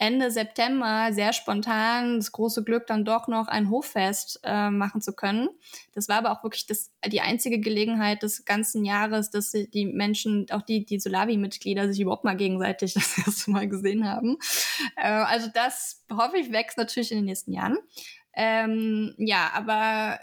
Ende 0.00 0.30
September 0.30 1.12
sehr 1.12 1.34
spontan 1.34 2.16
das 2.16 2.32
große 2.32 2.64
Glück, 2.64 2.86
dann 2.86 3.04
doch 3.04 3.28
noch 3.28 3.48
ein 3.48 3.70
Hoffest 3.70 4.40
äh, 4.44 4.70
machen 4.70 5.02
zu 5.02 5.12
können. 5.12 5.50
Das 5.92 6.08
war 6.08 6.16
aber 6.16 6.32
auch 6.32 6.42
wirklich 6.42 6.66
das, 6.66 6.90
die 7.06 7.20
einzige 7.20 7.60
Gelegenheit 7.60 8.22
des 8.22 8.46
ganzen 8.46 8.86
Jahres, 8.86 9.28
dass 9.28 9.50
die 9.50 9.84
Menschen, 9.84 10.46
auch 10.52 10.62
die, 10.62 10.86
die 10.86 10.98
Solavi-Mitglieder, 10.98 11.86
sich 11.86 12.00
überhaupt 12.00 12.24
mal 12.24 12.36
gegenseitig 12.36 12.94
das 12.94 13.18
erste 13.18 13.50
Mal 13.50 13.68
gesehen 13.68 14.08
haben. 14.08 14.38
Äh, 14.96 15.10
also 15.10 15.48
das 15.52 16.02
hoffe 16.10 16.38
ich 16.38 16.50
wächst 16.50 16.78
natürlich 16.78 17.12
in 17.12 17.18
den 17.18 17.26
nächsten 17.26 17.52
Jahren. 17.52 17.76
Ähm, 18.32 19.14
ja, 19.18 19.50
aber 19.52 20.18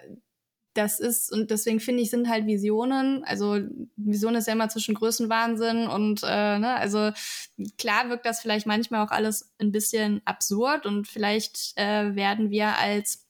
das 0.77 0.99
ist, 0.99 1.31
und 1.31 1.49
deswegen 1.49 1.79
finde 1.79 2.03
ich, 2.03 2.09
sind 2.09 2.29
halt 2.29 2.45
Visionen, 2.45 3.23
also 3.23 3.59
Vision 3.95 4.35
ist 4.35 4.47
ja 4.47 4.53
immer 4.53 4.69
zwischen 4.69 4.95
Größenwahnsinn 4.95 5.87
und, 5.87 6.21
äh, 6.23 6.59
ne, 6.59 6.75
also 6.75 7.11
klar 7.77 8.09
wirkt 8.09 8.25
das 8.25 8.41
vielleicht 8.41 8.67
manchmal 8.67 9.05
auch 9.05 9.11
alles 9.11 9.51
ein 9.59 9.71
bisschen 9.71 10.21
absurd 10.25 10.85
und 10.85 11.07
vielleicht 11.07 11.73
äh, 11.75 12.15
werden 12.15 12.51
wir 12.51 12.77
als 12.77 13.25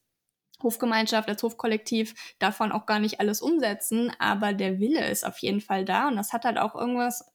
Hofgemeinschaft, 0.61 1.29
als 1.29 1.41
Hofkollektiv 1.41 2.13
davon 2.39 2.71
auch 2.71 2.85
gar 2.85 2.99
nicht 2.99 3.19
alles 3.19 3.41
umsetzen, 3.41 4.11
aber 4.19 4.53
der 4.53 4.79
Wille 4.79 5.09
ist 5.09 5.25
auf 5.25 5.37
jeden 5.39 5.61
Fall 5.61 5.85
da 5.85 6.09
und 6.09 6.17
das 6.17 6.33
hat 6.33 6.43
halt 6.43 6.57
auch 6.57 6.75
irgendwas, 6.75 7.31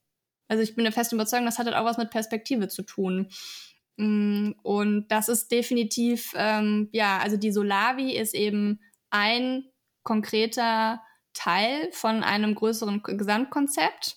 also 0.48 0.62
ich 0.62 0.74
bin 0.74 0.84
der 0.84 0.92
festen 0.92 1.14
Überzeugung, 1.14 1.46
das 1.46 1.58
hat 1.58 1.66
halt 1.66 1.76
auch 1.76 1.84
was 1.84 1.98
mit 1.98 2.10
Perspektive 2.10 2.68
zu 2.68 2.82
tun. 2.82 3.28
Mm, 3.96 4.52
und 4.62 5.08
das 5.08 5.28
ist 5.28 5.50
definitiv, 5.50 6.32
ähm, 6.36 6.88
ja, 6.92 7.18
also 7.18 7.36
die 7.36 7.52
Solavi 7.52 8.16
ist 8.16 8.34
eben 8.34 8.80
ein 9.10 9.71
konkreter 10.02 11.02
Teil 11.34 11.88
von 11.92 12.22
einem 12.22 12.54
größeren 12.54 13.02
Gesamtkonzept, 13.02 14.16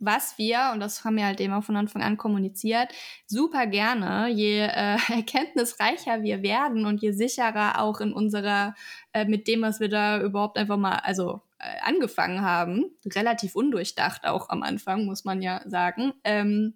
was 0.00 0.38
wir, 0.38 0.70
und 0.72 0.80
das 0.80 1.04
haben 1.04 1.16
wir 1.16 1.26
halt 1.26 1.40
eben 1.40 1.52
auch 1.52 1.64
von 1.64 1.76
Anfang 1.76 2.02
an 2.02 2.16
kommuniziert, 2.16 2.88
super 3.26 3.66
gerne, 3.66 4.28
je 4.28 4.60
äh, 4.60 4.96
erkenntnisreicher 5.12 6.22
wir 6.22 6.42
werden 6.42 6.86
und 6.86 7.02
je 7.02 7.12
sicherer 7.12 7.80
auch 7.80 8.00
in 8.00 8.12
unserer, 8.12 8.74
äh, 9.12 9.26
mit 9.26 9.46
dem, 9.46 9.62
was 9.62 9.80
wir 9.80 9.88
da 9.88 10.20
überhaupt 10.20 10.56
einfach 10.56 10.78
mal, 10.78 10.96
also 10.96 11.42
äh, 11.58 11.78
angefangen 11.82 12.40
haben, 12.40 12.86
relativ 13.04 13.54
undurchdacht 13.54 14.26
auch 14.26 14.48
am 14.48 14.62
Anfang, 14.62 15.04
muss 15.04 15.24
man 15.24 15.42
ja 15.42 15.60
sagen, 15.66 16.14
ähm, 16.24 16.74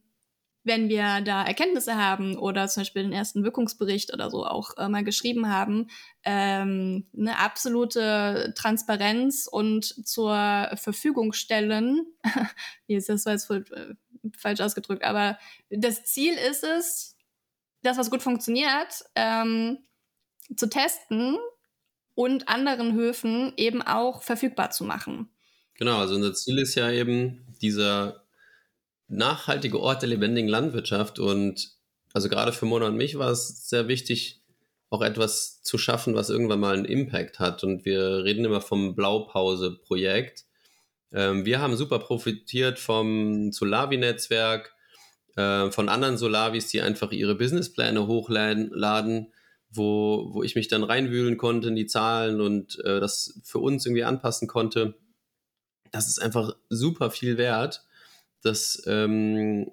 wenn 0.63 0.89
wir 0.89 1.21
da 1.23 1.43
Erkenntnisse 1.43 1.97
haben 1.97 2.37
oder 2.37 2.69
zum 2.69 2.83
Beispiel 2.83 3.03
den 3.03 3.13
ersten 3.13 3.45
Wirkungsbericht 3.45 4.13
oder 4.13 4.31
so 4.31 4.45
auch 4.45 4.77
äh, 4.77 4.89
mal 4.89 5.05
geschrieben 5.05 5.49
haben, 5.49 5.89
ähm, 6.25 7.07
eine 7.17 7.39
absolute 7.39 8.53
Transparenz 8.57 9.49
und 9.51 9.85
zur 10.07 10.71
Verfügung 10.75 11.33
stellen. 11.33 12.07
Wie 12.87 12.95
ist 12.95 13.09
das 13.09 13.25
jetzt 13.25 13.47
voll, 13.47 13.65
äh, 13.73 13.95
falsch 14.37 14.61
ausgedrückt, 14.61 15.03
aber 15.03 15.39
das 15.71 16.05
Ziel 16.05 16.35
ist 16.35 16.63
es, 16.63 17.17
das, 17.83 17.97
was 17.97 18.11
gut 18.11 18.23
funktioniert, 18.23 19.05
ähm, 19.15 19.79
zu 20.55 20.69
testen 20.69 21.39
und 22.15 22.49
anderen 22.49 22.93
Höfen 22.93 23.55
eben 23.57 23.81
auch 23.81 24.23
verfügbar 24.23 24.71
zu 24.71 24.85
machen. 24.85 25.31
Genau, 25.75 25.99
also 25.99 26.15
unser 26.17 26.35
Ziel 26.35 26.59
ist 26.59 26.75
ja 26.75 26.91
eben 26.91 27.47
dieser 27.63 28.20
nachhaltige 29.11 29.81
Ort 29.81 30.03
der 30.03 30.09
lebendigen 30.09 30.49
Landwirtschaft. 30.49 31.19
Und 31.19 31.73
also 32.13 32.29
gerade 32.29 32.53
für 32.53 32.67
Mona 32.67 32.87
und 32.87 32.97
mich 32.97 33.19
war 33.19 33.31
es 33.31 33.69
sehr 33.69 33.89
wichtig, 33.89 34.43
auch 34.89 35.03
etwas 35.03 35.63
zu 35.63 35.79
schaffen, 35.79 36.15
was 36.15 36.31
irgendwann 36.31 36.61
mal 36.61 36.75
einen 36.75 36.85
Impact 36.85 37.39
hat. 37.39 37.63
Und 37.63 37.85
wir 37.85 38.25
reden 38.25 38.45
immer 38.45 38.61
vom 38.61 38.95
Blaupause-Projekt. 38.97 40.47
Ähm, 41.13 41.45
wir 41.45 41.61
haben 41.61 41.77
super 41.77 41.99
profitiert 41.99 42.79
vom 42.79 43.53
Solavi-Netzwerk, 43.53 44.75
äh, 45.37 45.71
von 45.71 45.89
anderen 45.89 46.19
Solavis, 46.19 46.69
die 46.69 46.81
einfach 46.81 47.13
ihre 47.13 47.37
Businesspläne 47.37 48.07
hochladen, 48.07 49.33
wo, 49.71 50.31
wo 50.33 50.43
ich 50.43 50.57
mich 50.57 50.67
dann 50.67 50.83
reinwühlen 50.83 51.37
konnte 51.37 51.69
in 51.69 51.77
die 51.77 51.87
Zahlen 51.87 52.41
und 52.41 52.79
äh, 52.85 52.99
das 52.99 53.41
für 53.45 53.59
uns 53.59 53.87
irgendwie 53.87 54.05
anpassen 54.05 54.49
konnte. 54.49 54.95
Das 55.93 56.09
ist 56.09 56.21
einfach 56.21 56.57
super 56.69 57.11
viel 57.11 57.37
wert 57.37 57.85
dass 58.43 58.83
ähm, 58.87 59.71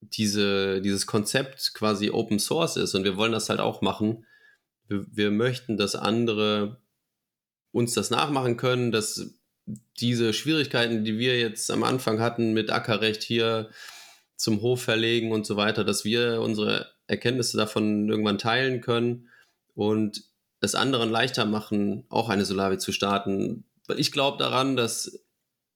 diese, 0.00 0.80
dieses 0.80 1.06
Konzept 1.06 1.74
quasi 1.74 2.10
Open 2.10 2.38
Source 2.38 2.76
ist 2.76 2.94
und 2.94 3.04
wir 3.04 3.16
wollen 3.16 3.32
das 3.32 3.48
halt 3.48 3.60
auch 3.60 3.82
machen. 3.82 4.26
Wir, 4.86 5.06
wir 5.10 5.30
möchten, 5.30 5.76
dass 5.76 5.94
andere 5.94 6.80
uns 7.72 7.94
das 7.94 8.10
nachmachen 8.10 8.56
können, 8.56 8.92
dass 8.92 9.34
diese 10.00 10.32
Schwierigkeiten, 10.32 11.04
die 11.04 11.18
wir 11.18 11.38
jetzt 11.38 11.70
am 11.70 11.84
Anfang 11.84 12.20
hatten 12.20 12.52
mit 12.52 12.70
Ackerrecht 12.70 13.22
hier 13.22 13.70
zum 14.36 14.62
Hof 14.62 14.82
verlegen 14.82 15.32
und 15.32 15.46
so 15.46 15.56
weiter, 15.56 15.84
dass 15.84 16.04
wir 16.04 16.40
unsere 16.40 16.90
Erkenntnisse 17.06 17.56
davon 17.56 18.08
irgendwann 18.08 18.38
teilen 18.38 18.80
können 18.80 19.28
und 19.74 20.24
es 20.60 20.74
anderen 20.74 21.10
leichter 21.10 21.44
machen, 21.44 22.04
auch 22.08 22.28
eine 22.28 22.44
Solavi 22.44 22.78
zu 22.78 22.92
starten. 22.92 23.64
Weil 23.86 24.00
ich 24.00 24.12
glaube 24.12 24.38
daran, 24.38 24.76
dass 24.76 25.24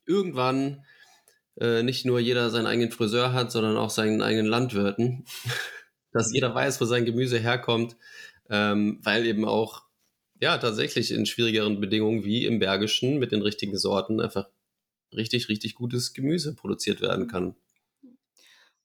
irgendwann 0.07 0.85
äh, 1.61 1.82
nicht 1.82 2.05
nur 2.05 2.18
jeder 2.20 2.50
seinen 2.50 2.66
eigenen 2.66 2.92
Friseur 2.92 3.32
hat, 3.32 3.53
sondern 3.53 3.76
auch 3.76 3.90
seinen 3.90 4.22
eigenen 4.22 4.46
Landwirten. 4.46 5.24
Dass 6.12 6.32
jeder 6.32 6.55
weiß, 6.55 6.80
wo 6.80 6.84
sein 6.84 7.07
Gemüse 7.07 7.38
herkommt, 7.38 7.96
ähm, 8.50 8.98
weil 9.03 9.24
eben 9.24 9.46
auch 9.46 9.84
ja 10.40 10.59
tatsächlich 10.59 11.11
in 11.11 11.24
schwierigeren 11.24 11.80
Bedingungen 11.80 12.24
wie 12.24 12.44
im 12.44 12.59
Bergischen 12.59 13.18
mit 13.18 13.32
den 13.32 13.40
richtigen 13.40 13.78
Sorten 13.78 14.20
einfach 14.20 14.48
richtig, 15.14 15.48
richtig 15.48 15.74
gutes 15.74 16.12
Gemüse 16.12 16.55
produziert 16.55 17.00
werden 17.00 17.28
kann. 17.28 17.55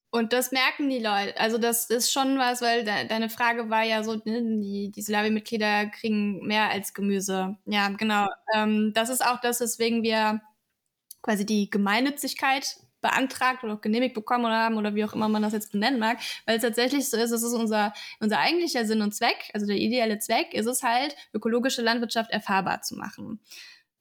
Und 0.09 0.31
das 0.31 0.51
merken 0.51 0.89
die 0.89 0.99
Leute. 0.99 1.37
Also 1.37 1.57
das 1.57 1.89
ist 1.89 2.13
schon 2.13 2.37
was, 2.37 2.61
weil 2.61 2.85
de 2.85 3.07
deine 3.07 3.29
Frage 3.29 3.69
war 3.69 3.83
ja 3.83 4.03
so, 4.03 4.15
ne, 4.23 4.41
die, 4.61 4.89
die 4.89 5.01
Slavi-Mitglieder 5.01 5.87
kriegen 5.87 6.45
mehr 6.47 6.69
als 6.69 6.93
Gemüse. 6.93 7.57
Ja, 7.65 7.89
genau. 7.89 8.27
Ähm, 8.55 8.93
das 8.93 9.09
ist 9.09 9.23
auch 9.23 9.41
das, 9.41 9.59
weswegen 9.59 10.03
wir 10.03 10.41
quasi 11.27 11.45
die 11.45 11.69
Gemeinnützigkeit 11.69 12.77
beantragt 13.01 13.65
oder 13.65 13.75
genehmigt 13.75 14.15
bekommen 14.15 14.47
haben 14.47 14.77
oder 14.77 14.95
wie 14.95 15.03
auch 15.03 15.13
immer 15.13 15.27
man 15.27 15.41
das 15.41 15.51
jetzt 15.51 15.73
benennen 15.73 15.99
mag, 15.99 16.19
weil 16.45 16.55
es 16.55 16.61
tatsächlich 16.61 17.09
so 17.09 17.17
ist, 17.17 17.31
es 17.31 17.43
ist 17.43 17.53
unser, 17.53 17.93
unser 18.21 18.39
eigentlicher 18.39 18.85
Sinn 18.85 19.01
und 19.01 19.13
Zweck, 19.13 19.51
also 19.53 19.65
der 19.65 19.75
ideelle 19.75 20.19
Zweck 20.19 20.53
ist 20.53 20.67
es 20.67 20.83
halt, 20.83 21.17
ökologische 21.33 21.81
Landwirtschaft 21.81 22.31
erfahrbar 22.31 22.81
zu 22.81 22.95
machen. 22.95 23.41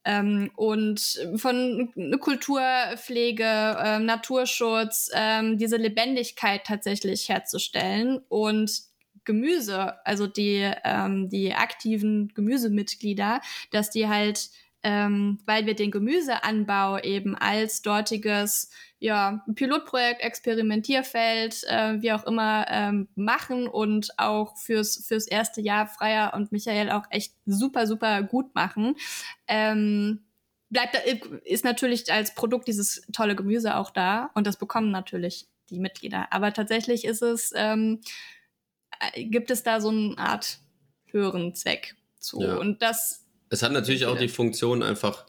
Ähm, 0.05 0.53
und 0.55 1.01
von 1.35 1.93
Kulturpflege, 2.21 3.45
äh, 3.45 3.99
Naturschutz, 3.99 5.11
ähm, 5.13 5.59
diese 5.59 5.79
Lebendigkeit 5.79 6.63
tatsächlich 6.65 7.29
herzustellen 7.29 8.21
und 8.29 8.71
Gemüse, 9.25 10.07
also 10.07 10.29
die, 10.29 10.71
ähm, 10.85 11.29
die 11.29 11.53
aktiven 11.53 12.29
Gemüsemitglieder, 12.35 13.41
dass 13.73 13.91
die 13.91 14.07
halt, 14.07 14.49
ähm, 14.87 15.39
weil 15.47 15.67
wir 15.67 15.75
den 15.75 15.91
Gemüseanbau 15.91 17.01
eben 17.01 17.35
als 17.35 17.83
dortiges 17.83 18.71
ja, 19.01 19.45
Pilotprojekt, 19.53 20.21
Experimentierfeld, 20.21 21.65
äh, 21.65 22.01
wie 22.01 22.13
auch 22.13 22.23
immer, 22.23 22.67
ähm, 22.71 23.09
machen 23.17 23.67
und 23.67 24.17
auch 24.17 24.57
fürs, 24.57 25.05
fürs 25.05 25.27
erste 25.27 25.61
Jahr 25.61 25.89
Freier 25.89 26.35
und 26.35 26.53
Michael 26.53 26.93
auch 26.93 27.03
echt 27.11 27.35
super, 27.47 27.89
super 27.89 28.23
gut 28.23 28.55
machen. 28.55 28.95
Ähm, 29.49 30.21
bleibt 30.71 30.97
ist 31.45 31.65
natürlich 31.65 32.13
als 32.13 32.37
Produkt 32.37 32.69
dieses 32.69 33.03
tolle 33.13 33.35
Gemüse 33.35 33.77
auch 33.77 33.91
da 33.91 34.31
und 34.35 34.47
das 34.47 34.57
bekommen 34.57 34.93
natürlich 34.93 35.49
die 35.69 35.81
Mitglieder. 35.81 36.29
Aber 36.33 36.53
tatsächlich 36.53 37.05
ist 37.05 37.23
es, 37.23 37.53
ähm, 37.57 38.03
äh, 39.01 39.25
gibt 39.25 39.51
es 39.51 39.65
da 39.65 39.81
so 39.81 39.89
eine 39.89 40.17
Art 40.17 40.61
höheren 41.07 41.57
Zweck 41.57 41.97
zu. 42.21 42.41
Ja. 42.41 42.55
Und 42.59 42.83
das. 42.83 43.26
Es 43.49 43.63
hat 43.63 43.73
natürlich 43.73 44.07
auch 44.07 44.19
die 44.19 44.29
Funktion, 44.29 44.83
einfach 44.83 45.27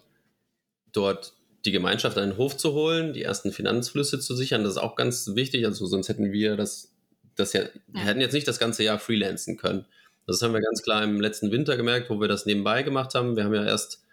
dort 0.91 1.33
die 1.65 1.71
Gemeinschaft 1.71 2.17
den 2.17 2.37
Hof 2.37 2.57
zu 2.57 2.73
holen, 2.73 3.13
die 3.13 3.23
ersten 3.23 3.51
Finanzflüsse 3.51 4.19
zu 4.19 4.35
sichern. 4.35 4.63
Das 4.63 4.73
ist 4.73 4.77
auch 4.77 4.95
ganz 4.95 5.35
wichtig. 5.35 5.65
Also 5.65 5.85
sonst 5.85 6.09
hätten 6.09 6.31
wir 6.31 6.55
das, 6.55 6.93
das 7.35 7.53
ja, 7.53 7.63
wir 7.87 8.01
hätten 8.01 8.21
jetzt 8.21 8.33
nicht 8.33 8.47
das 8.47 8.59
ganze 8.59 8.83
Jahr 8.83 8.99
freelancen 8.99 9.57
können. 9.57 9.85
Das 10.25 10.41
haben 10.41 10.53
wir 10.53 10.61
ganz 10.61 10.83
klar 10.83 11.03
im 11.03 11.21
letzten 11.21 11.51
Winter 11.51 11.77
gemerkt, 11.77 12.09
wo 12.09 12.19
wir 12.19 12.27
das 12.27 12.45
nebenbei 12.45 12.83
gemacht 12.83 13.15
haben. 13.15 13.35
Wir 13.35 13.43
haben 13.43 13.53
ja 13.53 13.65
erst 13.65 14.03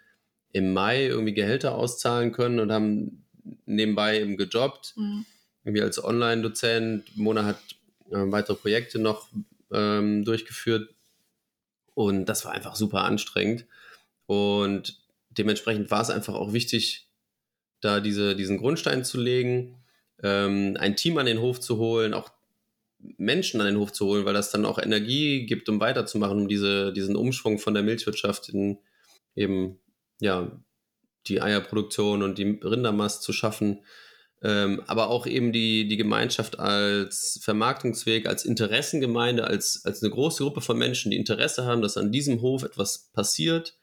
im 0.53 0.73
Mai 0.73 1.07
irgendwie 1.07 1.33
Gehälter 1.33 1.75
auszahlen 1.75 2.31
können 2.31 2.59
und 2.59 2.71
haben 2.71 3.25
nebenbei 3.65 4.21
eben 4.21 4.37
gejobbt. 4.37 4.93
Mhm. 4.95 5.25
Irgendwie 5.63 5.81
als 5.81 6.03
Online-Dozent. 6.03 7.17
Mona 7.17 7.43
hat 7.45 7.57
äh, 8.11 8.31
weitere 8.31 8.55
Projekte 8.55 8.99
noch 8.99 9.27
ähm, 9.71 10.23
durchgeführt. 10.23 10.93
Und 11.93 12.25
das 12.25 12.45
war 12.45 12.53
einfach 12.53 12.75
super 12.75 13.03
anstrengend. 13.03 13.65
Und 14.25 15.01
dementsprechend 15.29 15.91
war 15.91 16.01
es 16.01 16.09
einfach 16.09 16.33
auch 16.33 16.53
wichtig, 16.53 17.09
da 17.81 17.99
diese, 17.99 18.35
diesen 18.35 18.57
Grundstein 18.57 19.03
zu 19.03 19.19
legen, 19.19 19.83
ähm, 20.23 20.77
ein 20.79 20.95
Team 20.95 21.17
an 21.17 21.25
den 21.25 21.41
Hof 21.41 21.59
zu 21.59 21.77
holen, 21.77 22.13
auch 22.13 22.31
Menschen 23.17 23.61
an 23.61 23.67
den 23.67 23.77
Hof 23.77 23.91
zu 23.91 24.05
holen, 24.05 24.25
weil 24.25 24.33
das 24.33 24.51
dann 24.51 24.65
auch 24.65 24.79
Energie 24.79 25.45
gibt, 25.45 25.69
um 25.69 25.79
weiterzumachen, 25.79 26.41
um 26.41 26.47
diese, 26.47 26.93
diesen 26.93 27.15
Umschwung 27.15 27.59
von 27.59 27.73
der 27.73 27.83
Milchwirtschaft 27.83 28.49
in 28.49 28.79
eben 29.35 29.79
ja 30.19 30.51
die 31.27 31.41
Eierproduktion 31.41 32.23
und 32.23 32.37
die 32.37 32.59
Rindermast 32.63 33.21
zu 33.21 33.33
schaffen 33.33 33.81
ähm, 34.45 34.83
aber 34.85 35.09
auch 35.09 35.25
eben 35.25 35.51
die, 35.51 35.87
die 35.87 35.97
Gemeinschaft 35.97 36.59
als 36.59 37.39
Vermarktungsweg, 37.41 38.27
als 38.27 38.45
Interessengemeinde, 38.45 39.45
als, 39.45 39.81
als 39.85 40.03
eine 40.03 40.11
große 40.11 40.43
Gruppe 40.43 40.61
von 40.61 40.77
Menschen, 40.77 41.09
die 41.09 41.17
Interesse 41.17 41.65
haben, 41.65 41.81
dass 41.81 41.97
an 41.97 42.11
diesem 42.11 42.41
Hof 42.41 42.61
etwas 42.61 43.09
passiert. 43.11 43.75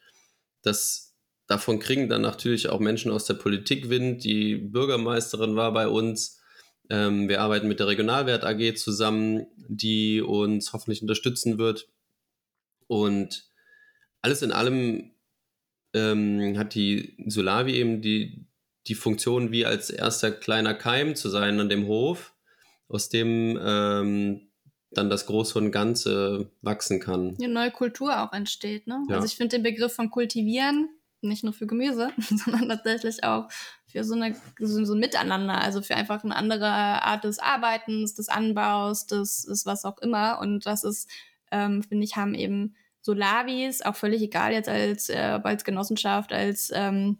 Das, 0.63 1.15
davon 1.47 1.79
kriegen 1.79 2.09
dann 2.09 2.23
natürlich 2.23 2.69
auch 2.69 2.81
Menschen 2.81 3.11
aus 3.11 3.27
der 3.27 3.35
Politik 3.35 3.89
Wind. 3.91 4.25
Die 4.25 4.57
Bürgermeisterin 4.57 5.57
war 5.57 5.73
bei 5.73 5.89
uns. 5.89 6.41
Ähm, 6.89 7.29
wir 7.29 7.41
arbeiten 7.41 7.69
mit 7.69 7.81
der 7.81 7.89
Regionalwert 7.89 8.45
AG 8.45 8.77
zusammen, 8.77 9.47
die 9.69 10.21
uns 10.21 10.73
hoffentlich 10.73 11.03
unterstützen 11.03 11.59
wird. 11.59 11.89
Und 12.87 13.51
alles 14.21 14.43
in 14.43 14.53
allem 14.53 15.13
ähm, 15.95 16.57
hat 16.59 16.75
die 16.75 17.17
Solavi 17.27 17.75
eben 17.75 18.03
die, 18.03 18.47
die 18.87 18.95
Funktion 18.95 19.53
wie 19.53 19.67
als 19.67 19.91
erster 19.91 20.31
kleiner 20.31 20.75
Keim 20.75 21.15
zu 21.15 21.29
sein 21.29 21.61
an 21.61 21.69
dem 21.69 21.87
Hof, 21.87 22.35
aus 22.89 23.09
dem 23.09 23.59
ähm, 23.63 24.52
dann 24.95 25.11
das 25.11 25.27
Große 25.27 25.59
und 25.59 25.71
Ganze 25.71 26.51
wachsen 26.63 27.01
kann. 27.01 27.37
Eine 27.39 27.53
neue 27.53 27.71
Kultur 27.71 28.23
auch 28.23 28.33
entsteht. 28.33 28.87
Ne? 28.87 29.05
Ja. 29.09 29.17
Also 29.17 29.27
ich 29.27 29.37
finde 29.37 29.57
den 29.57 29.63
Begriff 29.63 29.95
von 29.95 30.11
kultivieren 30.11 30.89
nicht 31.23 31.45
nur 31.45 31.53
für 31.53 31.67
Gemüse, 31.67 32.11
sondern 32.19 32.69
tatsächlich 32.69 33.25
auch 33.25 33.49
für 33.87 34.05
so, 34.05 34.15
eine, 34.15 34.35
so, 34.59 34.85
so 34.85 34.95
ein 34.95 35.01
Miteinander, 35.01 35.61
also 35.61 35.83
für 35.83 35.95
einfach 35.95 36.25
eine 36.25 36.37
andere 36.37 36.67
Art 36.67 37.25
des 37.25 37.39
Arbeitens, 37.39 38.15
des 38.15 38.29
Anbaus, 38.29 39.07
des, 39.07 39.43
des 39.43 39.67
was 39.67 39.85
auch 39.85 39.99
immer. 39.99 40.39
Und 40.41 40.67
das 40.67 40.85
ist, 40.85 41.09
ähm, 41.51 41.83
finde 41.83 42.05
ich, 42.05 42.17
haben 42.17 42.35
eben 42.35 42.75
Solavis, 43.01 43.83
auch 43.83 43.97
völlig 43.97 44.23
egal 44.23 44.53
jetzt 44.53 44.69
als, 44.69 45.09
äh, 45.09 45.41
als 45.43 45.65
Genossenschaft, 45.65 46.33
als 46.33 46.71
ähm, 46.75 47.19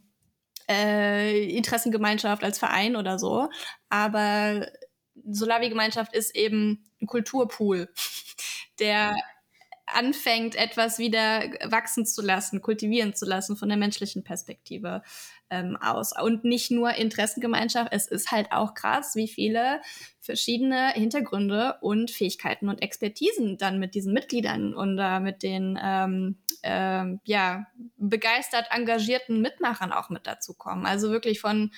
äh, 0.69 1.49
Interessengemeinschaft, 1.57 2.45
als 2.45 2.59
Verein 2.59 2.97
oder 2.97 3.19
so. 3.19 3.49
Aber 3.89 4.67
Solavi-Gemeinschaft 5.15 6.15
ist 6.15 6.35
eben 6.35 6.85
ein 7.01 7.07
Kulturpool, 7.07 7.89
der 8.79 9.15
anfängt, 9.87 10.55
etwas 10.55 10.99
wieder 10.99 11.43
wachsen 11.65 12.07
zu 12.07 12.23
lassen, 12.23 12.63
kultivieren 12.63 13.15
zu 13.15 13.27
lassen 13.27 13.57
von 13.57 13.69
der 13.69 13.79
menschlichen 13.79 14.25
Perspektive 14.25 15.03
ähm, 15.51 15.77
aus. 15.77 16.13
Und 16.19 16.45
nicht 16.45 16.71
nur 16.71 16.95
Interessengemeinschaft, 16.95 17.93
es 17.93 18.07
ist 18.07 18.31
halt 18.31 18.53
auch 18.53 18.75
krass, 18.75 19.15
wie 19.15 19.29
viele 19.29 19.81
verschiedene 20.21 20.93
Hintergründe 20.93 21.77
und 21.81 22.11
Fähigkeiten 22.11 22.69
und 22.69 22.81
Expertisen 22.81 23.59
dann 23.59 23.79
mit 23.79 23.95
diesen 23.95 24.13
Mitgliedern 24.13 24.75
und 24.75 24.99
äh, 24.99 25.21
mit 25.21 25.43
den 25.43 25.79
ähm, 25.83 26.39
äh, 26.63 27.05
ja, 27.25 27.67
begeistert 27.97 28.69
engagierten 28.71 29.41
Mitmachern 29.41 29.93
auch 29.93 30.11
mit 30.11 30.27
dazu 30.27 30.55
kommen. 30.55 30.87
Also 30.87 31.11
wirklich 31.11 31.41
von 31.41 31.73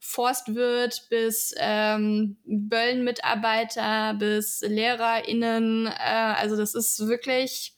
Forstwirt 0.00 1.06
bis 1.10 1.54
ähm, 1.58 2.36
Böllenmitarbeiter 2.44 4.14
bis 4.14 4.60
LehrerInnen. 4.60 5.86
Äh, 5.86 6.34
also 6.36 6.56
das 6.56 6.74
ist 6.74 7.06
wirklich, 7.08 7.74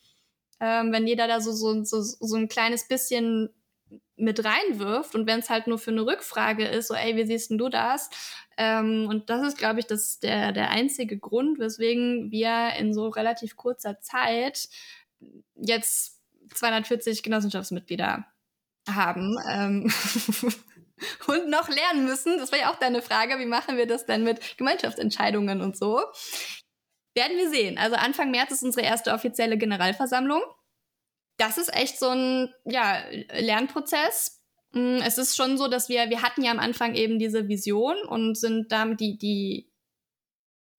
ähm, 0.61 0.93
wenn 0.93 1.07
jeder 1.07 1.29
da 1.29 1.41
so, 1.41 1.53
so, 1.53 1.83
so, 1.85 2.03
so 2.03 2.37
ein 2.37 2.49
kleines 2.49 2.87
bisschen 2.89 3.51
mit 4.17 4.45
reinwirft 4.45 5.15
und 5.15 5.27
wenn 5.27 5.41
es 5.41 5.49
halt 5.49 5.67
nur 5.67 5.79
für 5.79 5.91
eine 5.91 6.05
Rückfrage 6.05 6.67
ist, 6.67 6.89
so 6.89 6.95
ey, 6.95 7.17
wie 7.17 7.25
siehst 7.25 7.51
denn 7.51 7.59
du 7.59 7.71
das? 7.71 8.11
Ähm, 8.59 9.07
und 9.09 9.31
das 9.31 9.47
ist, 9.49 9.59
glaube 9.59 9.81
ich, 9.81 9.87
das 9.87 10.21
der, 10.21 10.53
der 10.53 10.71
einzige 10.71 11.19
Grund, 11.19 11.59
weswegen 11.59 12.31
wir 12.31 12.75
in 12.79 12.93
so 12.93 13.09
relativ 13.09 13.57
kurzer 13.57 14.01
Zeit 14.01 14.69
jetzt 15.55 16.21
240 16.55 17.23
Genossenschaftsmitglieder 17.23 18.27
haben. 18.89 19.39
Ähm 19.49 19.91
und 21.27 21.49
noch 21.49 21.69
lernen 21.69 22.05
müssen. 22.05 22.39
Das 22.39 22.53
war 22.53 22.59
ja 22.59 22.73
auch 22.73 22.79
deine 22.79 23.03
Frage, 23.03 23.39
wie 23.39 23.47
machen 23.47 23.77
wir 23.77 23.87
das 23.87 24.07
denn 24.07 24.25
mit 24.25 24.59
Gemeinschaftsentscheidungen 24.59 25.61
und 25.61 25.77
so? 25.77 26.01
Werden 27.15 27.37
wir 27.37 27.51
sehen. 27.51 27.79
Also 27.79 27.97
Anfang 27.97 28.31
März 28.31 28.53
ist 28.53 28.63
unsere 28.63 28.87
erste 28.87 29.13
offizielle 29.13 29.59
Generalversammlung. 29.59 30.43
Das 31.37 31.59
ist 31.59 31.75
echt 31.75 31.99
so 31.99 32.09
ein 32.11 32.55
ja, 32.65 33.03
Lernprozess. 33.33 34.43
Mm, 34.73 34.99
es 35.05 35.19
ist 35.19 35.37
schon 35.37 35.59
so, 35.59 35.69
dass 35.69 35.89
wir, 35.89 36.11
wir 36.11 36.23
hatten 36.23 36.43
ja 36.43 36.53
am 36.53 36.61
Anfang 36.61 36.95
eben 36.95 37.19
diese 37.19 37.49
Vision 37.49 37.97
und 38.07 38.37
sind 38.37 38.71
damit 38.71 39.01
die, 39.01 39.19
die, 39.19 39.73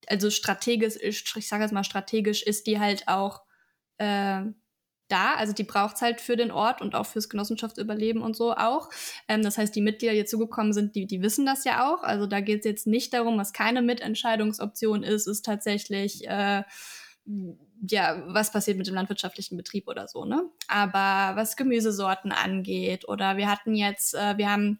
also 0.08 0.30
strategisch, 0.30 0.98
ich 1.02 1.48
sage 1.48 1.64
jetzt 1.64 1.74
mal 1.74 1.84
strategisch, 1.84 2.44
ist 2.44 2.68
die 2.68 2.80
halt 2.80 3.08
auch 3.08 3.42
äh, 3.98 4.42
da. 5.12 5.36
Also 5.36 5.53
die 5.53 5.64
braucht 5.64 5.95
es 5.95 6.01
halt 6.01 6.22
für 6.22 6.36
den 6.36 6.51
Ort 6.51 6.82
und 6.82 6.95
auch 6.95 7.05
fürs 7.05 7.30
Genossenschaftsüberleben 7.30 8.22
und 8.22 8.36
so 8.36 8.53
auch. 8.53 8.89
Ähm, 9.28 9.43
das 9.43 9.57
heißt, 9.57 9.76
die 9.76 9.82
Mitglieder, 9.82 10.14
die 10.14 10.26
zugekommen 10.26 10.74
sind, 10.74 10.95
die, 10.95 11.05
die 11.05 11.22
wissen 11.22 11.45
das 11.45 11.64
ja 11.64 11.91
auch. 11.91 12.03
Also 12.03 12.28
da 12.28 12.39
geht 12.39 12.59
es 12.59 12.66
jetzt 12.66 12.88
nicht 12.88 13.14
darum, 13.14 13.38
was 13.38 13.53
keine 13.53 13.82
Mitentscheidungsoption 13.82 15.03
ist, 15.03 15.28
ist 15.28 15.45
tatsächlich 15.45 16.28
äh, 16.28 16.64
ja, 17.88 18.24
was 18.28 18.51
passiert 18.51 18.78
mit 18.78 18.88
dem 18.88 18.95
landwirtschaftlichen 18.95 19.57
Betrieb 19.57 19.88
oder 19.88 20.07
so, 20.07 20.26
ne? 20.26 20.43
Aber 20.68 21.36
was 21.36 21.55
Gemüsesorten 21.55 22.32
angeht, 22.32 23.07
oder 23.07 23.38
wir 23.38 23.49
hatten 23.49 23.76
jetzt, 23.76 24.14
äh, 24.14 24.38
wir 24.38 24.51
haben 24.51 24.80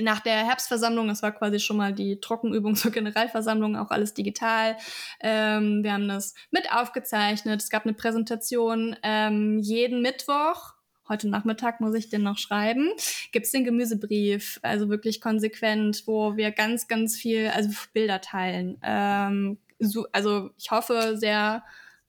nach 0.00 0.20
der 0.20 0.46
Herbstversammlung, 0.46 1.08
das 1.08 1.22
war 1.22 1.32
quasi 1.32 1.60
schon 1.60 1.76
mal 1.76 1.92
die 1.92 2.20
Trockenübung 2.20 2.74
zur 2.76 2.90
Generalversammlung, 2.90 3.76
auch 3.76 3.90
alles 3.90 4.14
digital. 4.14 4.76
Ähm, 5.20 5.82
wir 5.82 5.92
haben 5.92 6.08
das 6.08 6.34
mit 6.50 6.72
aufgezeichnet. 6.72 7.62
Es 7.62 7.70
gab 7.70 7.84
eine 7.84 7.94
Präsentation 7.94 8.96
ähm, 9.02 9.58
jeden 9.60 10.02
Mittwoch. 10.02 10.74
Heute 11.06 11.28
Nachmittag 11.28 11.80
muss 11.80 11.94
ich 11.94 12.08
den 12.08 12.22
noch 12.22 12.38
schreiben. 12.38 12.90
Gibt 13.30 13.44
es 13.44 13.52
den 13.52 13.64
Gemüsebrief, 13.64 14.58
also 14.62 14.88
wirklich 14.88 15.20
konsequent, 15.20 16.04
wo 16.06 16.36
wir 16.36 16.50
ganz, 16.50 16.88
ganz 16.88 17.16
viel, 17.16 17.48
also 17.48 17.70
Bilder 17.92 18.22
teilen. 18.22 18.78
Ähm, 18.82 19.58
so, 19.78 20.06
also 20.12 20.50
ich 20.56 20.70
hoffe 20.70 21.16
sehr 21.18 21.62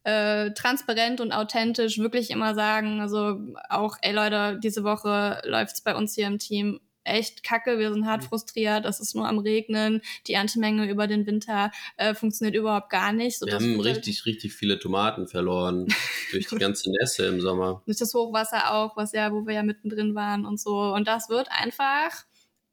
äh, 0.05 0.51
transparent 0.51 1.19
und 1.19 1.33
authentisch 1.33 1.97
wirklich 1.97 2.29
immer 2.29 2.55
sagen, 2.55 3.01
also 3.01 3.39
auch, 3.69 3.97
ey 4.01 4.13
Leute, 4.13 4.59
diese 4.63 4.83
Woche 4.83 5.41
läuft's 5.43 5.81
bei 5.81 5.95
uns 5.95 6.15
hier 6.15 6.27
im 6.27 6.39
Team 6.39 6.79
echt 7.05 7.43
kacke, 7.43 7.79
wir 7.79 7.93
sind 7.93 8.05
hart 8.05 8.23
mhm. 8.23 8.27
frustriert, 8.27 8.85
es 8.85 8.99
ist 8.99 9.15
nur 9.15 9.27
am 9.27 9.39
Regnen, 9.39 10.01
die 10.27 10.33
Erntemenge 10.33 10.89
über 10.89 11.07
den 11.07 11.25
Winter 11.25 11.71
äh, 11.97 12.13
funktioniert 12.13 12.55
überhaupt 12.55 12.89
gar 12.89 13.13
nicht. 13.13 13.41
wir 13.41 13.53
haben 13.53 13.79
richtig, 13.79 14.25
richtig 14.25 14.53
viele 14.53 14.79
Tomaten 14.79 15.27
verloren 15.27 15.87
durch 16.31 16.47
die 16.47 16.55
ganze 16.59 16.91
Nässe 16.91 17.27
im 17.27 17.39
Sommer. 17.39 17.81
Durch 17.85 17.97
das 17.97 18.13
Hochwasser 18.13 18.73
auch, 18.73 18.97
was 18.97 19.13
ja, 19.13 19.31
wo 19.31 19.45
wir 19.45 19.53
ja 19.53 19.63
mittendrin 19.63 20.15
waren 20.15 20.45
und 20.45 20.59
so. 20.59 20.93
Und 20.93 21.07
das 21.07 21.29
wird 21.29 21.47
einfach 21.51 22.25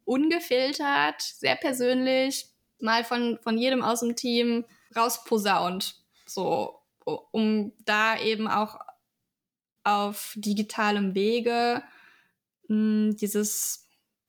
ungefiltert, 0.05 1.21
sehr 1.21 1.57
persönlich, 1.57 2.47
mal 2.81 3.05
von, 3.05 3.39
von 3.43 3.59
jedem 3.59 3.83
aus 3.83 4.01
dem 4.01 4.17
Team 4.17 4.65
rausposaunt. 4.97 5.97
So, 6.27 6.81
um 7.05 7.73
da 7.85 8.19
eben 8.21 8.49
auch 8.49 8.79
auf 9.85 10.35
digitalem 10.37 11.15
Wege 11.15 11.83
mh, 12.69 13.09
hm, 13.09 13.17
dieses 13.17 13.82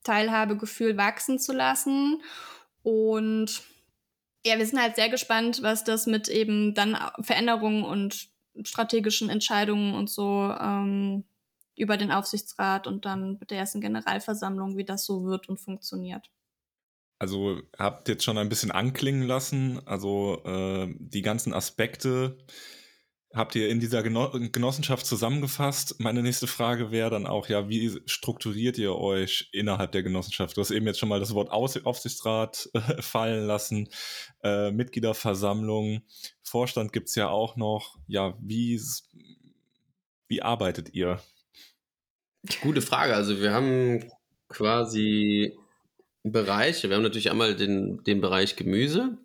Teilhabegefühl 0.04 0.96
wachsen 0.96 1.38
zu 1.38 1.52
lassen. 1.52 2.22
Und 2.82 3.62
ja, 4.46 4.58
wir 4.58 4.66
sind 4.66 4.80
halt 4.80 4.96
sehr 4.96 5.08
gespannt, 5.08 5.62
was 5.62 5.84
das 5.84 6.06
mit 6.06 6.28
eben 6.28 6.74
dann 6.74 6.96
Veränderungen 7.20 7.84
und 7.84 8.28
strategischen 8.62 9.30
Entscheidungen 9.30 9.94
und 9.94 10.08
so 10.08 10.54
ähm, 10.60 11.24
über 11.76 11.96
den 11.96 12.12
Aufsichtsrat 12.12 12.86
und 12.86 13.04
dann 13.04 13.38
mit 13.40 13.50
der 13.50 13.58
ersten 13.58 13.80
Generalversammlung, 13.80 14.76
wie 14.76 14.84
das 14.84 15.04
so 15.04 15.24
wird 15.24 15.48
und 15.48 15.58
funktioniert. 15.58 16.30
Also 17.18 17.62
habt 17.78 18.08
jetzt 18.08 18.24
schon 18.24 18.38
ein 18.38 18.48
bisschen 18.48 18.70
anklingen 18.70 19.22
lassen, 19.22 19.80
also 19.86 20.42
äh, 20.44 20.94
die 20.98 21.22
ganzen 21.22 21.54
Aspekte 21.54 22.36
habt 23.34 23.54
ihr 23.56 23.68
in 23.68 23.80
dieser 23.80 24.02
Genossenschaft 24.02 25.04
zusammengefasst. 25.06 25.96
Meine 25.98 26.22
nächste 26.22 26.46
Frage 26.46 26.90
wäre 26.92 27.10
dann 27.10 27.26
auch, 27.26 27.48
ja, 27.48 27.68
wie 27.68 28.00
strukturiert 28.06 28.78
ihr 28.78 28.94
euch 28.94 29.48
innerhalb 29.52 29.92
der 29.92 30.02
Genossenschaft? 30.02 30.56
Du 30.56 30.60
hast 30.60 30.70
eben 30.70 30.86
jetzt 30.86 31.00
schon 31.00 31.08
mal 31.08 31.20
das 31.20 31.34
Wort 31.34 31.50
Aufsichtsrat 31.50 32.70
äh, 32.74 33.02
fallen 33.02 33.46
lassen, 33.46 33.88
äh, 34.42 34.70
Mitgliederversammlung, 34.70 36.02
Vorstand 36.42 36.92
gibt's 36.92 37.16
ja 37.16 37.28
auch 37.28 37.56
noch. 37.56 37.98
Ja, 38.06 38.38
wie, 38.40 38.80
wie 40.28 40.42
arbeitet 40.42 40.94
ihr? 40.94 41.20
Gute 42.60 42.82
Frage. 42.82 43.14
Also 43.14 43.40
wir 43.40 43.52
haben 43.52 44.04
quasi 44.48 45.58
Bereiche. 46.22 46.88
Wir 46.88 46.96
haben 46.96 47.02
natürlich 47.02 47.30
einmal 47.30 47.56
den, 47.56 48.04
den 48.04 48.20
Bereich 48.20 48.54
Gemüse, 48.54 49.18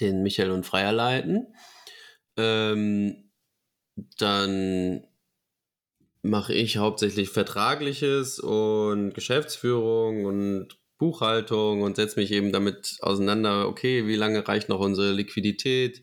den 0.00 0.22
Michael 0.22 0.50
und 0.50 0.66
Freier 0.66 0.92
leiten. 0.92 1.54
Ähm, 2.38 3.30
dann 4.16 5.04
mache 6.22 6.54
ich 6.54 6.76
hauptsächlich 6.76 7.30
Vertragliches 7.30 8.38
und 8.38 9.14
Geschäftsführung 9.14 10.24
und 10.24 10.78
Buchhaltung 10.98 11.82
und 11.82 11.96
setze 11.96 12.18
mich 12.18 12.32
eben 12.32 12.52
damit 12.52 12.98
auseinander, 13.00 13.68
okay, 13.68 14.06
wie 14.06 14.16
lange 14.16 14.46
reicht 14.46 14.68
noch 14.68 14.80
unsere 14.80 15.12
Liquidität? 15.12 16.02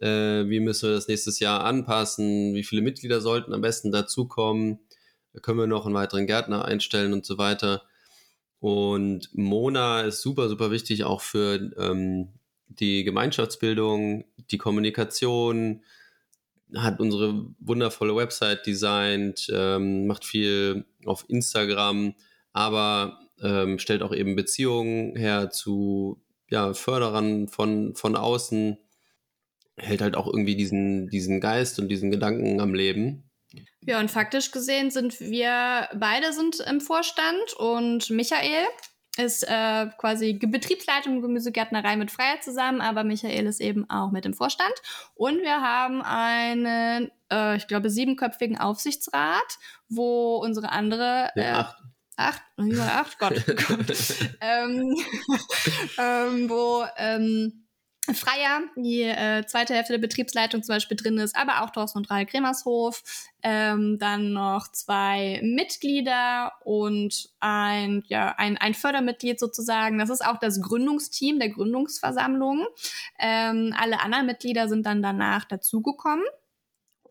Äh, 0.00 0.48
wie 0.48 0.60
müssen 0.60 0.90
wir 0.90 0.94
das 0.94 1.08
nächstes 1.08 1.40
Jahr 1.40 1.64
anpassen? 1.64 2.54
Wie 2.54 2.64
viele 2.64 2.82
Mitglieder 2.82 3.20
sollten 3.20 3.54
am 3.54 3.62
besten 3.62 3.92
dazukommen? 3.92 4.80
Können 5.42 5.58
wir 5.58 5.66
noch 5.66 5.86
einen 5.86 5.94
weiteren 5.94 6.26
Gärtner 6.26 6.64
einstellen 6.64 7.12
und 7.12 7.24
so 7.24 7.38
weiter? 7.38 7.82
Und 8.60 9.30
Mona 9.32 10.02
ist 10.02 10.22
super, 10.22 10.48
super 10.48 10.70
wichtig 10.70 11.04
auch 11.04 11.20
für 11.20 11.72
ähm, 11.78 12.28
die 12.68 13.04
Gemeinschaftsbildung, 13.04 14.24
die 14.50 14.58
Kommunikation, 14.58 15.82
hat 16.74 17.00
unsere 17.00 17.46
wundervolle 17.60 18.16
Website 18.16 18.66
designt, 18.66 19.48
ähm, 19.52 20.06
macht 20.06 20.24
viel 20.24 20.84
auf 21.04 21.24
Instagram, 21.28 22.14
aber 22.52 23.20
ähm, 23.40 23.78
stellt 23.78 24.02
auch 24.02 24.14
eben 24.14 24.34
Beziehungen 24.34 25.14
her 25.16 25.50
zu 25.50 26.22
ja, 26.48 26.74
Förderern 26.74 27.48
von, 27.48 27.94
von 27.94 28.16
außen, 28.16 28.78
hält 29.76 30.00
halt 30.00 30.16
auch 30.16 30.26
irgendwie 30.26 30.56
diesen, 30.56 31.08
diesen 31.08 31.40
Geist 31.40 31.78
und 31.78 31.88
diesen 31.88 32.10
Gedanken 32.10 32.60
am 32.60 32.74
Leben. 32.74 33.30
Ja, 33.82 34.00
und 34.00 34.10
faktisch 34.10 34.50
gesehen 34.50 34.90
sind 34.90 35.20
wir 35.20 35.88
beide 35.94 36.32
sind 36.32 36.60
im 36.60 36.80
Vorstand 36.80 37.54
und 37.58 38.10
Michael 38.10 38.66
ist 39.18 39.42
äh, 39.44 39.86
quasi 39.98 40.34
Betriebsleitung 40.34 41.22
Gemüsegärtnerei 41.22 41.96
mit 41.96 42.10
Freiheit 42.10 42.44
zusammen, 42.44 42.80
aber 42.80 43.04
Michael 43.04 43.46
ist 43.46 43.60
eben 43.60 43.88
auch 43.88 44.10
mit 44.10 44.26
im 44.26 44.34
Vorstand. 44.34 44.74
Und 45.14 45.40
wir 45.40 45.60
haben 45.60 46.02
einen, 46.02 47.10
äh, 47.32 47.56
ich 47.56 47.66
glaube, 47.66 47.90
siebenköpfigen 47.90 48.58
Aufsichtsrat, 48.58 49.58
wo 49.88 50.36
unsere 50.36 50.70
andere. 50.70 51.30
Äh, 51.34 51.42
ja, 51.42 51.58
acht. 51.60 51.76
Acht, 52.18 52.42
acht, 52.58 53.18
Gott. 53.18 53.44
Gott. 53.68 54.14
ähm, 54.40 54.96
ähm, 55.98 56.48
wo 56.48 56.84
ähm, 56.96 57.65
Freier, 58.14 58.62
die 58.76 59.02
äh, 59.02 59.44
zweite 59.46 59.74
Hälfte 59.74 59.94
der 59.94 60.00
Betriebsleitung 60.00 60.62
zum 60.62 60.74
Beispiel 60.74 60.96
drin 60.96 61.18
ist, 61.18 61.36
aber 61.36 61.62
auch 61.62 61.70
Thorsten 61.70 61.98
und 61.98 62.10
Rahel 62.10 62.26
Kremershof. 62.26 63.02
Ähm, 63.42 63.98
dann 63.98 64.32
noch 64.32 64.70
zwei 64.72 65.40
Mitglieder 65.42 66.52
und 66.64 67.28
ein, 67.40 68.02
ja, 68.08 68.34
ein, 68.38 68.58
ein 68.58 68.74
Fördermitglied 68.74 69.38
sozusagen. 69.38 69.98
Das 69.98 70.10
ist 70.10 70.24
auch 70.24 70.38
das 70.38 70.60
Gründungsteam 70.60 71.38
der 71.38 71.50
Gründungsversammlung. 71.50 72.66
Ähm, 73.18 73.74
alle 73.78 74.00
anderen 74.00 74.26
Mitglieder 74.26 74.68
sind 74.68 74.86
dann 74.86 75.02
danach 75.02 75.44
dazugekommen. 75.44 76.24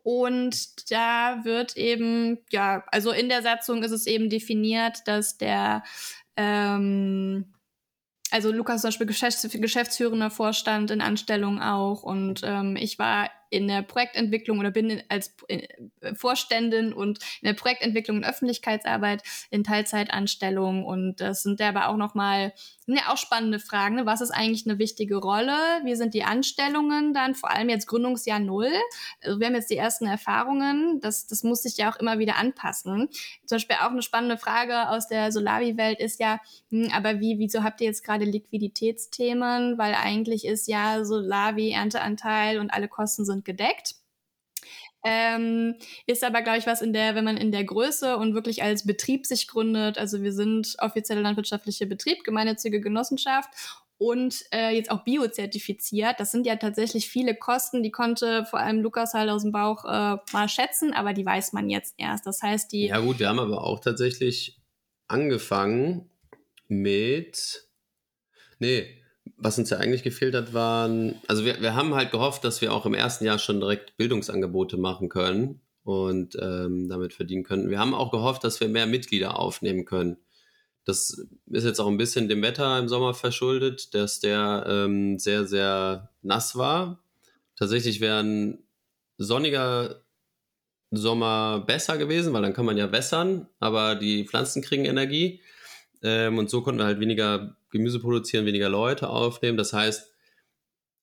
Und 0.03 0.91
da 0.91 1.43
wird 1.45 1.77
eben, 1.77 2.37
ja, 2.51 2.83
also 2.91 3.11
in 3.11 3.27
der 3.27 3.41
Satzung 3.41 3.81
ist 3.81 3.91
es 3.91 4.05
eben 4.05 4.29
definiert, 4.29 4.99
dass 5.07 5.39
der 5.39 5.83
ähm, 6.37 7.54
also 8.31 8.51
Lukas 8.51 8.81
zum 8.81 8.89
Beispiel 8.89 9.07
Geschäfts 9.07 9.47
geschäftsführender 9.51 10.29
Vorstand 10.29 10.91
in 10.91 11.01
Anstellung 11.01 11.61
auch 11.61 12.03
und 12.03 12.41
ähm, 12.43 12.75
ich 12.75 12.99
war 12.99 13.29
in 13.55 13.67
der 13.67 13.81
Projektentwicklung 13.81 14.59
oder 14.59 14.71
bin 14.71 15.01
als 15.09 15.35
äh, 15.47 15.67
Vorständin 16.15 16.93
und 16.93 17.19
in 17.41 17.47
der 17.47 17.53
Projektentwicklung 17.53 18.17
und 18.17 18.25
Öffentlichkeitsarbeit 18.25 19.23
in 19.49 19.63
Teilzeitanstellung 19.63 20.83
und 20.83 21.21
das 21.21 21.43
sind 21.43 21.61
aber 21.61 21.87
auch 21.89 21.97
nochmal, 21.97 22.53
sind 22.85 22.97
ja 22.97 23.13
auch 23.13 23.17
spannende 23.17 23.59
Fragen. 23.59 23.95
Ne? 23.95 24.05
Was 24.05 24.21
ist 24.21 24.31
eigentlich 24.31 24.67
eine 24.67 24.79
wichtige 24.79 25.17
Rolle? 25.17 25.55
Wie 25.83 25.95
sind 25.95 26.13
die 26.13 26.23
Anstellungen 26.23 27.13
dann, 27.13 27.35
vor 27.35 27.51
allem 27.51 27.69
jetzt 27.69 27.87
Gründungsjahr 27.87 28.39
Null? 28.39 28.71
Also 29.21 29.39
wir 29.39 29.47
haben 29.47 29.55
jetzt 29.55 29.69
die 29.69 29.77
ersten 29.77 30.05
Erfahrungen, 30.05 30.99
das, 30.99 31.27
das 31.27 31.43
muss 31.43 31.63
sich 31.63 31.77
ja 31.77 31.91
auch 31.91 31.95
immer 31.97 32.19
wieder 32.19 32.35
anpassen. 32.35 33.09
Zum 33.45 33.55
Beispiel 33.55 33.77
auch 33.77 33.91
eine 33.91 34.01
spannende 34.01 34.37
Frage 34.37 34.89
aus 34.89 35.07
der 35.07 35.31
Solavi-Welt 35.31 35.99
ist 35.99 36.19
ja, 36.19 36.39
hm, 36.71 36.91
aber 36.93 37.19
wie, 37.19 37.39
wieso 37.39 37.63
habt 37.63 37.79
ihr 37.79 37.87
jetzt 37.87 38.03
gerade 38.03 38.25
Liquiditätsthemen? 38.25 39.77
Weil 39.77 39.93
eigentlich 39.93 40.45
ist 40.45 40.67
ja 40.67 41.05
Solavi, 41.05 41.71
Ernteanteil 41.71 42.59
und 42.59 42.71
alle 42.71 42.87
Kosten 42.87 43.23
sind 43.23 43.35
sind 43.35 43.44
gedeckt. 43.45 43.95
Ähm, 45.07 45.75
ist 46.07 46.23
aber, 46.23 46.41
glaube 46.41 46.57
ich, 46.57 46.65
was 46.65 46.81
in 46.81 46.91
der, 46.91 47.13
wenn 47.13 47.23
man 47.23 47.37
in 47.37 47.51
der 47.51 47.63
Größe 47.63 48.17
und 48.17 48.33
wirklich 48.33 48.63
als 48.63 48.85
Betrieb 48.87 49.27
sich 49.27 49.47
gründet, 49.47 49.99
also 49.99 50.23
wir 50.23 50.33
sind 50.33 50.75
offizielle 50.79 51.21
landwirtschaftliche 51.21 51.85
Betrieb, 51.85 52.23
gemeinnützige 52.23 52.81
Genossenschaft 52.81 53.49
und 53.97 54.43
äh, 54.51 54.75
jetzt 54.75 54.89
auch 54.89 55.03
biozertifiziert. 55.03 56.19
Das 56.19 56.31
sind 56.31 56.47
ja 56.47 56.55
tatsächlich 56.55 57.07
viele 57.07 57.35
Kosten, 57.35 57.83
die 57.83 57.91
konnte 57.91 58.45
vor 58.45 58.59
allem 58.59 58.81
Lukas 58.81 59.13
halt 59.13 59.29
aus 59.29 59.43
dem 59.43 59.51
Bauch 59.51 59.85
äh, 59.85 60.17
mal 60.33 60.49
schätzen, 60.49 60.91
aber 60.93 61.13
die 61.13 61.25
weiß 61.25 61.53
man 61.53 61.69
jetzt 61.69 61.93
erst. 61.97 62.25
Das 62.25 62.41
heißt, 62.41 62.71
die. 62.71 62.87
Ja, 62.87 62.99
gut, 62.99 63.19
wir 63.19 63.29
haben 63.29 63.39
aber 63.39 63.63
auch 63.63 63.79
tatsächlich 63.79 64.59
angefangen 65.07 66.09
mit. 66.67 67.67
Nee, 68.57 69.04
was 69.45 69.59
uns 69.59 69.69
ja 69.69 69.77
eigentlich 69.77 70.01
gefehlt 70.01 70.33
hat, 70.33 70.55
waren, 70.55 71.21
also 71.27 71.45
wir, 71.45 71.61
wir 71.61 71.75
haben 71.75 71.93
halt 71.93 72.09
gehofft, 72.09 72.43
dass 72.43 72.61
wir 72.61 72.73
auch 72.73 72.87
im 72.87 72.95
ersten 72.95 73.25
Jahr 73.25 73.37
schon 73.37 73.59
direkt 73.59 73.95
Bildungsangebote 73.95 74.75
machen 74.75 75.07
können 75.07 75.61
und 75.83 76.35
ähm, 76.41 76.89
damit 76.89 77.13
verdienen 77.13 77.43
können. 77.43 77.69
Wir 77.69 77.77
haben 77.77 77.93
auch 77.93 78.09
gehofft, 78.09 78.43
dass 78.43 78.59
wir 78.59 78.67
mehr 78.67 78.87
Mitglieder 78.87 79.39
aufnehmen 79.39 79.85
können. 79.85 80.17
Das 80.83 81.23
ist 81.51 81.63
jetzt 81.63 81.79
auch 81.79 81.87
ein 81.87 81.97
bisschen 81.97 82.27
dem 82.27 82.41
Wetter 82.41 82.79
im 82.79 82.87
Sommer 82.87 83.13
verschuldet, 83.13 83.93
dass 83.93 84.19
der 84.19 84.65
ähm, 84.67 85.19
sehr, 85.19 85.45
sehr 85.45 86.09
nass 86.23 86.55
war. 86.55 87.03
Tatsächlich 87.55 88.01
wäre 88.01 88.23
ein 88.23 88.63
sonniger 89.19 90.01
Sommer 90.89 91.63
besser 91.67 91.99
gewesen, 91.99 92.33
weil 92.33 92.41
dann 92.41 92.53
kann 92.53 92.65
man 92.65 92.77
ja 92.77 92.91
wässern, 92.91 93.47
aber 93.59 93.93
die 93.93 94.25
Pflanzen 94.25 94.63
kriegen 94.63 94.85
Energie. 94.85 95.39
Ähm, 96.03 96.37
und 96.37 96.49
so 96.49 96.61
konnten 96.61 96.79
wir 96.79 96.85
halt 96.85 96.99
weniger 96.99 97.55
Gemüse 97.71 97.99
produzieren, 97.99 98.45
weniger 98.45 98.69
Leute 98.69 99.09
aufnehmen. 99.09 99.57
Das 99.57 99.73
heißt, 99.73 100.11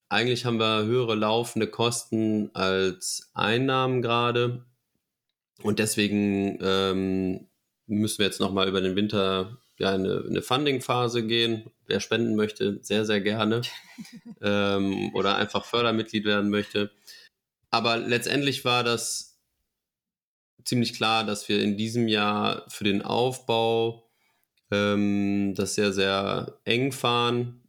eigentlich 0.09 0.45
haben 0.45 0.59
wir 0.59 0.85
höhere 0.85 1.15
laufende 1.15 1.67
Kosten 1.67 2.51
als 2.53 3.31
Einnahmen 3.33 4.01
gerade. 4.01 4.65
Und 5.61 5.79
deswegen 5.79 6.59
ähm, 6.61 7.47
müssen 7.87 8.19
wir 8.19 8.25
jetzt 8.25 8.39
nochmal 8.39 8.67
über 8.67 8.81
den 8.81 8.95
Winter 8.95 9.57
ja, 9.79 9.91
eine, 9.91 10.23
eine 10.27 10.41
Funding-Phase 10.41 11.25
gehen. 11.25 11.71
Wer 11.87 11.99
spenden 11.99 12.35
möchte, 12.35 12.79
sehr, 12.81 13.05
sehr 13.05 13.21
gerne. 13.21 13.61
ähm, 14.41 15.13
oder 15.13 15.35
einfach 15.35 15.65
Fördermitglied 15.65 16.25
werden 16.25 16.49
möchte. 16.49 16.91
Aber 17.71 17.97
letztendlich 17.97 18.65
war 18.65 18.83
das 18.83 19.39
ziemlich 20.63 20.93
klar, 20.93 21.25
dass 21.25 21.49
wir 21.49 21.61
in 21.61 21.77
diesem 21.77 22.07
Jahr 22.07 22.65
für 22.69 22.83
den 22.83 23.01
Aufbau 23.01 24.02
ähm, 24.71 25.53
das 25.55 25.75
sehr, 25.75 25.93
sehr 25.93 26.59
eng 26.65 26.91
fahren 26.91 27.63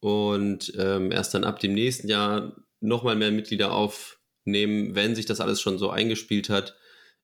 und 0.00 0.72
ähm, 0.78 1.10
erst 1.12 1.34
dann 1.34 1.44
ab 1.44 1.60
dem 1.60 1.74
nächsten 1.74 2.08
Jahr 2.08 2.56
nochmal 2.80 3.16
mehr 3.16 3.30
Mitglieder 3.30 3.72
aufnehmen, 3.72 4.94
wenn 4.94 5.14
sich 5.14 5.26
das 5.26 5.40
alles 5.40 5.60
schon 5.60 5.78
so 5.78 5.90
eingespielt 5.90 6.50
hat, 6.50 6.76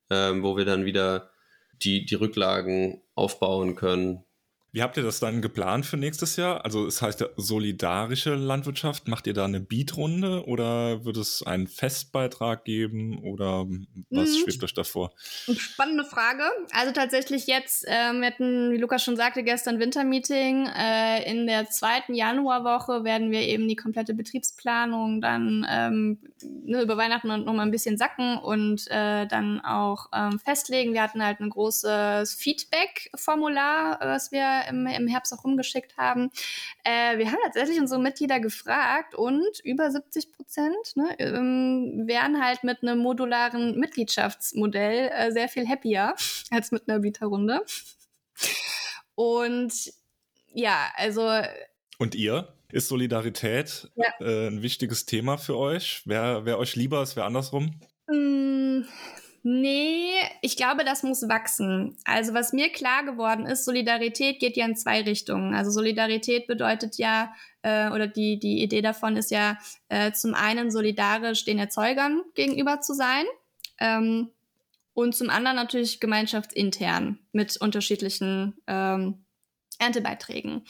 ähm, 0.09 0.43
wo 0.43 0.57
wir 0.57 0.65
dann 0.65 0.85
wieder 0.85 1.31
die, 1.73 2.05
die 2.05 2.15
Rücklagen 2.15 3.01
aufbauen 3.15 3.75
können. 3.75 4.23
Wie 4.73 4.81
habt 4.81 4.95
ihr 4.95 5.03
das 5.03 5.19
dann 5.19 5.41
geplant 5.41 5.85
für 5.85 5.97
nächstes 5.97 6.37
Jahr? 6.37 6.63
Also 6.63 6.85
es 6.85 7.01
heißt 7.01 7.19
ja 7.19 7.27
solidarische 7.35 8.35
Landwirtschaft. 8.35 9.09
Macht 9.09 9.27
ihr 9.27 9.33
da 9.33 9.43
eine 9.43 9.59
Beatrunde 9.59 10.45
oder 10.45 11.03
wird 11.03 11.17
es 11.17 11.43
einen 11.43 11.67
Festbeitrag 11.67 12.63
geben 12.63 13.19
oder 13.19 13.65
was 14.09 14.29
mhm. 14.29 14.35
schwebt 14.43 14.63
euch 14.63 14.73
davor? 14.73 15.11
Spannende 15.57 16.05
Frage. 16.05 16.43
Also 16.71 16.93
tatsächlich 16.93 17.47
jetzt, 17.47 17.83
ähm, 17.85 18.21
wir 18.21 18.27
hatten, 18.27 18.71
wie 18.71 18.77
Lukas 18.77 19.03
schon 19.03 19.17
sagte, 19.17 19.43
gestern 19.43 19.79
Wintermeeting. 19.79 20.67
Äh, 20.67 21.29
in 21.29 21.47
der 21.47 21.69
zweiten 21.69 22.13
Januarwoche 22.13 23.03
werden 23.03 23.29
wir 23.29 23.41
eben 23.41 23.67
die 23.67 23.75
komplette 23.75 24.13
Betriebsplanung 24.13 25.19
dann 25.19 25.67
ähm, 25.69 26.19
ne, 26.63 26.81
über 26.81 26.95
Weihnachten 26.95 27.27
noch 27.27 27.53
mal 27.53 27.63
ein 27.63 27.71
bisschen 27.71 27.97
sacken 27.97 28.37
und 28.37 28.89
äh, 28.89 29.27
dann 29.27 29.59
auch 29.59 30.07
ähm, 30.13 30.39
festlegen. 30.39 30.93
Wir 30.93 31.03
hatten 31.03 31.21
halt 31.21 31.41
ein 31.41 31.49
großes 31.49 32.35
Feedback-Formular, 32.35 33.99
was 33.99 34.31
wir 34.31 34.60
im, 34.69 34.87
im 34.87 35.07
Herbst 35.07 35.33
auch 35.33 35.43
rumgeschickt 35.43 35.97
haben. 35.97 36.31
Äh, 36.83 37.17
wir 37.17 37.27
haben 37.27 37.39
tatsächlich 37.43 37.79
unsere 37.79 38.01
Mitglieder 38.01 38.39
gefragt 38.39 39.15
und 39.15 39.59
über 39.63 39.89
70 39.89 40.31
Prozent 40.31 40.95
ne, 40.95 41.15
ähm, 41.19 42.03
wären 42.05 42.43
halt 42.43 42.63
mit 42.63 42.81
einem 42.81 42.99
modularen 42.99 43.77
Mitgliedschaftsmodell 43.79 45.09
äh, 45.13 45.31
sehr 45.31 45.49
viel 45.49 45.67
happier 45.67 46.15
als 46.51 46.71
mit 46.71 46.87
einer 46.87 46.99
Bieterrunde. 46.99 47.61
Und 49.15 49.73
ja, 50.53 50.91
also. 50.95 51.29
Und 51.97 52.15
ihr? 52.15 52.53
Ist 52.71 52.87
Solidarität 52.87 53.89
ja. 53.95 54.05
äh, 54.21 54.47
ein 54.47 54.61
wichtiges 54.61 55.05
Thema 55.05 55.37
für 55.37 55.57
euch? 55.57 56.03
Wer, 56.05 56.45
wer 56.45 56.57
euch 56.57 56.77
lieber 56.77 57.03
ist, 57.03 57.17
wer 57.17 57.25
andersrum? 57.25 57.81
Nee, 59.43 60.11
ich 60.41 60.55
glaube, 60.55 60.85
das 60.85 61.01
muss 61.01 61.27
wachsen. 61.27 61.97
Also 62.05 62.35
was 62.35 62.53
mir 62.53 62.69
klar 62.69 63.03
geworden 63.03 63.47
ist, 63.47 63.65
Solidarität 63.65 64.39
geht 64.39 64.55
ja 64.55 64.65
in 64.65 64.75
zwei 64.75 65.01
Richtungen. 65.01 65.55
Also 65.55 65.71
Solidarität 65.71 66.45
bedeutet 66.45 66.97
ja, 66.97 67.33
äh, 67.63 67.89
oder 67.89 68.05
die, 68.05 68.37
die 68.37 68.61
Idee 68.61 68.81
davon 68.83 69.17
ist 69.17 69.31
ja 69.31 69.57
äh, 69.89 70.11
zum 70.11 70.35
einen 70.35 70.69
solidarisch 70.69 71.43
den 71.43 71.57
Erzeugern 71.57 72.21
gegenüber 72.35 72.81
zu 72.81 72.93
sein 72.93 73.25
ähm, 73.79 74.29
und 74.93 75.15
zum 75.15 75.31
anderen 75.31 75.55
natürlich 75.57 75.99
gemeinschaftsintern 75.99 77.17
mit 77.31 77.57
unterschiedlichen 77.57 78.61
ähm, 78.67 79.25
Erntebeiträgen. 79.79 80.65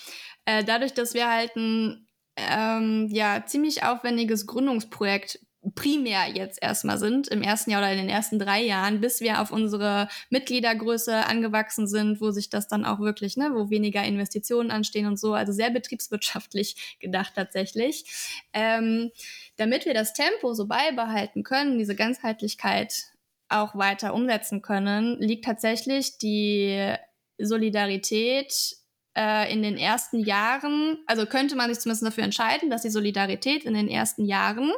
Äh, 0.45 0.63
dadurch, 0.63 0.93
dass 0.93 1.13
wir 1.13 1.29
halt 1.29 1.57
ein 1.57 2.07
ähm, 2.37 3.09
ja, 3.11 3.45
ziemlich 3.45 3.83
aufwendiges 3.83 4.47
Gründungsprojekt 4.47 5.39
primär 5.75 6.27
jetzt 6.27 6.61
erstmal 6.61 6.97
sind, 6.97 7.27
im 7.27 7.43
ersten 7.43 7.69
Jahr 7.69 7.81
oder 7.81 7.91
in 7.91 7.99
den 7.99 8.09
ersten 8.09 8.39
drei 8.39 8.63
Jahren, 8.63 8.99
bis 8.99 9.21
wir 9.21 9.41
auf 9.41 9.51
unsere 9.51 10.07
Mitgliedergröße 10.29 11.25
angewachsen 11.25 11.87
sind, 11.87 12.19
wo 12.19 12.31
sich 12.31 12.49
das 12.49 12.67
dann 12.67 12.83
auch 12.83 12.99
wirklich, 12.99 13.37
ne, 13.37 13.51
wo 13.53 13.69
weniger 13.69 14.03
Investitionen 14.03 14.71
anstehen 14.71 15.05
und 15.05 15.19
so, 15.19 15.33
also 15.33 15.51
sehr 15.51 15.69
betriebswirtschaftlich 15.69 16.97
gedacht 16.99 17.33
tatsächlich. 17.35 18.05
Ähm, 18.53 19.11
damit 19.57 19.85
wir 19.85 19.93
das 19.93 20.13
Tempo 20.13 20.53
so 20.53 20.67
beibehalten 20.67 21.43
können, 21.43 21.77
diese 21.77 21.95
Ganzheitlichkeit 21.95 23.11
auch 23.47 23.75
weiter 23.75 24.13
umsetzen 24.13 24.61
können, 24.61 25.19
liegt 25.19 25.45
tatsächlich 25.45 26.17
die 26.17 26.95
Solidarität 27.37 28.80
äh, 29.15 29.51
in 29.51 29.61
den 29.61 29.77
ersten 29.77 30.19
Jahren, 30.19 30.97
also 31.05 31.25
könnte 31.25 31.55
man 31.55 31.69
sich 31.69 31.81
zumindest 31.81 32.05
dafür 32.05 32.23
entscheiden, 32.23 32.69
dass 32.69 32.83
die 32.83 32.89
Solidarität 32.89 33.65
in 33.65 33.73
den 33.73 33.87
ersten 33.87 34.25
Jahren 34.25 34.71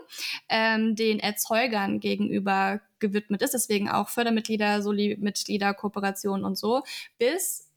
ähm, 0.50 0.96
den 0.96 1.20
Erzeugern 1.20 2.00
gegenüber 2.00 2.82
gewidmet 3.00 3.42
ist, 3.42 3.54
deswegen 3.54 3.90
auch 3.90 4.10
Fördermitglieder, 4.10 4.82
Soli-Mitglieder, 4.82 5.74
Kooperation 5.74 6.46
und 6.46 6.58
so, 6.58 6.84
bis 7.20 7.70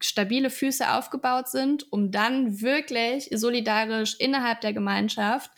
stabile 0.00 0.50
Füße 0.50 0.92
aufgebaut 0.92 1.48
sind, 1.48 1.92
um 1.92 2.10
dann 2.10 2.60
wirklich 2.60 3.28
solidarisch 3.32 4.16
innerhalb 4.18 4.60
der 4.60 4.72
Gemeinschaft 4.72 5.50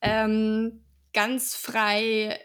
ähm, 0.00 0.84
ganz 1.12 1.54
frei 1.54 2.38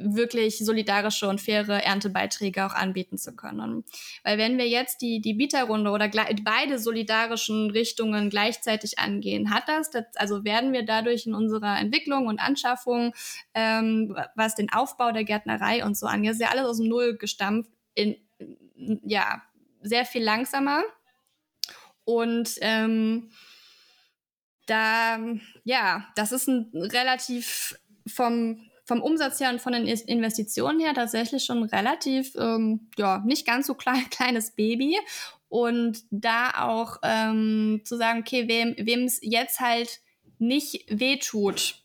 wirklich 0.00 0.58
solidarische 0.58 1.28
und 1.28 1.40
faire 1.40 1.84
Erntebeiträge 1.84 2.64
auch 2.64 2.72
anbieten 2.72 3.18
zu 3.18 3.34
können. 3.36 3.84
Weil 4.24 4.38
wenn 4.38 4.58
wir 4.58 4.68
jetzt 4.68 5.02
die, 5.02 5.20
die 5.20 5.34
Bieterrunde 5.34 5.90
oder 5.90 6.10
beide 6.42 6.78
solidarischen 6.78 7.70
Richtungen 7.70 8.30
gleichzeitig 8.30 8.98
angehen, 8.98 9.52
hat 9.54 9.68
das, 9.68 9.90
das, 9.90 10.04
also 10.16 10.44
werden 10.44 10.72
wir 10.72 10.84
dadurch 10.84 11.26
in 11.26 11.34
unserer 11.34 11.78
Entwicklung 11.78 12.26
und 12.26 12.40
Anschaffung, 12.40 13.12
ähm, 13.54 14.16
was 14.34 14.54
den 14.54 14.72
Aufbau 14.72 15.12
der 15.12 15.24
Gärtnerei 15.24 15.84
und 15.84 15.96
so 15.96 16.06
angeht, 16.06 16.32
ist 16.32 16.40
ja 16.40 16.48
alles 16.48 16.66
aus 16.66 16.78
dem 16.78 16.88
Null 16.88 17.16
gestampft, 17.16 17.70
in, 17.94 18.16
ja, 19.04 19.42
sehr 19.82 20.04
viel 20.04 20.22
langsamer. 20.22 20.82
Und 22.04 22.54
ähm, 22.60 23.30
da, 24.66 25.18
ja, 25.64 26.06
das 26.16 26.32
ist 26.32 26.48
ein 26.48 26.70
relativ 26.74 27.78
vom 28.06 28.69
vom 28.90 29.02
Umsatz 29.02 29.38
her 29.38 29.50
und 29.50 29.60
von 29.60 29.72
den 29.72 29.86
Investitionen 29.86 30.80
her 30.80 30.94
tatsächlich 30.94 31.44
schon 31.44 31.62
relativ, 31.62 32.34
ähm, 32.36 32.88
ja, 32.98 33.22
nicht 33.24 33.46
ganz 33.46 33.68
so 33.68 33.74
klein, 33.74 34.04
kleines 34.10 34.50
Baby. 34.50 34.98
Und 35.48 36.02
da 36.10 36.50
auch 36.58 36.96
ähm, 37.04 37.82
zu 37.84 37.96
sagen, 37.96 38.20
okay, 38.20 38.48
wem 38.48 39.04
es 39.04 39.20
jetzt 39.22 39.60
halt 39.60 40.00
nicht 40.38 40.86
wehtut, 40.88 41.84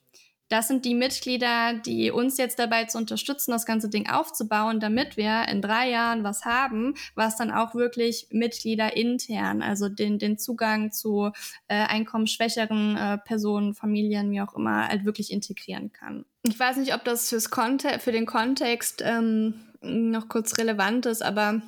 das 0.50 0.68
sind 0.68 0.86
die 0.86 0.94
Mitglieder, 0.94 1.74
die 1.74 2.12
uns 2.12 2.38
jetzt 2.38 2.60
dabei 2.60 2.86
zu 2.86 2.98
unterstützen, 2.98 3.52
das 3.52 3.66
ganze 3.66 3.90
Ding 3.90 4.08
aufzubauen, 4.10 4.80
damit 4.80 5.18
wir 5.18 5.48
in 5.50 5.62
drei 5.62 5.90
Jahren 5.90 6.24
was 6.24 6.46
haben, 6.46 6.94
was 7.16 7.36
dann 7.36 7.52
auch 7.52 7.74
wirklich 7.74 8.28
Mitglieder 8.30 8.96
intern, 8.96 9.64
also 9.64 9.90
den, 9.90 10.20
den 10.20 10.38
Zugang 10.38 10.92
zu 10.92 11.32
äh, 11.68 11.76
einkommensschwächeren 11.76 12.96
äh, 12.96 13.18
Personen, 13.18 13.74
Familien, 13.74 14.30
wie 14.32 14.42
auch 14.42 14.56
immer, 14.56 14.88
halt 14.88 15.06
wirklich 15.06 15.32
integrieren 15.32 15.92
kann. 15.92 16.26
Ich 16.44 16.60
weiß 16.60 16.78
nicht, 16.78 16.94
ob 16.94 17.04
das 17.04 17.30
fürs 17.30 17.50
Konte 17.50 18.00
für 18.00 18.12
den 18.12 18.28
Kontext 18.28 19.02
ähm, 19.04 19.56
noch 19.82 20.30
kurz 20.30 20.60
relevant 20.60 21.08
ist, 21.08 21.24
aber 21.24 21.62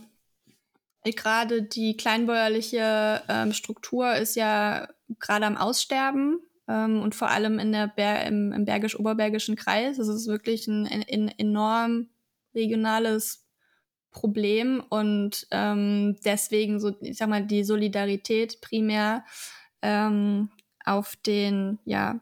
gerade 1.03 1.63
die 1.63 1.97
kleinbäuerliche 1.97 3.23
ähm, 3.27 3.53
Struktur 3.53 4.13
ist 4.15 4.35
ja 4.35 4.87
gerade 5.19 5.45
am 5.45 5.57
Aussterben 5.57 6.39
ähm, 6.67 7.01
und 7.01 7.15
vor 7.15 7.29
allem 7.29 7.59
in 7.59 7.71
der 7.71 7.87
Ber 7.87 8.25
im, 8.25 8.51
im 8.51 8.65
bergisch-oberbergischen 8.65 9.55
Kreis. 9.55 9.97
Das 9.97 10.07
ist 10.07 10.27
wirklich 10.27 10.67
ein, 10.67 10.85
ein, 10.85 11.05
ein 11.11 11.27
enorm 11.37 12.09
regionales 12.53 13.45
Problem 14.11 14.83
und 14.89 15.47
ähm, 15.51 16.17
deswegen 16.25 16.79
so, 16.79 16.95
ich 17.01 17.17
sag 17.17 17.29
mal, 17.29 17.45
die 17.45 17.63
Solidarität 17.63 18.61
primär 18.61 19.23
ähm, 19.81 20.49
auf 20.83 21.15
den, 21.17 21.79
ja, 21.85 22.19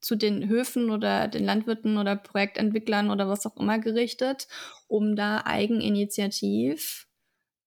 zu 0.00 0.16
den 0.16 0.48
Höfen 0.48 0.90
oder 0.90 1.28
den 1.28 1.44
Landwirten 1.44 1.98
oder 1.98 2.16
Projektentwicklern 2.16 3.10
oder 3.10 3.28
was 3.28 3.46
auch 3.46 3.56
immer 3.56 3.78
gerichtet, 3.78 4.48
um 4.86 5.16
da 5.16 5.42
eigeninitiativ 5.44 7.08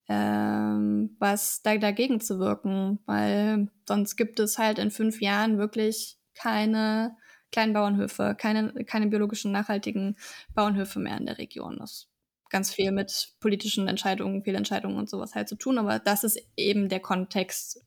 ähm, 0.09 1.15
was 1.19 1.61
da 1.61 1.77
dagegen 1.77 2.19
zu 2.21 2.39
wirken, 2.39 2.99
weil 3.05 3.69
sonst 3.87 4.15
gibt 4.15 4.39
es 4.39 4.57
halt 4.57 4.79
in 4.79 4.91
fünf 4.91 5.21
Jahren 5.21 5.57
wirklich 5.57 6.17
keine 6.33 7.17
kleinen 7.51 7.73
Bauernhöfe, 7.73 8.35
keine, 8.37 8.73
keine 8.85 9.07
biologischen 9.07 9.51
nachhaltigen 9.51 10.17
Bauernhöfe 10.53 10.99
mehr 10.99 11.17
in 11.17 11.25
der 11.25 11.37
Region. 11.37 11.77
Das 11.79 12.07
ganz 12.49 12.73
viel 12.73 12.91
mit 12.91 13.33
politischen 13.39 13.87
Entscheidungen, 13.87 14.43
Fehlentscheidungen 14.43 14.97
und 14.97 15.09
sowas 15.09 15.35
halt 15.35 15.49
zu 15.49 15.55
tun, 15.55 15.77
aber 15.77 15.99
das 15.99 16.23
ist 16.23 16.39
eben 16.55 16.89
der 16.89 16.99
Kontext. 16.99 17.83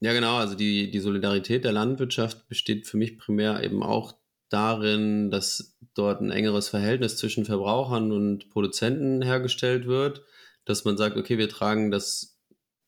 Ja, 0.00 0.12
genau, 0.12 0.36
also 0.36 0.54
die, 0.54 0.90
die 0.90 1.00
Solidarität 1.00 1.64
der 1.64 1.72
Landwirtschaft 1.72 2.48
besteht 2.48 2.86
für 2.86 2.98
mich 2.98 3.18
primär 3.18 3.62
eben 3.62 3.82
auch 3.82 4.14
darin, 4.50 5.30
dass 5.30 5.78
dort 5.94 6.20
ein 6.20 6.30
engeres 6.30 6.68
Verhältnis 6.68 7.16
zwischen 7.16 7.46
Verbrauchern 7.46 8.12
und 8.12 8.50
Produzenten 8.50 9.22
hergestellt 9.22 9.86
wird, 9.86 10.22
dass 10.66 10.84
man 10.84 10.98
sagt, 10.98 11.16
okay, 11.16 11.38
wir 11.38 11.48
tragen 11.48 11.90
das 11.90 12.38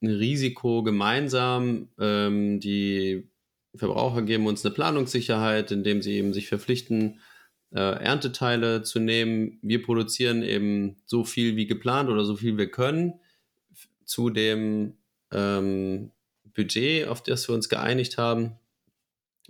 Risiko 0.01 0.83
gemeinsam, 0.83 1.89
ähm, 1.99 2.59
die 2.59 3.27
Verbraucher 3.75 4.21
geben 4.21 4.47
uns 4.47 4.63
eine 4.65 4.73
Planungssicherheit, 4.73 5.71
indem 5.71 6.01
sie 6.01 6.13
eben 6.13 6.33
sich 6.33 6.47
verpflichten, 6.47 7.19
äh, 7.71 7.79
Ernteteile 7.79 8.83
zu 8.83 8.99
nehmen. 8.99 9.59
Wir 9.61 9.81
produzieren 9.83 10.43
eben 10.43 10.97
so 11.05 11.23
viel 11.23 11.55
wie 11.55 11.67
geplant 11.67 12.09
oder 12.09 12.25
so 12.25 12.35
viel 12.35 12.57
wir 12.57 12.71
können 12.71 13.19
zu 14.05 14.29
dem 14.29 14.97
ähm, 15.31 16.11
Budget, 16.55 17.07
auf 17.07 17.21
das 17.21 17.47
wir 17.47 17.55
uns 17.55 17.69
geeinigt 17.69 18.17
haben. 18.17 18.57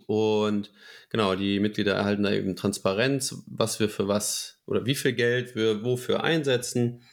Und 0.05 0.71
genau, 1.09 1.35
die 1.35 1.59
Mitglieder 1.59 1.93
erhalten 1.93 2.23
da 2.23 2.31
eben 2.31 2.55
Transparenz, 2.55 3.43
was 3.45 3.79
wir 3.79 3.89
für 3.89 4.07
was 4.07 4.59
oder 4.65 4.85
wie 4.85 4.95
viel 4.95 5.13
Geld 5.13 5.55
wir 5.55 5.83
wofür 5.83 6.23
einsetzen, 6.23 7.03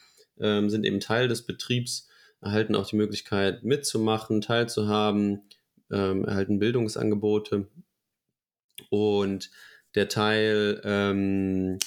ähm, 0.41 0.70
sind 0.70 0.84
eben 0.84 1.01
Teil 1.01 1.28
des 1.28 1.43
Betriebs 1.43 2.09
erhalten 2.41 2.74
auch 2.74 2.87
die 2.87 2.97
Möglichkeit 2.97 3.64
mitzumachen, 3.64 4.41
teilzuhaben, 4.41 5.43
ähm, 5.91 6.24
erhalten 6.24 6.59
Bildungsangebote. 6.59 7.68
Und 8.91 9.51
der 9.95 10.09
Teil, 10.09 10.80
ähm, 10.84 11.78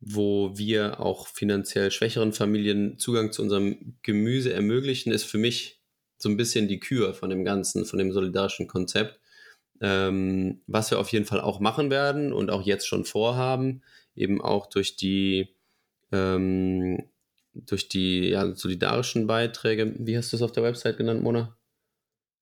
wo 0.00 0.56
wir 0.56 1.00
auch 1.00 1.26
finanziell 1.26 1.90
schwächeren 1.90 2.32
Familien 2.32 2.98
Zugang 2.98 3.32
zu 3.32 3.42
unserem 3.42 3.96
Gemüse 4.02 4.52
ermöglichen, 4.52 5.12
ist 5.12 5.24
für 5.24 5.38
mich 5.38 5.80
so 6.16 6.28
ein 6.28 6.36
bisschen 6.36 6.68
die 6.68 6.80
Kür 6.80 7.14
von 7.14 7.30
dem 7.30 7.44
Ganzen, 7.44 7.84
von 7.84 7.98
dem 7.98 8.12
solidarischen 8.12 8.66
Konzept. 8.66 9.18
Ähm, 9.82 10.60
was 10.66 10.90
wir 10.90 10.98
auf 10.98 11.10
jeden 11.10 11.24
Fall 11.24 11.40
auch 11.40 11.58
machen 11.58 11.90
werden 11.90 12.34
und 12.34 12.50
auch 12.50 12.62
jetzt 12.62 12.86
schon 12.86 13.06
vorhaben, 13.06 13.82
eben 14.14 14.42
auch 14.42 14.66
durch 14.66 14.96
die 14.96 15.54
ähm, 16.12 17.08
durch 17.54 17.88
die 17.88 18.28
ja, 18.28 18.54
solidarischen 18.54 19.26
Beiträge. 19.26 19.94
Wie 19.98 20.16
hast 20.16 20.32
du 20.32 20.36
es 20.36 20.42
auf 20.42 20.52
der 20.52 20.62
Website 20.62 20.96
genannt, 20.96 21.22
Mona? 21.22 21.56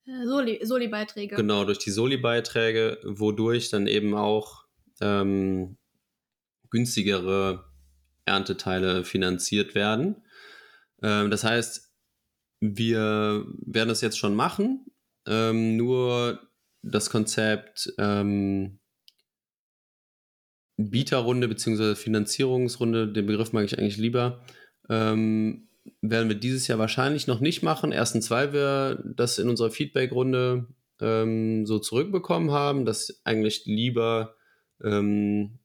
Äh, 0.06 0.64
Soli-Beiträge. 0.64 1.36
genau, 1.36 1.64
durch 1.64 1.78
die 1.78 1.90
Soli-Beiträge, 1.90 2.98
wodurch 3.04 3.70
dann 3.70 3.86
eben 3.86 4.14
auch 4.14 4.64
ähm, 5.00 5.76
günstigere 6.70 7.64
Ernteteile 8.24 9.04
finanziert 9.04 9.74
werden. 9.74 10.22
Ähm, 11.02 11.30
das 11.30 11.44
heißt, 11.44 11.92
wir 12.61 13.46
werden 13.66 13.88
das 13.88 14.00
jetzt 14.00 14.18
schon 14.18 14.34
machen, 14.34 14.86
ähm, 15.26 15.76
nur 15.76 16.40
das 16.82 17.11
Konzept 17.11 17.92
ähm, 17.98 18.80
Bieterrunde 20.76 21.48
bzw. 21.48 21.94
Finanzierungsrunde, 21.96 23.12
den 23.12 23.26
Begriff 23.26 23.52
mag 23.52 23.64
ich 23.64 23.78
eigentlich 23.78 23.96
lieber, 23.96 24.40
ähm, 24.89 25.68
werden 26.01 26.28
wir 26.28 26.36
dieses 26.36 26.68
Jahr 26.68 26.78
wahrscheinlich 26.78 27.26
noch 27.26 27.41
nicht 27.41 27.62
machen. 27.62 27.93
Erstens, 27.93 28.30
weil 28.30 28.53
wir 28.53 29.03
das 29.05 29.39
in 29.39 29.49
unserer 29.49 29.70
Feedback-Runde 29.70 30.66
ähm, 31.01 31.66
so 31.66 31.78
zurückbekommen 31.78 32.51
haben, 32.51 32.84
dass 32.84 33.20
eigentlich 33.24 33.64
lieber 33.66 34.36
ähm, 34.82 35.59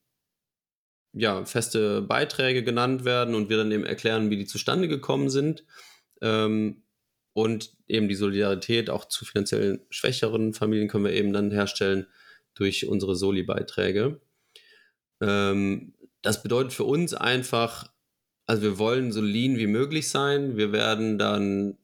ja, 1.14 1.46
feste 1.46 2.02
Beiträge 2.02 2.64
genannt 2.64 3.06
werden 3.06 3.36
und 3.36 3.50
wir 3.50 3.58
dann 3.58 3.72
eben 3.72 3.86
erklären, 3.86 4.30
wie 4.30 4.38
die 4.38 4.46
zustande 4.46 4.88
gekommen 4.88 5.30
sind. 5.30 5.64
Ähm, 6.22 6.84
und 7.34 7.76
eben 7.88 8.08
die 8.08 8.16
Solidarität 8.16 8.90
auch 8.90 9.06
zu 9.06 9.26
finanziell 9.26 9.86
schwächeren 9.90 10.54
Familien 10.54 10.88
können 10.88 11.06
wir 11.06 11.14
eben 11.14 11.34
dann 11.34 11.52
herstellen 11.52 12.08
durch 12.54 12.88
unsere 12.88 13.16
Soli-Beiträge. 13.16 14.22
Ähm, 15.22 15.94
das 16.22 16.44
bedeutet 16.44 16.74
für 16.74 16.84
uns 16.84 17.14
einfach, 17.14 17.93
also 18.46 18.62
wir 18.62 18.78
wollen 18.78 19.12
so 19.12 19.22
lean 19.22 19.58
wie 19.58 19.68
möglich 19.68 20.10
sein. 20.10 20.58
Wir 20.58 20.72
werden 20.72 21.18
dann 21.18 21.78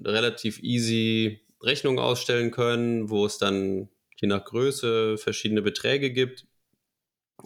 relativ 0.00 0.62
easy 0.62 1.40
Rechnungen 1.62 1.98
ausstellen 1.98 2.50
können, 2.50 3.10
wo 3.10 3.26
es 3.26 3.38
dann 3.38 3.88
je 4.16 4.28
nach 4.28 4.44
Größe 4.44 5.18
verschiedene 5.18 5.62
Beträge 5.62 6.10
gibt. 6.10 6.46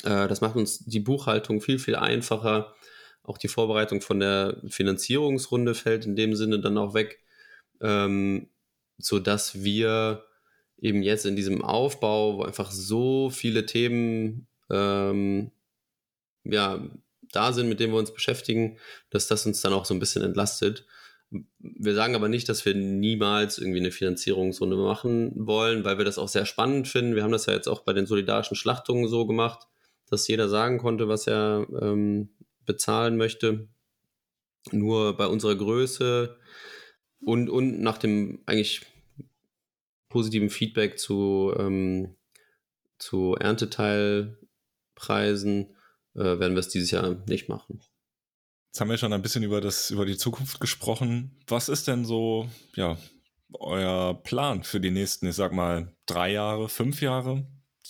Äh, 0.05 0.29
das 0.29 0.41
macht 0.41 0.57
uns 0.57 0.81
die 0.85 1.01
Buchhaltung 1.01 1.61
viel, 1.61 1.79
viel 1.79 1.97
einfacher. 1.97 2.75
Auch 3.23 3.39
die 3.39 3.49
Vorbereitung 3.49 4.01
von 4.01 4.21
der 4.21 4.61
Finanzierungsrunde 4.69 5.75
fällt 5.75 6.07
in 6.07 6.17
dem 6.17 6.35
Sinne 6.35 6.61
dann 6.61 6.79
auch 6.79 6.95
weg, 6.95 7.21
ähm, 7.81 8.49
sodass 8.99 9.63
wir 9.63 10.25
eben 10.79 11.03
jetzt 11.03 11.27
in 11.27 11.37
diesem 11.37 11.63
Aufbau, 11.63 12.39
wo 12.39 12.43
einfach 12.43 12.71
so 12.73 13.31
viele 13.31 13.67
Themen 13.67 14.49
ähm, 14.71 15.53
ja, 16.45 16.85
da 17.33 17.53
sind, 17.53 17.69
mit 17.69 17.81
denen 17.81 17.93
wir 17.93 17.99
uns 17.99 18.15
beschäftigen, 18.15 18.79
dass 19.11 19.27
das 19.27 19.47
uns 19.47 19.61
dann 19.61 19.73
auch 19.73 19.85
so 19.85 19.95
ein 19.95 20.01
bisschen 20.01 20.23
entlastet. 20.23 20.87
Wir 21.59 21.95
sagen 21.95 22.15
aber 22.15 22.29
nicht, 22.29 22.49
dass 22.49 22.65
wir 22.67 22.75
niemals 22.75 23.59
irgendwie 23.59 23.81
eine 23.81 23.91
Finanzierungsrunde 23.91 24.77
machen 24.77 25.33
wollen, 25.35 25.85
weil 25.85 25.99
wir 25.99 26.05
das 26.05 26.19
auch 26.19 26.29
sehr 26.29 26.45
spannend 26.45 26.89
finden. 26.89 27.15
Wir 27.15 27.23
haben 27.23 27.33
das 27.33 27.47
ja 27.47 27.55
jetzt 27.55 27.69
auch 27.69 27.81
bei 27.81 27.95
den 27.95 28.07
solidarischen 28.07 28.57
Schlachtungen 28.57 29.09
so 29.09 29.27
gemacht, 29.27 29.67
dass 30.11 30.29
jeder 30.29 30.49
sagen 30.49 30.79
konnte, 30.79 31.09
was 31.09 31.27
er 31.27 31.67
ähm, 31.81 32.29
bezahlen 32.67 33.17
möchte. 33.17 33.69
Nur 34.71 35.17
bei 35.17 35.27
unserer 35.27 35.57
Größe 35.57 36.37
und, 37.21 37.49
und 37.49 37.81
nach 37.81 37.99
dem 37.99 38.43
eigentlich 38.47 38.83
positiven 40.09 40.51
Feedback 40.51 40.99
zu, 40.99 41.55
ähm, 41.59 42.15
zu 42.99 43.37
Ernteteilpreisen 43.37 45.75
äh, 46.15 46.39
werden 46.39 46.55
wir 46.55 46.61
es 46.61 46.69
dieses 46.69 46.91
Jahr 46.91 47.17
nicht 47.27 47.49
machen. 47.49 47.81
Jetzt 48.73 48.81
haben 48.81 48.91
wir 48.91 48.97
schon 48.97 49.13
ein 49.13 49.23
bisschen 49.23 49.43
über 49.43 49.61
das, 49.61 49.91
über 49.91 50.07
die 50.07 50.17
Zukunft 50.17 50.61
gesprochen. 50.61 51.39
Was 51.47 51.69
ist 51.69 51.89
denn 51.89 52.05
so, 52.05 52.49
ja, 52.75 52.97
euer 53.53 54.23
Plan 54.23 54.63
für 54.63 54.81
die 54.81 54.91
nächsten, 54.91 55.27
ich 55.27 55.35
sag 55.35 55.53
mal, 55.53 55.95
drei 56.07 56.33
Jahre, 56.33 56.69
fünf 56.69 57.03
Jahre, 57.03 57.47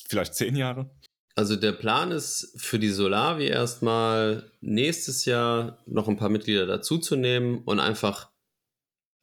vielleicht 0.08 0.34
zehn 0.34 0.56
Jahre? 0.56 0.90
Also 1.34 1.56
der 1.56 1.72
Plan 1.72 2.10
ist 2.10 2.52
für 2.56 2.78
die 2.78 2.90
Solavi 2.90 3.46
erstmal 3.46 4.50
nächstes 4.60 5.24
Jahr 5.24 5.78
noch 5.86 6.08
ein 6.08 6.16
paar 6.16 6.28
Mitglieder 6.28 6.66
dazuzunehmen 6.66 7.62
und 7.64 7.80
einfach 7.80 8.30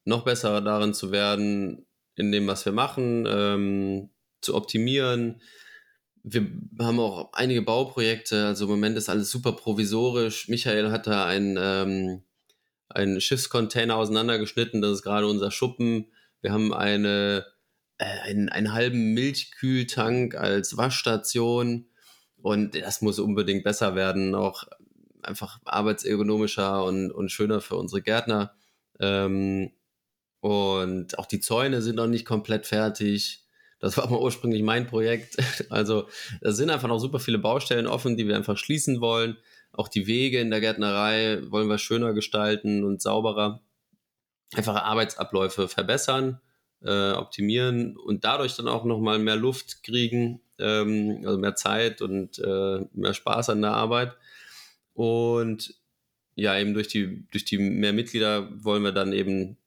noch 0.05 0.23
besser 0.23 0.61
darin 0.61 0.93
zu 0.93 1.11
werden, 1.11 1.85
in 2.15 2.31
dem, 2.31 2.47
was 2.47 2.65
wir 2.65 2.73
machen, 2.73 3.27
ähm, 3.29 4.09
zu 4.41 4.55
optimieren, 4.55 5.41
wir 6.23 6.47
haben 6.79 6.99
auch 6.99 7.33
einige 7.33 7.61
Bauprojekte, 7.61 8.47
also 8.47 8.65
im 8.65 8.71
Moment 8.71 8.97
ist 8.97 9.09
alles 9.09 9.31
super 9.31 9.53
provisorisch. 9.53 10.47
Michael 10.47 10.91
hat 10.91 11.07
da 11.07 11.25
einen, 11.25 11.57
ähm, 11.59 12.23
einen 12.89 13.21
Schiffscontainer 13.21 13.95
auseinandergeschnitten, 13.95 14.81
das 14.81 14.93
ist 14.93 15.03
gerade 15.03 15.27
unser 15.27 15.51
Schuppen. 15.51 16.11
Wir 16.41 16.51
haben 16.51 16.73
eine, 16.73 17.45
äh, 17.97 18.05
einen, 18.05 18.49
einen 18.49 18.73
halben 18.73 19.13
Milchkühltank 19.13 20.35
als 20.35 20.77
Waschstation 20.77 21.87
und 22.41 22.75
das 22.75 23.01
muss 23.01 23.19
unbedingt 23.19 23.63
besser 23.63 23.95
werden, 23.95 24.35
auch 24.35 24.63
einfach 25.21 25.59
arbeitsergonomischer 25.65 26.83
und, 26.83 27.11
und 27.11 27.31
schöner 27.31 27.61
für 27.61 27.75
unsere 27.75 28.01
Gärtner. 28.01 28.53
Ähm, 28.99 29.71
und 30.41 31.19
auch 31.19 31.25
die 31.25 31.41
Zäune 31.41 31.81
sind 31.81 31.95
noch 31.95 32.07
nicht 32.07 32.25
komplett 32.25 32.65
fertig. 32.65 33.43
Das 33.79 33.95
war 33.97 34.09
mal 34.09 34.19
ursprünglich 34.19 34.61
mein 34.61 34.87
Projekt. 34.87 35.37
Also 35.69 36.07
da 36.41 36.51
sind 36.51 36.69
einfach 36.69 36.87
noch 36.87 36.99
super 36.99 37.19
viele 37.19 37.37
Baustellen 37.37 37.87
offen, 37.87 38.17
die 38.17 38.27
wir 38.27 38.35
einfach 38.35 38.57
schließen 38.57 39.01
wollen. 39.01 39.37
Auch 39.71 39.87
die 39.87 40.07
Wege 40.07 40.39
in 40.39 40.49
der 40.49 40.61
Gärtnerei 40.61 41.41
wollen 41.49 41.67
wir 41.67 41.77
schöner 41.77 42.13
gestalten 42.13 42.83
und 42.83 43.01
sauberer. 43.01 43.61
Einfache 44.53 44.83
Arbeitsabläufe 44.83 45.67
verbessern, 45.67 46.41
äh, 46.81 47.11
optimieren 47.11 47.95
und 47.97 48.23
dadurch 48.23 48.55
dann 48.55 48.67
auch 48.67 48.83
nochmal 48.83 49.19
mehr 49.19 49.35
Luft 49.35 49.83
kriegen, 49.83 50.41
ähm, 50.57 51.21
also 51.23 51.37
mehr 51.37 51.55
Zeit 51.55 52.01
und 52.01 52.39
äh, 52.39 52.79
mehr 52.93 53.13
Spaß 53.13 53.49
an 53.51 53.61
der 53.61 53.73
Arbeit. 53.73 54.17
Und 54.93 55.75
ja, 56.35 56.57
eben 56.57 56.73
durch 56.73 56.87
die, 56.87 57.27
durch 57.31 57.45
die 57.45 57.59
mehr 57.59 57.93
Mitglieder 57.93 58.49
wollen 58.63 58.83
wir 58.83 58.91
dann 58.91 59.13
eben 59.13 59.57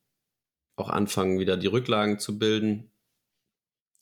auch 0.74 0.88
anfangen, 0.88 1.38
wieder 1.38 1.56
die 1.56 1.68
Rücklagen 1.68 2.18
zu 2.18 2.38
bilden 2.38 2.91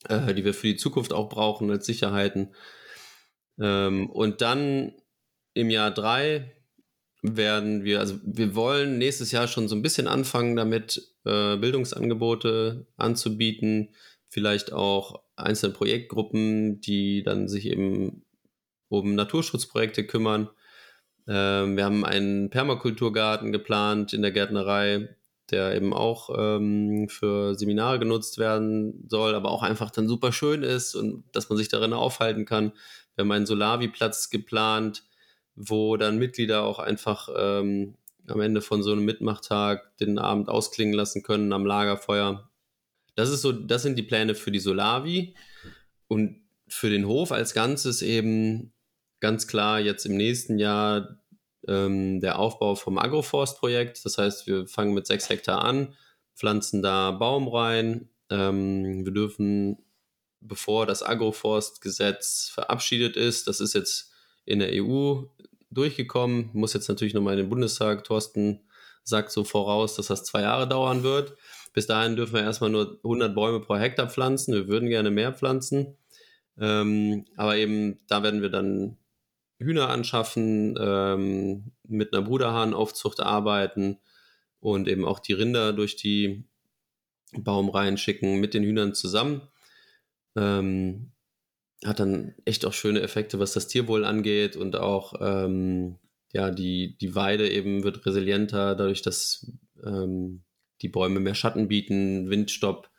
äh, 0.09 0.35
die 0.35 0.45
wir 0.45 0.55
für 0.55 0.69
die 0.69 0.77
Zukunft 0.77 1.13
auch 1.13 1.29
brauchen 1.29 1.71
als 1.71 1.87
Sicherheiten. 1.87 2.55
Ähm, 3.61 4.09
und 4.11 4.41
dann 4.41 4.95
im 5.55 5.71
Jahr 5.71 5.91
drei 5.91 6.53
werden 7.23 7.85
wir, 7.85 8.01
also 8.01 8.19
wir 8.25 8.55
wollen 8.55 8.99
nächstes 8.99 9.31
Jahr 9.31 9.47
schon 9.47 9.69
so 9.69 9.77
ein 9.77 9.83
bisschen 9.83 10.07
anfangen 10.07 10.57
damit, 10.57 11.15
äh, 11.25 11.57
Bildungsangebote 11.57 12.87
anzubieten, 12.97 13.95
vielleicht 14.29 14.73
auch 14.73 15.23
einzelne 15.37 15.75
Projektgruppen, 15.75 16.81
die 16.81 17.23
dann 17.23 17.49
sich 17.49 17.67
eben 17.67 18.25
um 18.89 19.15
Naturschutzprojekte 19.15 20.07
kümmern. 20.07 20.49
Ähm, 21.29 21.77
wir 21.77 21.85
haben 21.85 22.05
einen 22.05 22.49
Permakulturgarten 22.49 23.53
geplant 23.53 24.13
in 24.13 24.23
der 24.23 24.33
Gärtnerei, 24.33 25.15
der 25.51 25.75
eben 25.75 25.93
auch 25.93 26.31
ähm, 26.37 27.09
für 27.09 27.55
Seminare 27.55 27.99
genutzt 27.99 28.39
werden 28.39 29.07
soll, 29.09 29.35
aber 29.35 29.51
auch 29.51 29.63
einfach 29.63 29.91
dann 29.91 30.09
super 30.09 30.33
schön 30.33 30.63
ist 30.63 30.95
und 30.95 31.25
dass 31.33 31.49
man 31.49 31.59
sich 31.59 31.69
darin 31.69 31.93
aufhalten 31.93 32.45
kann. 32.45 32.73
Wir 33.15 33.23
haben 33.23 33.33
einen 33.33 33.47
Solavi-Platz 33.47 34.31
geplant, 34.31 35.05
wo 35.55 35.97
dann 35.97 36.19
Mitglieder 36.19 36.63
auch 36.63 36.79
einfach 36.79 37.29
ähm, 37.37 37.97
am 38.27 38.41
Ende 38.41 38.61
von 38.61 38.83
so 38.83 38.93
einem 38.93 39.05
Mitmachtag 39.05 39.97
den 39.99 40.19
Abend 40.19 40.49
ausklingen 40.49 40.95
lassen 40.95 41.23
können 41.23 41.53
am 41.53 41.67
Lagerfeuer. 41.67 42.49
Das 43.17 43.31
ist 43.31 43.43
so, 43.43 43.53
das 43.53 43.83
sind 43.83 43.99
die 43.99 44.03
Pläne 44.03 44.35
für 44.35 44.51
die 44.51 44.61
Solavi 44.61 45.35
und 46.09 46.41
für 46.69 46.91
den 46.91 47.07
Hof 47.07 47.33
als 47.33 47.53
Ganzes 47.53 48.03
eben 48.03 48.73
ganz 49.19 49.47
klar 49.47 49.81
jetzt 49.81 50.07
im 50.07 50.17
nächsten 50.17 50.59
Jahr 50.59 51.20
ähm, 51.69 52.21
der 52.21 52.39
Aufbau 52.39 52.75
vom 52.75 52.99
Agroforst-Projekt. 52.99 54.05
Das 54.05 54.19
heißt, 54.19 54.47
wir 54.47 54.67
fangen 54.67 54.95
mit 54.95 55.07
sechs 55.07 55.29
Hektar 55.29 55.65
an, 55.65 55.95
pflanzen 56.35 56.83
da 56.83 57.11
Baum 57.11 57.49
rein. 57.49 58.09
Ähm, 58.31 59.05
wir 59.05 59.13
dürfen, 59.13 59.79
bevor 60.41 60.87
das 60.87 61.03
Agroforstgesetz 61.03 62.51
verabschiedet 62.53 63.17
ist, 63.17 63.47
das 63.47 63.61
ist 63.61 63.75
jetzt 63.75 64.13
in 64.45 64.59
der 64.59 64.71
EU 64.73 65.23
durchgekommen, 65.71 66.51
muss 66.53 66.73
jetzt 66.73 66.89
natürlich 66.89 67.15
nochmal 67.15 67.35
in 67.35 67.45
den 67.45 67.51
Bundestag. 67.51 68.05
Thorsten 68.05 68.61
sagt 69.05 69.31
so 69.31 69.45
voraus, 69.45 69.97
dass 69.97 70.09
das 70.09 70.25
zwei 70.25 70.43
Jahre 70.43 70.69
dauern 70.69 71.03
wird. 71.03 71.37
Bis 71.73 71.87
dahin 71.87 72.17
dürfen 72.17 72.35
wir 72.35 72.43
erstmal 72.43 72.71
nur 72.71 72.99
100 73.05 73.35
Bäume 73.35 73.61
pro 73.61 73.77
Hektar 73.77 74.09
pflanzen. 74.09 74.55
Wir 74.55 74.69
würden 74.69 74.89
gerne 74.89 75.11
mehr 75.11 75.33
pflanzen. 75.33 75.97
Ähm, 76.59 77.25
aber 77.37 77.57
eben, 77.57 78.01
da 78.09 78.23
werden 78.23 78.43
wir 78.43 78.51
dann 78.51 78.97
Hühner 79.61 79.89
anschaffen, 79.89 80.77
ähm, 80.81 81.73
mit 81.87 82.13
einer 82.13 82.25
Bruderhahnaufzucht 82.25 83.21
arbeiten 83.21 83.99
und 84.59 84.89
eben 84.89 85.05
auch 85.05 85.19
die 85.19 85.35
Rinder 85.35 85.73
durch 85.73 85.97
die 85.97 86.45
Baumreihen 87.33 87.99
schicken 87.99 88.41
mit 88.41 88.55
den 88.55 88.65
Hühnern 88.65 88.95
zusammen. 88.95 89.43
Ähm, 90.37 91.13
hat 91.85 92.01
dann 92.01 92.35
echt 92.45 92.67
auch 92.67 92.73
schöne 92.73 93.01
Effekte, 93.01 93.39
was 93.39 93.53
das 93.53 93.69
Tierwohl 93.69 94.05
angeht 94.05 94.57
und 94.57 94.77
auch 94.77 95.15
ähm, 95.21 95.99
ja, 96.33 96.51
die, 96.51 96.97
die 96.99 97.15
Weide 97.15 97.51
eben 97.51 97.83
wird 97.83 98.05
resilienter, 98.07 98.75
dadurch, 98.75 99.03
dass 99.03 99.51
ähm, 99.85 100.43
die 100.83 100.89
Bäume 100.89 101.21
mehr 101.21 101.35
Schatten 101.35 101.69
bieten, 101.69 102.31
Windstopp 102.31 102.91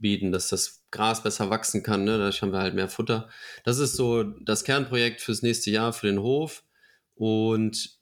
bieten, 0.00 0.32
dass 0.32 0.48
das 0.48 0.84
Gras 0.90 1.22
besser 1.22 1.50
wachsen 1.50 1.82
kann. 1.82 2.04
Ne? 2.04 2.18
Dadurch 2.18 2.42
haben 2.42 2.52
wir 2.52 2.60
halt 2.60 2.74
mehr 2.74 2.88
Futter. 2.88 3.28
Das 3.64 3.78
ist 3.78 3.96
so 3.96 4.22
das 4.22 4.64
Kernprojekt 4.64 5.20
fürs 5.20 5.42
nächste 5.42 5.70
Jahr 5.70 5.92
für 5.92 6.06
den 6.06 6.20
Hof. 6.20 6.64
Und 7.14 7.98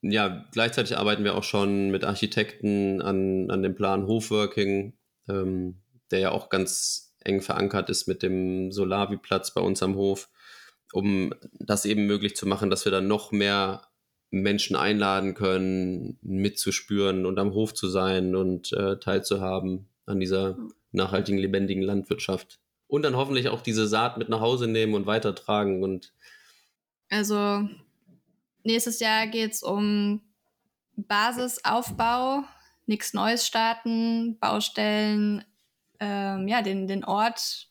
ja, 0.00 0.46
gleichzeitig 0.52 0.96
arbeiten 0.96 1.24
wir 1.24 1.34
auch 1.34 1.44
schon 1.44 1.90
mit 1.90 2.04
Architekten 2.04 3.02
an, 3.02 3.50
an 3.50 3.62
dem 3.62 3.74
Plan 3.74 4.06
Hofworking, 4.06 4.96
ähm, 5.28 5.82
der 6.10 6.20
ja 6.20 6.30
auch 6.30 6.50
ganz 6.50 7.14
eng 7.24 7.42
verankert 7.42 7.90
ist 7.90 8.06
mit 8.06 8.22
dem 8.22 8.72
Solavi-Platz 8.72 9.54
bei 9.54 9.60
uns 9.60 9.82
am 9.82 9.96
Hof, 9.96 10.30
um 10.92 11.34
das 11.58 11.84
eben 11.84 12.06
möglich 12.06 12.36
zu 12.36 12.46
machen, 12.46 12.70
dass 12.70 12.84
wir 12.84 12.92
dann 12.92 13.08
noch 13.08 13.32
mehr 13.32 13.82
Menschen 14.30 14.76
einladen 14.76 15.34
können, 15.34 16.18
mitzuspüren 16.22 17.26
und 17.26 17.38
am 17.38 17.52
Hof 17.54 17.74
zu 17.74 17.88
sein 17.88 18.36
und 18.36 18.72
äh, 18.72 18.98
teilzuhaben 18.98 19.88
an 20.06 20.20
dieser 20.20 20.56
nachhaltigen, 20.92 21.38
lebendigen 21.38 21.82
Landwirtschaft. 21.82 22.60
Und 22.86 23.02
dann 23.02 23.16
hoffentlich 23.16 23.48
auch 23.48 23.60
diese 23.60 23.86
Saat 23.86 24.16
mit 24.16 24.28
nach 24.28 24.40
Hause 24.40 24.66
nehmen 24.66 24.94
und 24.94 25.06
weitertragen 25.06 25.82
und 25.82 26.12
also 27.10 27.68
nächstes 28.64 29.00
Jahr 29.00 29.26
geht 29.26 29.52
es 29.52 29.62
um 29.62 30.22
Basisaufbau, 30.96 32.44
nichts 32.86 33.14
Neues 33.14 33.46
starten, 33.46 34.38
Baustellen, 34.38 35.44
ähm, 36.00 36.48
ja, 36.48 36.62
den, 36.62 36.86
den 36.86 37.04
Ort 37.04 37.68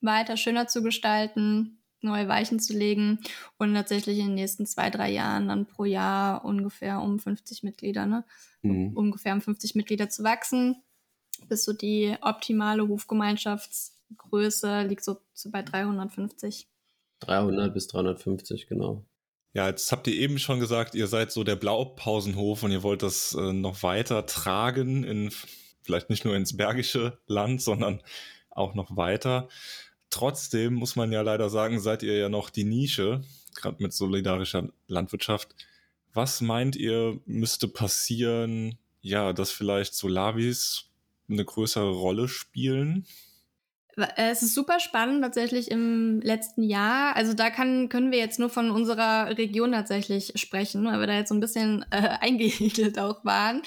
weiter 0.00 0.36
schöner 0.36 0.66
zu 0.66 0.82
gestalten, 0.82 1.82
neue 2.00 2.28
Weichen 2.28 2.60
zu 2.60 2.76
legen 2.76 3.18
und 3.58 3.74
tatsächlich 3.74 4.18
in 4.18 4.26
den 4.26 4.34
nächsten 4.34 4.66
zwei, 4.66 4.90
drei 4.90 5.10
Jahren 5.10 5.48
dann 5.48 5.66
pro 5.66 5.84
Jahr 5.84 6.44
ungefähr 6.44 7.00
um 7.00 7.18
50 7.18 7.62
Mitglieder, 7.62 8.06
ne? 8.06 8.24
Mhm. 8.62 8.96
ungefähr 8.96 9.34
um 9.34 9.40
50 9.40 9.74
Mitglieder 9.74 10.08
zu 10.08 10.24
wachsen, 10.24 10.82
bis 11.48 11.64
so 11.64 11.72
die 11.72 12.16
optimale 12.20 12.86
Hofgemeinschaftsgröße 12.88 14.82
liegt 14.82 15.04
so, 15.04 15.18
so 15.34 15.50
bei 15.50 15.62
350. 15.62 16.68
300 17.20 17.74
bis 17.74 17.88
350, 17.88 18.66
genau. 18.68 19.04
Ja, 19.54 19.68
jetzt 19.68 19.90
habt 19.90 20.06
ihr 20.06 20.14
eben 20.14 20.38
schon 20.38 20.60
gesagt, 20.60 20.94
ihr 20.94 21.06
seid 21.06 21.32
so 21.32 21.42
der 21.42 21.56
Blaupausenhof 21.56 22.62
und 22.62 22.70
ihr 22.70 22.82
wollt 22.82 23.02
das 23.02 23.34
äh, 23.34 23.52
noch 23.52 23.82
weiter 23.82 24.26
tragen 24.26 25.04
in 25.04 25.32
vielleicht 25.82 26.10
nicht 26.10 26.24
nur 26.24 26.36
ins 26.36 26.56
bergische 26.56 27.18
Land, 27.26 27.62
sondern 27.62 28.02
auch 28.50 28.74
noch 28.74 28.96
weiter. 28.96 29.48
Trotzdem 30.10 30.74
muss 30.74 30.96
man 30.96 31.12
ja 31.12 31.22
leider 31.22 31.48
sagen, 31.48 31.80
seid 31.80 32.02
ihr 32.02 32.16
ja 32.16 32.28
noch 32.28 32.50
die 32.50 32.64
Nische, 32.64 33.22
gerade 33.54 33.82
mit 33.82 33.92
solidarischer 33.92 34.68
Landwirtschaft. 34.86 35.54
Was 36.12 36.40
meint 36.40 36.76
ihr, 36.76 37.20
müsste 37.24 37.68
passieren, 37.68 38.78
ja, 39.00 39.32
dass 39.32 39.50
vielleicht 39.50 39.94
Solavis 39.94 40.90
eine 41.28 41.44
größere 41.44 41.90
Rolle 41.90 42.28
spielen? 42.28 43.06
Es 44.16 44.42
ist 44.42 44.54
super 44.54 44.78
spannend 44.78 45.22
tatsächlich 45.22 45.70
im 45.70 46.20
letzten 46.20 46.62
Jahr. 46.62 47.16
Also 47.16 47.34
da 47.34 47.50
kann, 47.50 47.88
können 47.88 48.12
wir 48.12 48.18
jetzt 48.18 48.38
nur 48.38 48.48
von 48.48 48.70
unserer 48.70 49.36
Region 49.36 49.72
tatsächlich 49.72 50.32
sprechen, 50.36 50.84
weil 50.84 51.00
wir 51.00 51.06
da 51.08 51.14
jetzt 51.14 51.30
so 51.30 51.34
ein 51.34 51.40
bisschen 51.40 51.84
äh, 51.90 52.16
eingehegelt 52.20 52.98
auch 52.98 53.24
waren. 53.24 53.62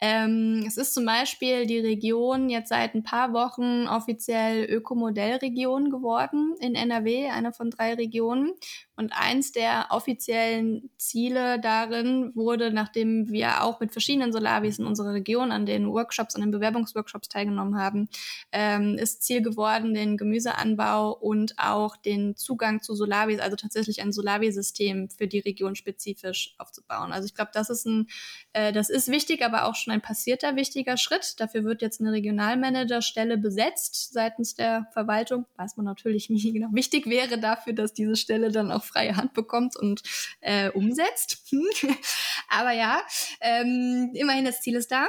Ähm, 0.00 0.64
es 0.66 0.76
ist 0.76 0.94
zum 0.94 1.06
Beispiel 1.06 1.66
die 1.66 1.78
Region 1.78 2.48
jetzt 2.48 2.70
seit 2.70 2.94
ein 2.94 3.04
paar 3.04 3.32
Wochen 3.32 3.86
offiziell 3.86 4.64
Ökomodellregion 4.64 5.90
geworden 5.90 6.56
in 6.58 6.74
NRW, 6.74 7.28
eine 7.28 7.52
von 7.52 7.70
drei 7.70 7.94
Regionen. 7.94 8.52
Und 8.94 9.12
eins 9.14 9.52
der 9.52 9.86
offiziellen 9.90 10.90
Ziele 10.98 11.58
darin 11.58 12.30
wurde, 12.34 12.70
nachdem 12.72 13.30
wir 13.30 13.62
auch 13.62 13.80
mit 13.80 13.90
verschiedenen 13.92 14.32
Solavis 14.32 14.78
in 14.78 14.84
unserer 14.84 15.14
Region 15.14 15.50
an 15.50 15.64
den 15.64 15.88
Workshops, 15.88 16.34
an 16.34 16.42
den 16.42 16.50
Bewerbungsworkshops 16.50 17.28
teilgenommen 17.30 17.78
haben, 17.78 18.08
ähm, 18.52 18.98
ist 18.98 19.22
Ziel 19.22 19.40
geworden, 19.40 19.94
den 19.94 20.18
Gemüseanbau 20.18 21.12
und 21.12 21.54
auch 21.58 21.96
den 21.96 22.36
Zugang 22.36 22.82
zu 22.82 22.94
Solavis, 22.94 23.40
also 23.40 23.56
tatsächlich 23.56 24.02
ein 24.02 24.12
Solavi-System 24.12 25.08
für 25.08 25.26
die 25.26 25.38
Region 25.38 25.74
spezifisch 25.74 26.54
aufzubauen. 26.58 27.12
Also 27.12 27.26
ich 27.26 27.34
glaube, 27.34 27.50
das 27.54 27.70
ist 27.70 27.86
ein, 27.86 28.08
äh, 28.52 28.72
das 28.72 28.90
ist 28.90 29.08
wichtig, 29.08 29.42
aber 29.42 29.64
auch 29.64 29.74
schon 29.74 29.94
ein 29.94 30.02
passierter 30.02 30.54
wichtiger 30.54 30.98
Schritt. 30.98 31.40
Dafür 31.40 31.64
wird 31.64 31.80
jetzt 31.80 32.00
eine 32.00 32.12
Regionalmanagerstelle 32.12 33.38
besetzt 33.38 34.12
seitens 34.12 34.54
der 34.54 34.86
Verwaltung. 34.92 35.46
Weiß 35.56 35.76
man 35.76 35.86
natürlich 35.86 36.28
nie 36.30 36.52
genau. 36.52 36.68
Wichtig 36.72 37.06
wäre 37.06 37.38
dafür, 37.38 37.72
dass 37.72 37.94
diese 37.94 38.16
Stelle 38.16 38.50
dann 38.50 38.70
auch 38.70 38.81
freie 38.84 39.16
Hand 39.16 39.34
bekommt 39.34 39.76
und 39.76 40.02
äh, 40.40 40.70
umsetzt. 40.70 41.52
Aber 42.48 42.72
ja, 42.72 43.00
ähm, 43.40 44.10
immerhin 44.14 44.44
das 44.44 44.60
Ziel 44.60 44.76
ist 44.76 44.90
da. 44.90 45.06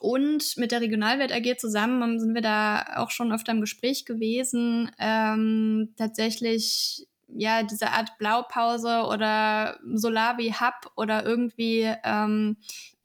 Und 0.00 0.56
mit 0.58 0.70
der 0.70 0.82
Regionalwelt 0.82 1.32
AG 1.32 1.58
zusammen 1.58 2.20
sind 2.20 2.34
wir 2.34 2.42
da 2.42 2.96
auch 2.96 3.10
schon 3.10 3.32
öfter 3.32 3.52
im 3.52 3.60
Gespräch 3.60 4.04
gewesen. 4.04 4.90
Ähm, 4.98 5.94
tatsächlich 5.96 7.06
ja 7.28 7.62
diese 7.62 7.90
Art 7.90 8.18
Blaupause 8.18 9.04
oder 9.06 9.78
Solavi 9.94 10.54
Hub 10.60 10.92
oder 10.96 11.24
irgendwie 11.24 11.90
ähm, 12.04 12.56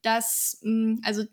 dass 0.02 0.60
mh, 0.62 1.00
also 1.04 1.24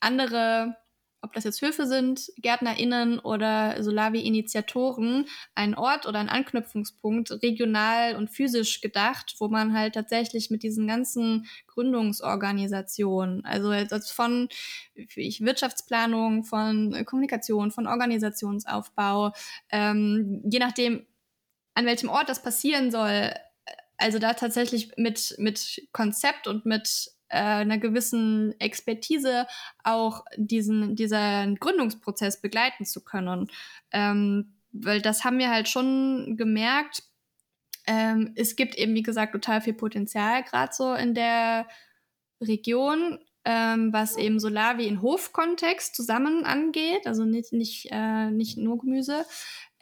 andere, 0.00 0.76
ob 1.22 1.32
das 1.32 1.44
jetzt 1.44 1.62
Höfe 1.62 1.86
sind, 1.86 2.32
GärtnerInnen 2.36 3.20
oder 3.20 3.82
Solavi-Initiatoren, 3.82 5.26
einen 5.54 5.74
Ort 5.74 6.06
oder 6.06 6.18
einen 6.18 6.28
Anknüpfungspunkt 6.28 7.30
regional 7.42 8.16
und 8.16 8.28
physisch 8.28 8.80
gedacht, 8.80 9.36
wo 9.38 9.48
man 9.48 9.72
halt 9.72 9.94
tatsächlich 9.94 10.50
mit 10.50 10.64
diesen 10.64 10.88
ganzen 10.88 11.46
Gründungsorganisationen, 11.68 13.44
also 13.44 13.72
von 14.12 14.48
Wirtschaftsplanung, 14.94 16.44
von 16.44 17.04
Kommunikation, 17.06 17.70
von 17.70 17.86
Organisationsaufbau, 17.86 19.32
ähm, 19.70 20.42
je 20.44 20.58
nachdem, 20.58 21.06
an 21.74 21.86
welchem 21.86 22.08
Ort 22.08 22.28
das 22.28 22.42
passieren 22.42 22.90
soll, 22.90 23.32
also 23.96 24.18
da 24.18 24.34
tatsächlich 24.34 24.92
mit, 24.96 25.36
mit 25.38 25.88
Konzept 25.92 26.48
und 26.48 26.66
mit 26.66 27.12
äh, 27.32 27.38
einer 27.38 27.78
gewissen 27.78 28.54
Expertise 28.60 29.46
auch 29.82 30.24
diesen, 30.36 30.94
diesen 30.96 31.56
Gründungsprozess 31.56 32.40
begleiten 32.40 32.84
zu 32.84 33.02
können. 33.02 33.50
Ähm, 33.90 34.54
weil 34.72 35.00
das 35.00 35.24
haben 35.24 35.38
wir 35.38 35.50
halt 35.50 35.68
schon 35.68 36.36
gemerkt. 36.36 37.02
Ähm, 37.86 38.32
es 38.36 38.54
gibt 38.54 38.76
eben, 38.76 38.94
wie 38.94 39.02
gesagt, 39.02 39.32
total 39.32 39.60
viel 39.60 39.74
Potenzial, 39.74 40.44
gerade 40.44 40.72
so 40.72 40.94
in 40.94 41.14
der 41.14 41.66
Region, 42.40 43.18
ähm, 43.44 43.92
was 43.92 44.16
eben 44.16 44.38
Solar 44.38 44.78
wie 44.78 44.86
in 44.86 45.02
Hofkontext 45.02 45.96
zusammen 45.96 46.44
angeht, 46.44 47.06
also 47.06 47.24
nicht, 47.24 47.52
nicht, 47.52 47.88
äh, 47.90 48.30
nicht 48.30 48.56
nur 48.56 48.78
Gemüse. 48.78 49.24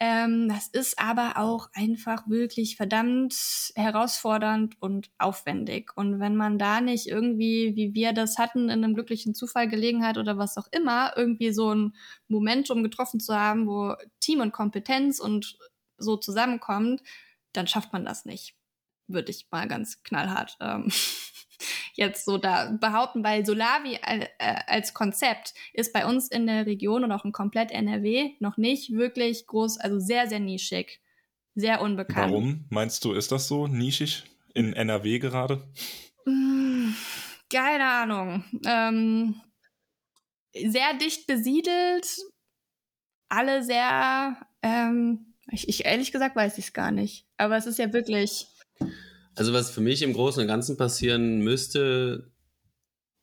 Ähm, 0.02 0.48
das 0.48 0.66
ist 0.68 0.98
aber 0.98 1.34
auch 1.36 1.68
einfach 1.74 2.26
wirklich 2.26 2.76
verdammt 2.76 3.34
herausfordernd 3.74 4.80
und 4.80 5.10
aufwendig. 5.18 5.92
Und 5.94 6.20
wenn 6.20 6.36
man 6.36 6.58
da 6.58 6.80
nicht 6.80 7.06
irgendwie, 7.06 7.76
wie 7.76 7.92
wir 7.92 8.14
das 8.14 8.38
hatten, 8.38 8.70
in 8.70 8.82
einem 8.82 8.94
glücklichen 8.94 9.34
Zufall, 9.34 9.68
Gelegenheit 9.68 10.16
oder 10.16 10.38
was 10.38 10.56
auch 10.56 10.68
immer, 10.72 11.12
irgendwie 11.16 11.52
so 11.52 11.74
ein 11.74 11.94
Momentum 12.28 12.82
getroffen 12.82 13.20
zu 13.20 13.34
haben, 13.38 13.66
wo 13.66 13.94
Team 14.20 14.40
und 14.40 14.52
Kompetenz 14.52 15.20
und 15.20 15.58
so 15.98 16.16
zusammenkommt, 16.16 17.02
dann 17.52 17.66
schafft 17.66 17.92
man 17.92 18.06
das 18.06 18.24
nicht. 18.24 18.56
Würde 19.06 19.30
ich 19.30 19.48
mal 19.50 19.68
ganz 19.68 20.02
knallhart 20.02 20.56
ähm, 20.60 20.90
jetzt 21.94 22.24
so 22.24 22.38
da 22.38 22.76
behaupten, 22.80 23.24
weil 23.24 23.44
Solavi 23.44 23.98
äh, 24.02 24.26
als 24.66 24.94
Konzept 24.94 25.54
ist 25.72 25.92
bei 25.92 26.06
uns 26.06 26.28
in 26.28 26.46
der 26.46 26.66
Region 26.66 27.04
und 27.04 27.12
auch 27.12 27.24
in 27.24 27.32
komplett 27.32 27.70
NRW 27.70 28.32
noch 28.40 28.56
nicht 28.56 28.92
wirklich 28.92 29.46
groß, 29.46 29.78
also 29.78 29.98
sehr, 29.98 30.26
sehr 30.28 30.40
nischig, 30.40 31.00
sehr 31.54 31.80
unbekannt. 31.80 32.32
Warum 32.32 32.64
meinst 32.70 33.04
du, 33.04 33.12
ist 33.12 33.32
das 33.32 33.48
so 33.48 33.66
nischig 33.66 34.24
in 34.54 34.72
NRW 34.72 35.18
gerade? 35.18 35.62
Mmh, 36.24 36.94
keine 37.50 37.84
Ahnung. 37.84 38.44
Ähm, 38.66 39.40
sehr 40.52 40.94
dicht 40.94 41.26
besiedelt, 41.26 42.06
alle 43.28 43.62
sehr, 43.62 44.36
ähm, 44.62 45.34
ich, 45.50 45.68
ich 45.68 45.84
ehrlich 45.84 46.12
gesagt 46.12 46.36
weiß 46.36 46.58
ich 46.58 46.66
es 46.66 46.72
gar 46.72 46.90
nicht. 46.90 47.26
Aber 47.36 47.56
es 47.56 47.66
ist 47.66 47.78
ja 47.78 47.92
wirklich 47.92 48.46
also 49.36 49.52
was 49.52 49.70
für 49.70 49.80
mich 49.80 50.02
im 50.02 50.12
Großen 50.12 50.42
und 50.42 50.48
Ganzen 50.48 50.76
passieren 50.76 51.40
müsste, 51.40 52.30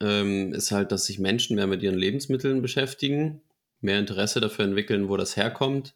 ähm, 0.01 0.53
ist 0.53 0.71
halt, 0.71 0.91
dass 0.91 1.05
sich 1.05 1.19
Menschen 1.19 1.55
mehr 1.55 1.67
mit 1.67 1.81
ihren 1.81 1.97
Lebensmitteln 1.97 2.61
beschäftigen, 2.61 3.41
mehr 3.81 3.99
Interesse 3.99 4.39
dafür 4.39 4.65
entwickeln, 4.65 5.09
wo 5.09 5.17
das 5.17 5.35
herkommt, 5.35 5.95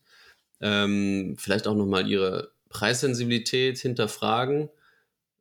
ähm, 0.60 1.36
vielleicht 1.38 1.68
auch 1.68 1.76
nochmal 1.76 2.10
ihre 2.10 2.52
Preissensibilität 2.70 3.78
hinterfragen. 3.78 4.70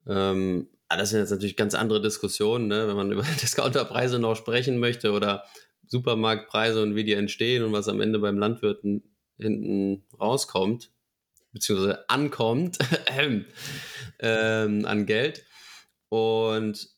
Ähm, 0.07 0.69
das 0.89 1.11
sind 1.11 1.21
jetzt 1.21 1.31
natürlich 1.31 1.57
ganz 1.57 1.75
andere 1.75 2.01
Diskussionen, 2.03 2.69
ne? 2.69 2.89
wenn 2.89 2.97
man 2.97 3.13
über 3.13 3.25
Discounterpreise 3.41 4.19
noch 4.19 4.35
sprechen 4.35 4.79
möchte 4.79 5.13
oder 5.13 5.45
Supermarktpreise 5.87 6.83
und 6.83 6.95
wie 6.95 7.05
die 7.05 7.15
entstehen 7.15 7.65
und 7.65 7.73
was 7.73 7.89
am 7.89 8.01
Ende 8.01 8.19
beim 8.19 8.39
Landwirten 8.39 9.03
hinten 9.39 10.05
rauskommt, 10.21 10.91
beziehungsweise 11.53 12.09
ankommt 12.09 12.79
ähm, 14.19 14.85
an 14.85 15.07
Geld. 15.07 15.45
Und 16.09 16.89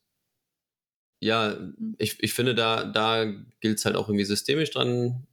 ja, 1.21 1.55
mhm. 1.55 1.95
ich, 1.99 2.23
ich 2.23 2.35
finde, 2.35 2.55
da, 2.55 2.85
da 2.85 3.25
gilt 3.61 3.79
es 3.79 3.85
halt 3.85 3.97
auch 3.97 4.09
irgendwie 4.09 4.25
systemisch 4.25 4.71
dran 4.71 5.27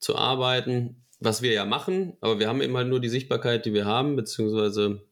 zu 0.00 0.16
arbeiten, 0.16 1.06
was 1.20 1.40
wir 1.40 1.52
ja 1.52 1.64
machen, 1.64 2.16
aber 2.20 2.38
wir 2.38 2.48
haben 2.48 2.60
eben 2.60 2.76
halt 2.76 2.88
nur 2.88 3.00
die 3.00 3.08
Sichtbarkeit, 3.08 3.64
die 3.64 3.72
wir 3.72 3.86
haben, 3.86 4.16
beziehungsweise 4.16 5.06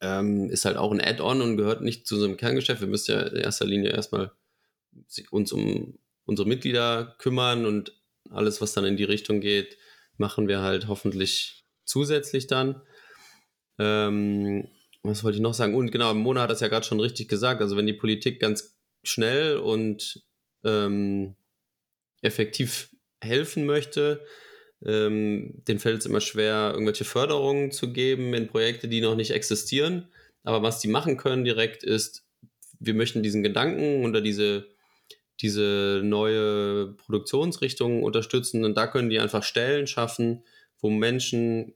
ähm, 0.00 0.48
ist 0.48 0.64
halt 0.64 0.76
auch 0.76 0.90
ein 0.90 1.00
Add-on 1.00 1.42
und 1.42 1.56
gehört 1.56 1.82
nicht 1.82 2.06
zu 2.06 2.14
unserem 2.14 2.36
Kerngeschäft. 2.36 2.80
Wir 2.80 2.88
müssen 2.88 3.12
ja 3.12 3.22
in 3.22 3.36
erster 3.36 3.66
Linie 3.66 3.90
erstmal 3.90 4.32
uns 5.30 5.52
um 5.52 5.98
unsere 6.24 6.48
Mitglieder 6.48 7.16
kümmern 7.18 7.66
und 7.66 8.00
alles, 8.30 8.60
was 8.60 8.72
dann 8.72 8.84
in 8.84 8.96
die 8.96 9.04
Richtung 9.04 9.40
geht, 9.40 9.76
machen 10.16 10.48
wir 10.48 10.60
halt 10.60 10.88
hoffentlich 10.88 11.61
zusätzlich 11.84 12.46
dann. 12.46 12.82
Ähm, 13.78 14.68
was 15.02 15.24
wollte 15.24 15.36
ich 15.36 15.42
noch 15.42 15.54
sagen? 15.54 15.74
Und 15.74 15.90
genau, 15.90 16.14
Mona 16.14 16.42
hat 16.42 16.50
das 16.50 16.60
ja 16.60 16.68
gerade 16.68 16.86
schon 16.86 17.00
richtig 17.00 17.28
gesagt. 17.28 17.60
Also 17.60 17.76
wenn 17.76 17.86
die 17.86 17.92
Politik 17.92 18.40
ganz 18.40 18.76
schnell 19.02 19.56
und 19.56 20.22
ähm, 20.64 21.34
effektiv 22.20 22.90
helfen 23.20 23.66
möchte, 23.66 24.24
ähm, 24.84 25.62
den 25.66 25.78
fällt 25.78 26.00
es 26.00 26.06
immer 26.06 26.20
schwer, 26.20 26.70
irgendwelche 26.72 27.04
Förderungen 27.04 27.72
zu 27.72 27.92
geben 27.92 28.34
in 28.34 28.48
Projekte, 28.48 28.88
die 28.88 29.00
noch 29.00 29.16
nicht 29.16 29.32
existieren. 29.32 30.08
Aber 30.44 30.62
was 30.62 30.80
die 30.80 30.88
machen 30.88 31.16
können 31.16 31.44
direkt 31.44 31.82
ist, 31.82 32.24
wir 32.78 32.94
möchten 32.94 33.22
diesen 33.22 33.42
Gedanken 33.42 34.04
oder 34.04 34.20
diese 34.20 34.72
diese 35.42 36.00
neue 36.04 36.92
Produktionsrichtung 36.92 38.02
unterstützen. 38.02 38.64
Und 38.64 38.76
da 38.76 38.86
können 38.86 39.10
die 39.10 39.18
einfach 39.18 39.42
Stellen 39.42 39.86
schaffen, 39.86 40.44
wo 40.82 40.90
Menschen 40.90 41.74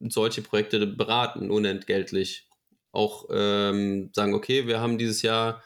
solche 0.00 0.40
Projekte 0.40 0.86
beraten, 0.86 1.50
unentgeltlich. 1.50 2.48
Auch 2.92 3.26
ähm, 3.30 4.10
sagen, 4.14 4.32
okay, 4.32 4.66
wir 4.66 4.80
haben 4.80 4.96
dieses 4.96 5.20
Jahr 5.22 5.62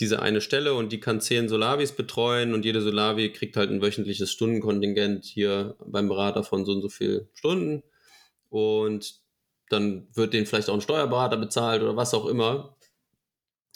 diese 0.00 0.22
eine 0.22 0.40
Stelle 0.40 0.74
und 0.74 0.92
die 0.92 1.00
kann 1.00 1.20
zehn 1.20 1.48
Solavis 1.48 1.92
betreuen 1.92 2.54
und 2.54 2.64
jede 2.64 2.82
Solavi 2.82 3.32
kriegt 3.32 3.56
halt 3.56 3.70
ein 3.70 3.82
wöchentliches 3.82 4.30
Stundenkontingent 4.30 5.24
hier 5.24 5.76
beim 5.84 6.08
Berater 6.08 6.44
von 6.44 6.64
so 6.64 6.72
und 6.72 6.82
so 6.82 6.88
viel 6.88 7.28
Stunden. 7.34 7.82
Und 8.48 9.20
dann 9.68 10.08
wird 10.14 10.34
denen 10.34 10.46
vielleicht 10.46 10.68
auch 10.68 10.74
ein 10.74 10.80
Steuerberater 10.80 11.36
bezahlt 11.36 11.82
oder 11.82 11.96
was 11.96 12.14
auch 12.14 12.26
immer. 12.26 12.76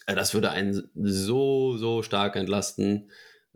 Das 0.07 0.35
würde 0.35 0.51
einen 0.51 0.91
so, 0.95 1.77
so 1.77 2.03
stark 2.03 2.37
entlasten. 2.37 3.11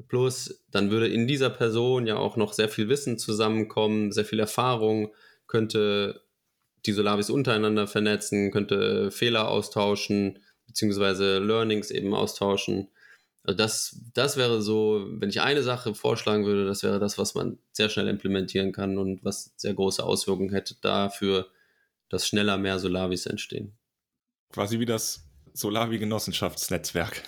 Plus, 0.08 0.64
dann 0.70 0.90
würde 0.90 1.08
in 1.08 1.26
dieser 1.26 1.50
Person 1.50 2.06
ja 2.06 2.16
auch 2.16 2.36
noch 2.36 2.52
sehr 2.52 2.68
viel 2.68 2.88
Wissen 2.88 3.18
zusammenkommen, 3.18 4.12
sehr 4.12 4.24
viel 4.24 4.40
Erfahrung, 4.40 5.14
könnte 5.46 6.22
die 6.84 6.92
Solavis 6.92 7.30
untereinander 7.30 7.86
vernetzen, 7.86 8.50
könnte 8.50 9.10
Fehler 9.10 9.48
austauschen, 9.48 10.38
beziehungsweise 10.66 11.38
Learnings 11.38 11.90
eben 11.90 12.14
austauschen. 12.14 12.88
Also 13.42 13.56
das, 13.56 14.00
das 14.12 14.36
wäre 14.36 14.60
so, 14.60 15.06
wenn 15.08 15.30
ich 15.30 15.40
eine 15.40 15.62
Sache 15.62 15.94
vorschlagen 15.94 16.44
würde, 16.44 16.66
das 16.66 16.82
wäre 16.82 16.98
das, 16.98 17.16
was 17.16 17.34
man 17.34 17.58
sehr 17.72 17.88
schnell 17.88 18.08
implementieren 18.08 18.72
kann 18.72 18.98
und 18.98 19.24
was 19.24 19.54
sehr 19.56 19.72
große 19.72 20.04
Auswirkungen 20.04 20.52
hätte 20.52 20.76
dafür, 20.80 21.48
dass 22.08 22.26
schneller 22.26 22.58
mehr 22.58 22.78
Solavis 22.78 23.26
entstehen. 23.26 23.76
Quasi 24.52 24.78
wie 24.78 24.86
das 24.86 25.28
Solavi-Genossenschaftsnetzwerk. 25.54 27.22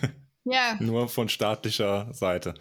Ja. 0.44 0.76
Nur 0.80 1.08
von 1.08 1.28
staatlicher 1.28 2.12
Seite. 2.12 2.54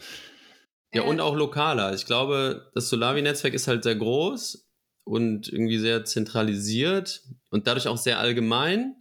Ja, 0.93 1.03
und 1.03 1.19
auch 1.19 1.35
lokaler. 1.35 1.93
Ich 1.93 2.05
glaube, 2.05 2.71
das 2.75 2.89
Solavi-Netzwerk 2.89 3.53
ist 3.53 3.67
halt 3.67 3.83
sehr 3.83 3.95
groß 3.95 4.69
und 5.03 5.47
irgendwie 5.47 5.79
sehr 5.79 6.05
zentralisiert 6.05 7.23
und 7.49 7.67
dadurch 7.67 7.87
auch 7.87 7.97
sehr 7.97 8.19
allgemein. 8.19 8.95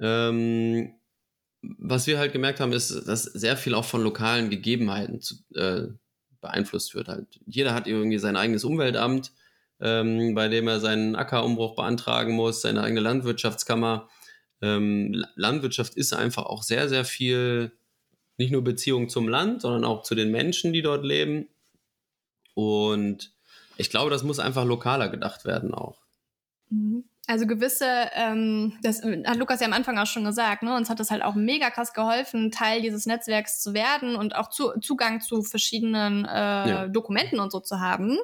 Ähm, 0.00 0.94
was 1.60 2.06
wir 2.06 2.18
halt 2.18 2.32
gemerkt 2.32 2.60
haben, 2.60 2.72
ist, 2.72 3.08
dass 3.08 3.24
sehr 3.24 3.56
viel 3.56 3.74
auch 3.74 3.84
von 3.84 4.02
lokalen 4.02 4.48
Gegebenheiten 4.48 5.20
zu, 5.20 5.34
äh, 5.54 5.88
beeinflusst 6.40 6.94
wird. 6.94 7.08
Halt. 7.08 7.40
Jeder 7.46 7.74
hat 7.74 7.88
irgendwie 7.88 8.18
sein 8.18 8.36
eigenes 8.36 8.62
Umweltamt, 8.62 9.32
ähm, 9.80 10.36
bei 10.36 10.46
dem 10.46 10.68
er 10.68 10.78
seinen 10.78 11.16
Ackerumbruch 11.16 11.74
beantragen 11.74 12.32
muss, 12.34 12.62
seine 12.62 12.82
eigene 12.82 13.00
Landwirtschaftskammer 13.00 14.08
ähm, 14.60 15.24
Landwirtschaft 15.36 15.94
ist 15.94 16.12
einfach 16.12 16.44
auch 16.44 16.62
sehr, 16.62 16.88
sehr 16.88 17.04
viel, 17.04 17.72
nicht 18.38 18.52
nur 18.52 18.62
Beziehung 18.62 19.08
zum 19.08 19.28
Land, 19.28 19.62
sondern 19.62 19.84
auch 19.84 20.02
zu 20.02 20.14
den 20.14 20.30
Menschen, 20.30 20.72
die 20.72 20.82
dort 20.82 21.04
leben. 21.04 21.48
Und 22.54 23.32
ich 23.76 23.90
glaube, 23.90 24.10
das 24.10 24.22
muss 24.22 24.38
einfach 24.38 24.64
lokaler 24.64 25.08
gedacht 25.08 25.44
werden 25.44 25.74
auch. 25.74 25.98
Mhm. 26.70 27.04
Also 27.30 27.46
gewisse, 27.46 27.84
ähm, 28.14 28.78
das 28.82 29.02
hat 29.02 29.36
Lukas 29.36 29.60
ja 29.60 29.66
am 29.66 29.74
Anfang 29.74 29.98
auch 29.98 30.06
schon 30.06 30.24
gesagt, 30.24 30.62
ne, 30.62 30.74
uns 30.74 30.88
hat 30.88 30.98
das 30.98 31.10
halt 31.10 31.22
auch 31.22 31.34
mega 31.34 31.68
krass 31.68 31.92
geholfen, 31.92 32.50
Teil 32.50 32.80
dieses 32.80 33.04
Netzwerks 33.04 33.60
zu 33.60 33.74
werden 33.74 34.16
und 34.16 34.34
auch 34.34 34.48
zu, 34.48 34.72
Zugang 34.80 35.20
zu 35.20 35.42
verschiedenen 35.42 36.24
äh, 36.24 36.30
ja. 36.30 36.88
Dokumenten 36.88 37.38
und 37.38 37.52
so 37.52 37.60
zu 37.60 37.80
haben. 37.80 38.16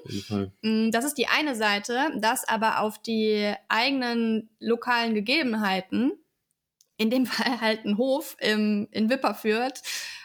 Mm, 0.62 0.90
das 0.90 1.04
ist 1.04 1.18
die 1.18 1.26
eine 1.26 1.54
Seite, 1.54 1.98
das 2.18 2.48
aber 2.48 2.80
auf 2.80 2.96
die 2.96 3.52
eigenen 3.68 4.48
lokalen 4.58 5.14
Gegebenheiten 5.14 6.12
in 6.97 7.11
dem 7.11 7.26
Fall 7.26 7.61
halt 7.61 7.84
ein 7.84 7.99
Hof 7.99 8.36
im, 8.40 8.88
in 8.90 9.11
Wipperfürth 9.11 9.82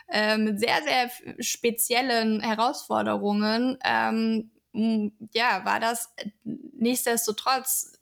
äh, 0.08 0.38
mit 0.38 0.60
sehr, 0.60 0.82
sehr 0.84 1.12
speziellen 1.44 2.42
Herausforderungen, 2.42 3.78
ähm, 3.84 4.52
ja, 5.34 5.66
war 5.66 5.80
das 5.80 6.14
nichtsdestotrotz 6.44 8.00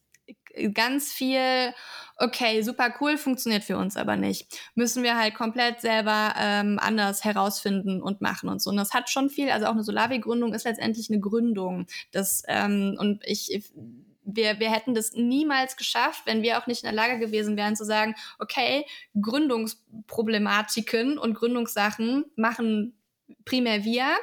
ganz 0.74 1.14
viel, 1.14 1.74
okay, 2.18 2.62
super 2.62 2.94
cool, 3.00 3.18
funktioniert 3.18 3.64
für 3.64 3.78
uns 3.78 3.96
aber 3.96 4.16
nicht. 4.16 4.60
Müssen 4.76 5.04
wir 5.04 5.18
halt 5.18 5.36
komplett 5.36 5.82
selber 5.82 6.34
ähm, 6.38 6.80
anders 6.82 7.24
herausfinden 7.24 8.02
und 8.02 8.22
machen 8.22 8.50
und 8.50 8.62
so. 8.62 8.70
Und 8.70 8.78
das 8.78 8.94
hat 8.94 9.10
schon 9.10 9.30
viel, 9.30 9.50
also 9.50 9.68
auch 9.68 9.72
eine 9.72 9.84
Solavi-Gründung 9.84 10.54
ist 10.54 10.66
letztendlich 10.66 11.10
eine 11.10 11.20
Gründung. 11.20 11.88
Das, 12.12 12.44
ähm, 12.48 12.96
und 13.00 13.24
ich 13.26 13.64
wir, 14.28 14.60
wir 14.60 14.70
hätten 14.72 14.94
das 14.94 15.14
niemals 15.14 15.78
geschafft, 15.78 16.24
wenn 16.26 16.42
wir 16.44 16.60
auch 16.60 16.68
nicht 16.68 16.84
in 16.84 16.88
der 16.88 16.96
Lage 16.96 17.18
gewesen 17.18 17.56
wären 17.56 17.76
zu 17.76 17.86
sagen, 17.86 18.14
okay, 18.40 18.86
Gründungsproblematiken 19.20 21.18
und 21.18 21.34
Gründungssachen 21.34 22.26
machen 22.36 23.00
primär 23.46 23.84
wir, 23.84 24.16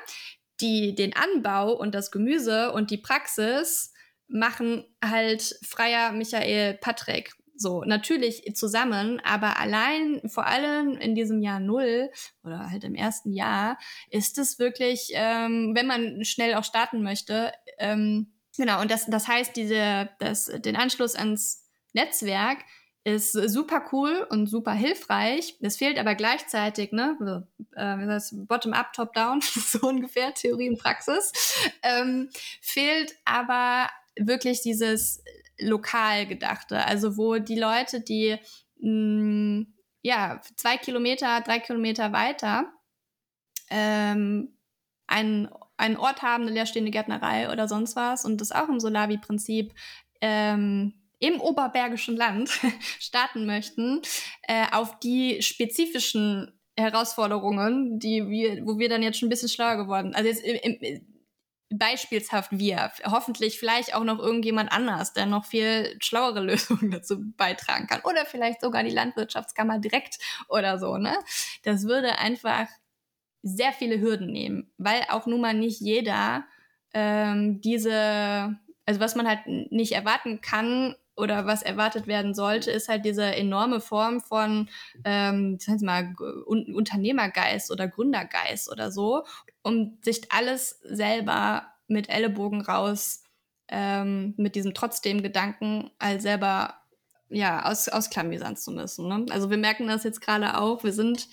die 0.61 0.95
den 0.95 1.17
Anbau 1.17 1.73
und 1.73 1.95
das 1.95 2.11
Gemüse 2.11 2.73
und 2.73 2.91
die 2.91 2.99
Praxis 2.99 3.93
machen 4.29 4.85
halt 5.03 5.59
Freier 5.67 6.13
Michael 6.13 6.75
Patrick. 6.75 7.33
So, 7.57 7.85
natürlich 7.85 8.43
zusammen, 8.57 9.21
aber 9.25 9.59
allein, 9.61 10.21
vor 10.27 10.47
allem 10.47 10.97
in 10.97 11.15
diesem 11.15 11.41
Jahr 11.41 11.61
Null 11.61 12.11
oder 12.43 12.71
halt 12.71 12.83
im 12.83 12.97
ersten 12.97 13.33
Jahr, 13.33 13.79
ist 14.11 14.39
es 14.39 14.59
wirklich, 14.59 15.11
ähm, 15.13 15.73
wenn 15.75 15.87
man 15.87 16.25
schnell 16.25 16.55
auch 16.55 16.65
starten 16.65 17.03
möchte, 17.03 17.53
ähm, 17.79 18.34
Genau, 18.57 18.81
und 18.81 18.91
das, 18.91 19.07
das 19.07 19.27
heißt, 19.27 19.57
diese, 19.57 20.11
das, 20.19 20.47
den 20.47 20.77
Anschluss 20.77 21.17
ans 21.17 21.69
Netzwerk 21.93 22.59
ist 23.05 23.33
super 23.33 23.85
cool 23.93 24.27
und 24.31 24.47
super 24.47 24.73
hilfreich. 24.73 25.59
Es 25.61 25.77
fehlt 25.77 25.99
aber 25.99 26.15
gleichzeitig, 26.15 26.93
ne, 26.93 27.47
äh, 27.77 27.99
wie 27.99 28.11
heißt 28.11 28.49
Bottom-up, 28.49 28.93
Top-down, 28.95 29.41
so 29.43 29.87
ungefähr, 29.87 30.33
Theorie 30.33 30.71
und 30.71 30.79
Praxis, 30.79 31.33
ähm, 31.83 32.31
fehlt 32.63 33.15
aber 33.25 33.91
wirklich 34.17 34.63
dieses 34.63 35.23
lokal 35.59 36.27
gedachte, 36.27 36.85
also 36.87 37.17
wo 37.17 37.39
die 37.39 37.59
Leute, 37.59 38.01
die 38.01 38.37
mh, 38.79 38.91
mm, 38.91 39.75
ja 40.03 40.41
zwei 40.57 40.77
Kilometer, 40.77 41.41
drei 41.43 41.59
Kilometer 41.59 42.13
weiter 42.13 42.73
ähm, 43.71 44.57
einen 45.07 45.49
einen 45.77 45.97
Ort 45.97 46.23
haben, 46.23 46.45
eine 46.45 46.53
leerstehende 46.53 46.91
Gärtnerei 46.91 47.51
oder 47.51 47.69
sonst 47.69 47.97
was 47.97 48.25
und 48.25 48.41
das 48.41 48.53
auch 48.53 48.69
im 48.69 48.81
Solavi-Prinzip 48.81 49.75
ähm, 50.21 50.95
im 51.19 51.41
oberbergischen 51.41 52.17
Land 52.17 52.51
starten 53.01 53.47
möchten, 53.47 54.03
äh, 54.43 54.67
auf 54.73 54.99
die 55.01 55.43
spezifischen 55.43 56.53
Herausforderungen, 56.77 57.99
die 57.99 58.29
wir, 58.29 58.67
wo 58.67 58.79
wir 58.79 58.89
dann 58.89 59.03
jetzt 59.03 59.19
schon 59.19 59.29
ein 59.29 59.31
bisschen 59.31 59.49
schlauer 59.49 59.77
geworden. 59.77 60.15
Also 60.15 60.29
jetzt 60.29 60.45
im, 60.45 60.79
im, 60.81 61.15
beispielshaft 61.79 62.51
wir. 62.53 62.93
Hoffentlich 63.05 63.59
vielleicht 63.59 63.95
auch 63.95 64.05
noch 64.05 64.19
irgendjemand 64.19 64.73
anders, 64.73 65.13
der 65.13 65.27
noch 65.27 65.45
viel 65.45 65.97
schlauere 66.01 66.41
Lösungen 66.45 66.91
dazu 66.91 67.19
beitragen 67.37 67.87
kann. 67.87 68.01
Oder 68.03 68.27
vielleicht 68.27 68.61
sogar 68.61 68.83
die 68.83 68.91
Landwirtschaftskammer 68.91 69.79
direkt 69.79 70.19
oder 70.49 70.79
so, 70.79 70.99
ne? 70.99 71.15
Das 71.63 71.85
würde 71.85 72.19
einfach 72.19 72.67
sehr 73.45 73.73
viele 73.73 74.01
Hürden 74.01 74.33
nehmen, 74.33 74.73
weil 74.79 75.03
auch 75.11 75.27
nun 75.27 75.41
mal 75.41 75.55
nicht 75.55 75.81
jeder 75.81 76.45
ähm, 76.93 77.61
diese, 77.61 78.59
also 78.87 79.01
was 79.01 79.15
man 79.15 79.29
halt 79.29 79.47
nicht 79.47 79.93
erwarten 79.93 80.41
kann, 80.41 80.97
oder 81.17 81.47
was 81.47 81.63
erwartet 81.63 82.07
werden 82.07 82.35
sollte, 82.35 82.71
ist 82.71 82.89
halt 82.89 83.05
diese 83.05 83.25
enorme 83.25 83.81
Form 83.81 84.21
von, 84.21 84.69
ähm, 85.05 85.59
Sie 85.61 85.85
mal, 85.85 86.15
Unternehmergeist 86.47 87.71
oder 87.71 87.89
Gründergeist 87.89 88.71
oder 88.71 88.91
so, 88.91 89.25
um 89.63 89.99
sich 90.03 90.33
alles 90.33 90.81
selber 90.83 91.69
mit 91.87 92.09
Ellenbogen 92.09 92.63
raus, 92.63 93.23
ähm, 93.69 94.35
mit 94.37 94.57
diesem 94.57 94.75
trotzdem 94.75 95.23
Gedanken, 95.23 95.91
als 95.99 96.23
selber 96.23 96.75
ja 97.31 97.65
aus 97.65 97.89
ausklamüsern 97.89 98.57
zu 98.57 98.73
müssen. 98.73 99.09
Ne? 99.09 99.27
Also 99.31 99.51
wir 99.51 99.57
merken 99.57 99.87
das 99.87 100.05
jetzt 100.05 100.21
gerade 100.21 100.59
auch. 100.59 100.85
Wir 100.85 100.93
sind 100.93 101.29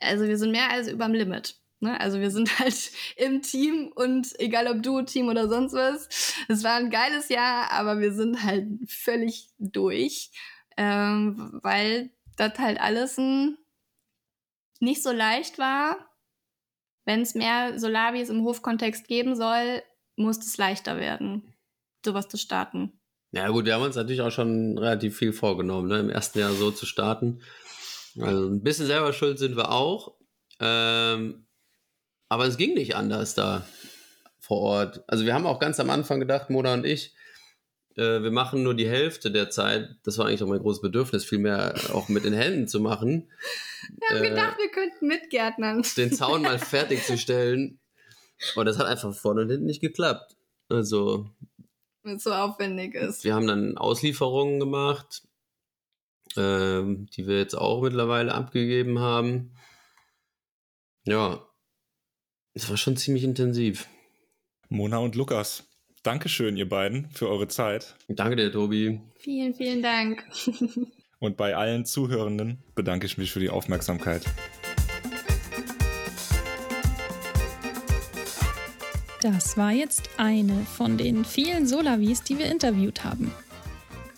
also 0.00 0.26
wir 0.26 0.38
sind 0.38 0.52
mehr 0.52 0.70
als 0.70 0.88
überm 0.88 1.12
Limit. 1.12 1.56
Ne? 1.80 1.98
Also 2.00 2.20
wir 2.20 2.30
sind 2.30 2.58
halt 2.58 2.90
im 3.16 3.42
Team 3.42 3.92
und 3.94 4.38
egal 4.38 4.66
ob 4.68 4.82
Duo-Team 4.82 5.28
oder 5.28 5.48
sonst 5.48 5.72
was. 5.74 6.34
Es 6.48 6.64
war 6.64 6.76
ein 6.76 6.90
geiles 6.90 7.28
Jahr, 7.28 7.70
aber 7.70 8.00
wir 8.00 8.12
sind 8.12 8.42
halt 8.42 8.66
völlig 8.86 9.50
durch, 9.58 10.30
ähm, 10.76 11.58
weil 11.62 12.10
das 12.36 12.58
halt 12.58 12.80
alles 12.80 13.18
ein 13.18 13.58
nicht 14.80 15.02
so 15.02 15.10
leicht 15.10 15.58
war. 15.58 15.96
Wenn 17.04 17.22
es 17.22 17.34
mehr 17.34 17.78
Solavis 17.78 18.28
im 18.28 18.42
Hofkontext 18.44 19.06
geben 19.06 19.36
soll, 19.36 19.82
muss 20.16 20.38
es 20.38 20.56
leichter 20.56 20.98
werden, 20.98 21.54
sowas 22.04 22.28
zu 22.28 22.36
starten. 22.36 23.00
Ja 23.30 23.48
gut, 23.48 23.64
wir 23.64 23.74
haben 23.74 23.82
uns 23.82 23.96
natürlich 23.96 24.22
auch 24.22 24.30
schon 24.30 24.78
relativ 24.78 25.16
viel 25.16 25.32
vorgenommen, 25.32 25.88
ne? 25.88 25.98
im 25.98 26.10
ersten 26.10 26.38
Jahr 26.38 26.52
so 26.52 26.70
zu 26.70 26.86
starten. 26.86 27.42
Also 28.20 28.48
ein 28.48 28.62
bisschen 28.62 28.86
selber 28.86 29.12
schuld 29.12 29.38
sind 29.38 29.56
wir 29.56 29.70
auch. 29.70 30.14
Ähm, 30.60 31.46
aber 32.28 32.46
es 32.46 32.56
ging 32.56 32.74
nicht 32.74 32.96
anders 32.96 33.34
da 33.34 33.66
vor 34.38 34.60
Ort. 34.60 35.04
Also 35.06 35.24
wir 35.24 35.34
haben 35.34 35.46
auch 35.46 35.58
ganz 35.58 35.80
am 35.80 35.90
Anfang 35.90 36.20
gedacht, 36.20 36.50
Mona 36.50 36.74
und 36.74 36.86
ich, 36.86 37.14
äh, 37.96 38.22
wir 38.22 38.30
machen 38.30 38.62
nur 38.62 38.74
die 38.74 38.88
Hälfte 38.88 39.30
der 39.30 39.50
Zeit. 39.50 39.96
Das 40.04 40.18
war 40.18 40.26
eigentlich 40.26 40.42
auch 40.42 40.48
mein 40.48 40.60
großes 40.60 40.82
Bedürfnis, 40.82 41.24
viel 41.24 41.38
mehr 41.38 41.74
auch 41.92 42.08
mit 42.08 42.24
den 42.24 42.32
Händen 42.32 42.68
zu 42.68 42.80
machen. 42.80 43.30
Wir 43.98 44.08
haben 44.10 44.24
äh, 44.24 44.28
gedacht, 44.30 44.58
wir 44.58 44.70
könnten 44.70 45.06
mitgärtnern. 45.06 45.84
Den 45.96 46.12
Zaun 46.12 46.42
mal 46.42 46.58
fertigzustellen. 46.60 47.80
Und 48.54 48.66
das 48.66 48.78
hat 48.78 48.86
einfach 48.86 49.14
vorne 49.14 49.42
und 49.42 49.50
hinten 49.50 49.66
nicht 49.66 49.80
geklappt. 49.80 50.36
Also. 50.68 51.30
Weil 52.02 52.16
es 52.16 52.24
so 52.24 52.32
aufwendig 52.32 52.94
ist. 52.94 53.24
Wir 53.24 53.34
haben 53.34 53.46
dann 53.46 53.78
Auslieferungen 53.78 54.60
gemacht, 54.60 55.22
ähm, 56.36 57.06
die 57.14 57.26
wir 57.26 57.38
jetzt 57.38 57.54
auch 57.54 57.82
mittlerweile 57.82 58.34
abgegeben 58.34 58.98
haben. 58.98 59.54
Ja, 61.04 61.46
es 62.54 62.68
war 62.68 62.76
schon 62.76 62.96
ziemlich 62.96 63.24
intensiv. 63.24 63.86
Mona 64.68 64.98
und 64.98 65.14
Lukas, 65.14 65.68
Dankeschön, 66.02 66.56
ihr 66.56 66.68
beiden, 66.68 67.10
für 67.10 67.28
eure 67.28 67.48
Zeit. 67.48 67.96
Danke 68.08 68.36
dir, 68.36 68.52
Tobi. 68.52 69.00
Vielen, 69.16 69.54
vielen 69.54 69.82
Dank. 69.82 70.24
und 71.18 71.36
bei 71.36 71.56
allen 71.56 71.84
Zuhörenden 71.84 72.62
bedanke 72.74 73.06
ich 73.06 73.18
mich 73.18 73.32
für 73.32 73.40
die 73.40 73.50
Aufmerksamkeit. 73.50 74.24
Das 79.20 79.56
war 79.56 79.72
jetzt 79.72 80.08
eine 80.18 80.64
von 80.64 80.96
den 80.96 81.24
vielen 81.24 81.66
Solavis, 81.66 82.22
die 82.22 82.38
wir 82.38 82.46
interviewt 82.46 83.02
haben. 83.02 83.32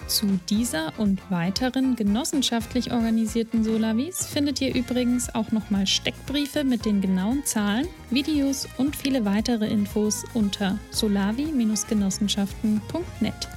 Zu 0.09 0.41
dieser 0.49 0.99
und 0.99 1.21
weiteren 1.31 1.95
genossenschaftlich 1.95 2.91
organisierten 2.93 3.63
Solavis 3.63 4.25
findet 4.25 4.63
ihr 4.63 4.75
übrigens 4.75 5.35
auch 5.35 5.53
nochmal 5.53 5.87
Steckbriefe 5.87 6.65
mit 6.65 6.87
den 6.87 7.03
genauen 7.03 7.45
Zahlen, 7.45 7.87
Videos 8.09 8.67
und 8.79 8.97
viele 8.97 9.27
weitere 9.27 9.67
Infos 9.67 10.25
unter 10.33 10.79
solavi-genossenschaften.net. 10.93 13.49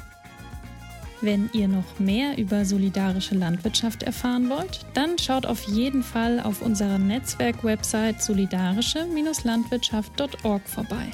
Wenn 1.21 1.49
ihr 1.53 1.69
noch 1.69 1.99
mehr 1.99 2.37
über 2.37 2.65
solidarische 2.65 3.35
Landwirtschaft 3.35 4.03
erfahren 4.03 4.49
wollt, 4.49 4.85
dann 4.93 5.17
schaut 5.19 5.45
auf 5.45 5.61
jeden 5.63 6.03
Fall 6.03 6.41
auf 6.41 6.61
unserer 6.61 6.97
Netzwerk-Website 6.97 8.21
solidarische-landwirtschaft.org 8.21 10.67
vorbei. 10.67 11.13